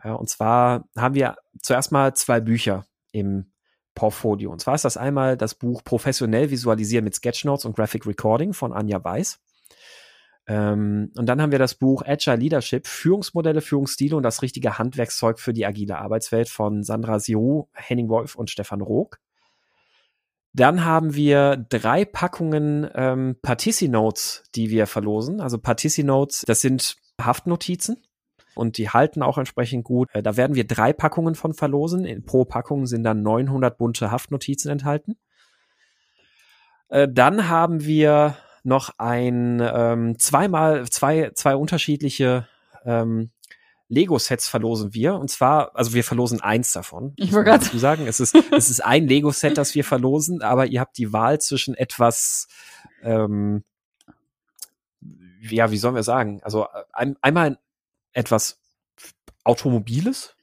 [0.00, 3.50] Äh, und zwar haben wir zuerst mal zwei Bücher im
[4.00, 4.50] Portfolio.
[4.50, 8.72] Und zwar ist das einmal das Buch Professionell visualisieren mit Sketchnotes und Graphic Recording von
[8.72, 9.38] Anja Weiß.
[10.46, 15.38] Ähm, und dann haben wir das Buch Agile Leadership, Führungsmodelle, Führungsstile und das richtige Handwerkszeug
[15.38, 19.18] für die agile Arbeitswelt von Sandra Siu, Henning Wolf und Stefan Rook.
[20.54, 25.42] Dann haben wir drei Packungen ähm, Partici Notes, die wir verlosen.
[25.42, 28.02] Also Partici Notes, das sind Haftnotizen
[28.54, 30.08] und die halten auch entsprechend gut.
[30.12, 32.24] Äh, da werden wir drei Packungen von verlosen.
[32.24, 35.16] Pro Packung sind dann 900 bunte Haftnotizen enthalten.
[36.88, 42.46] Äh, dann haben wir noch ein ähm, zweimal zwei zwei unterschiedliche
[42.84, 43.30] ähm,
[43.90, 45.14] Lego-Sets verlosen wir.
[45.14, 47.12] Und zwar, also wir verlosen eins davon.
[47.16, 50.80] Ich wollte gerade sagen, es ist, es ist ein Lego-Set, das wir verlosen, aber ihr
[50.80, 52.46] habt die Wahl zwischen etwas,
[53.02, 53.64] ähm,
[55.42, 56.40] ja, wie sollen wir sagen?
[56.42, 57.58] Also ein, einmal
[58.12, 58.60] etwas
[59.44, 60.36] Automobiles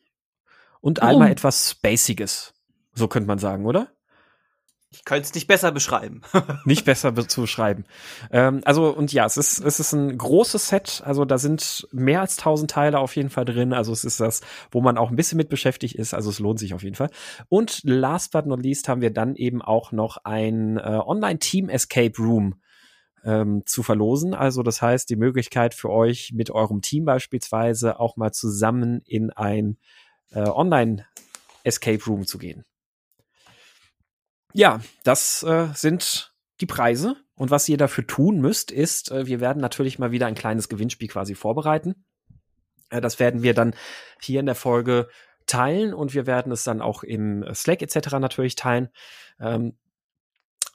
[0.82, 2.54] und einmal etwas Spaciges.
[2.94, 3.92] So könnte man sagen, oder?
[4.90, 6.22] Ich könnte es nicht besser beschreiben.
[6.66, 7.84] nicht besser be zu beschreiben.
[8.32, 11.04] Ähm, also, und ja, es ist, es ist ein großes Set.
[11.06, 13.74] Also, da sind mehr als tausend Teile auf jeden Fall drin.
[13.74, 14.42] Also, es ist das,
[14.72, 16.14] wo man auch ein bisschen mit beschäftigt ist.
[16.14, 17.10] Also, es lohnt sich auf jeden Fall.
[17.50, 22.18] Und last but not least haben wir dann eben auch noch ein äh, Online-Team Escape
[22.18, 22.56] Room
[23.24, 24.34] ähm, zu verlosen.
[24.34, 29.32] Also, das heißt, die Möglichkeit für euch mit eurem Team beispielsweise auch mal zusammen in
[29.32, 29.78] ein
[30.32, 31.06] äh, Online
[31.64, 32.64] Escape Room zu gehen.
[34.54, 37.16] Ja, das äh, sind die Preise.
[37.36, 40.70] Und was ihr dafür tun müsst, ist, äh, wir werden natürlich mal wieder ein kleines
[40.70, 42.06] Gewinnspiel quasi vorbereiten.
[42.90, 43.76] Äh, das werden wir dann
[44.22, 45.10] hier in der Folge
[45.46, 48.14] teilen und wir werden es dann auch im Slack etc.
[48.14, 48.90] natürlich teilen.
[49.40, 49.78] Ähm,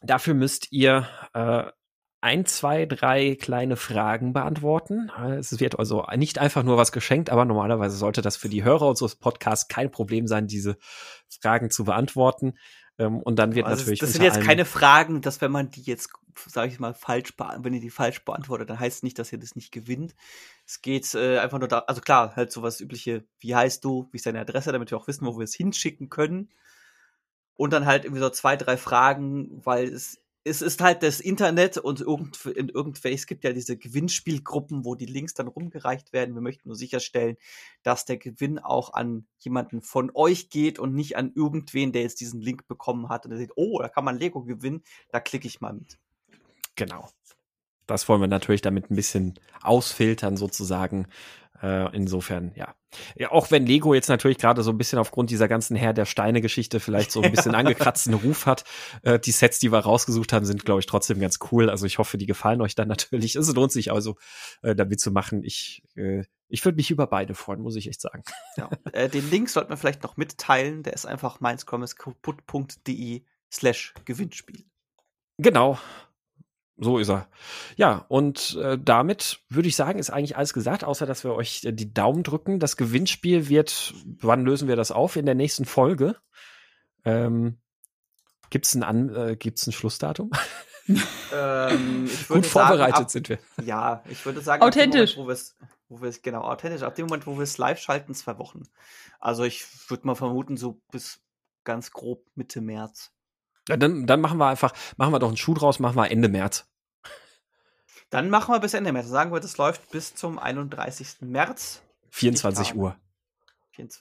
[0.02, 1.64] dafür müsst ihr äh,
[2.22, 5.10] ein, zwei, drei kleine Fragen beantworten.
[5.38, 8.88] Es wird also nicht einfach nur was geschenkt, aber normalerweise sollte das für die Hörer
[8.88, 10.78] unseres Podcasts kein Problem sein, diese
[11.28, 12.54] Fragen zu beantworten.
[12.98, 13.98] Ähm, und dann wird also natürlich.
[13.98, 16.10] Das sind jetzt keine Fragen, dass wenn man die jetzt,
[16.46, 19.38] sage ich mal, falsch wenn ihr die falsch beantwortet, dann heißt es nicht, dass ihr
[19.38, 20.14] das nicht gewinnt.
[20.64, 24.18] Es geht äh, einfach nur da, also klar, halt sowas übliche, wie heißt du, wie
[24.18, 26.50] ist deine Adresse, damit wir auch wissen, wo wir es hinschicken können.
[27.54, 31.78] Und dann halt irgendwie so zwei, drei Fragen, weil es es ist halt das Internet
[31.78, 36.34] und irgend, in irgendwelchen, es gibt ja diese Gewinnspielgruppen, wo die Links dann rumgereicht werden.
[36.34, 37.36] Wir möchten nur sicherstellen,
[37.82, 42.20] dass der Gewinn auch an jemanden von euch geht und nicht an irgendwen, der jetzt
[42.20, 45.46] diesen Link bekommen hat und der sieht, oh, da kann man Lego gewinnen, da klicke
[45.46, 45.98] ich mal mit.
[46.74, 47.08] Genau.
[47.86, 51.06] Das wollen wir natürlich damit ein bisschen ausfiltern sozusagen,
[51.62, 52.74] äh, insofern, ja.
[53.14, 53.30] ja.
[53.30, 56.80] Auch wenn Lego jetzt natürlich gerade so ein bisschen aufgrund dieser ganzen Herr der Steine-Geschichte
[56.80, 58.64] vielleicht so ein bisschen angekratzten Ruf hat,
[59.02, 61.70] äh, die Sets, die wir rausgesucht haben, sind, glaube ich, trotzdem ganz cool.
[61.70, 63.36] Also ich hoffe, die gefallen euch dann natürlich.
[63.36, 64.16] Es lohnt sich also,
[64.62, 65.44] äh, damit zu machen.
[65.44, 68.24] Ich, äh, ich würde mich über beide freuen, muss ich echt sagen.
[68.58, 68.68] Ja.
[68.92, 70.82] Äh, den Link sollten wir vielleicht noch mitteilen.
[70.82, 74.64] Der ist einfach mainscommiskaputt.de slash Gewinnspiel.
[75.38, 75.78] Genau.
[76.82, 77.28] So ist er.
[77.76, 81.64] Ja, und äh, damit würde ich sagen, ist eigentlich alles gesagt, außer dass wir euch
[81.64, 82.58] äh, die Daumen drücken.
[82.58, 85.16] Das Gewinnspiel wird, wann lösen wir das auf?
[85.16, 86.16] In der nächsten Folge.
[87.04, 87.58] Ähm,
[88.50, 90.30] Gibt es ein, An äh, gibt's ein Schlussdatum?
[91.32, 93.38] ähm, Gut vorbereitet ab, sind wir.
[93.64, 95.16] Ja, ich würde sagen, authentisch.
[95.16, 95.54] Moment,
[95.88, 98.64] wo wir es, genau, authentisch, ab dem Moment, wo wir es live schalten, zwei Wochen.
[99.20, 101.20] Also ich würde mal vermuten, so bis
[101.64, 103.12] ganz grob Mitte März.
[103.68, 106.28] Ja, dann, dann machen wir einfach, machen wir doch einen Schuh draus, machen wir Ende
[106.28, 106.68] März.
[108.12, 109.08] Dann machen wir bis Ende März.
[109.08, 111.22] Sagen wir, das läuft bis zum 31.
[111.22, 111.80] März.
[112.10, 112.94] 24 Uhr.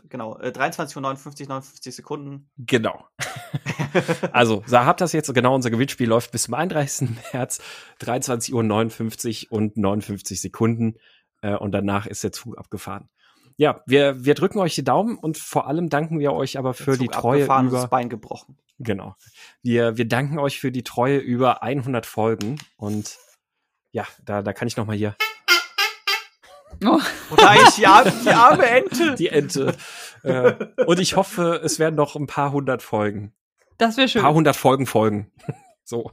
[0.10, 2.50] Genau, äh, 23 Uhr 59, 59 Sekunden.
[2.58, 3.08] Genau.
[4.34, 7.10] also, habt das jetzt, genau, unser Gewinnspiel läuft bis zum 31.
[7.32, 7.62] März,
[8.00, 10.96] 23 Uhr 59 und 59 Sekunden.
[11.42, 13.08] Äh, und danach ist der Zug abgefahren.
[13.56, 16.98] Ja, wir, wir drücken euch die Daumen und vor allem danken wir euch aber für
[16.98, 18.58] die Treue über das Bein gebrochen.
[18.78, 19.16] Genau.
[19.62, 23.18] Wir, wir danken euch für die Treue über 100 Folgen und
[23.92, 25.16] ja, da, da kann ich noch mal hier.
[26.84, 27.00] Oh.
[27.32, 29.16] Oder ich die arme, die arme Ente.
[29.16, 29.76] Die Ente.
[30.24, 30.54] äh,
[30.86, 33.34] und ich hoffe, es werden noch ein paar hundert Folgen.
[33.78, 34.22] Das wäre schön.
[34.22, 35.32] Ein paar hundert Folgen folgen.
[35.84, 36.12] so.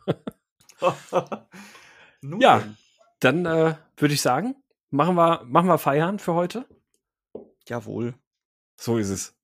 [2.22, 2.62] ja,
[3.20, 4.56] dann äh, würde ich sagen,
[4.90, 6.66] machen wir, machen wir Feiern für heute.
[7.66, 8.14] Jawohl.
[8.76, 9.37] So ist es.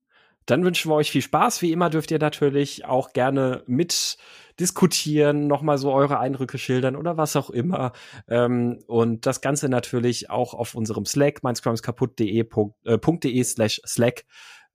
[0.46, 1.62] Dann wünschen wir euch viel Spaß.
[1.62, 4.18] Wie immer dürft ihr natürlich auch gerne mit
[4.60, 7.92] diskutieren, nochmal so eure Eindrücke schildern oder was auch immer.
[8.28, 12.46] Ähm, und das Ganze natürlich auch auf unserem Slack, meinscrumskaputt.de
[12.84, 14.24] äh, slash Slack.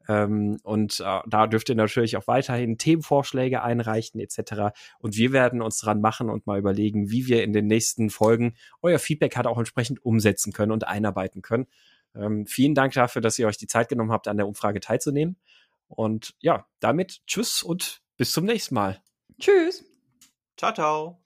[0.10, 4.76] Ähm, und äh, da dürft ihr natürlich auch weiterhin Themenvorschläge einreichen etc.
[4.98, 8.56] Und wir werden uns dran machen und mal überlegen, wie wir in den nächsten Folgen
[8.82, 11.68] euer Feedback halt auch entsprechend umsetzen können und einarbeiten können.
[12.16, 15.38] Ähm, vielen Dank dafür, dass ihr euch die Zeit genommen habt, an der Umfrage teilzunehmen.
[15.90, 19.04] Und ja, damit tschüss und bis zum nächsten Mal.
[19.40, 19.84] Tschüss.
[20.56, 21.26] Ciao, ciao.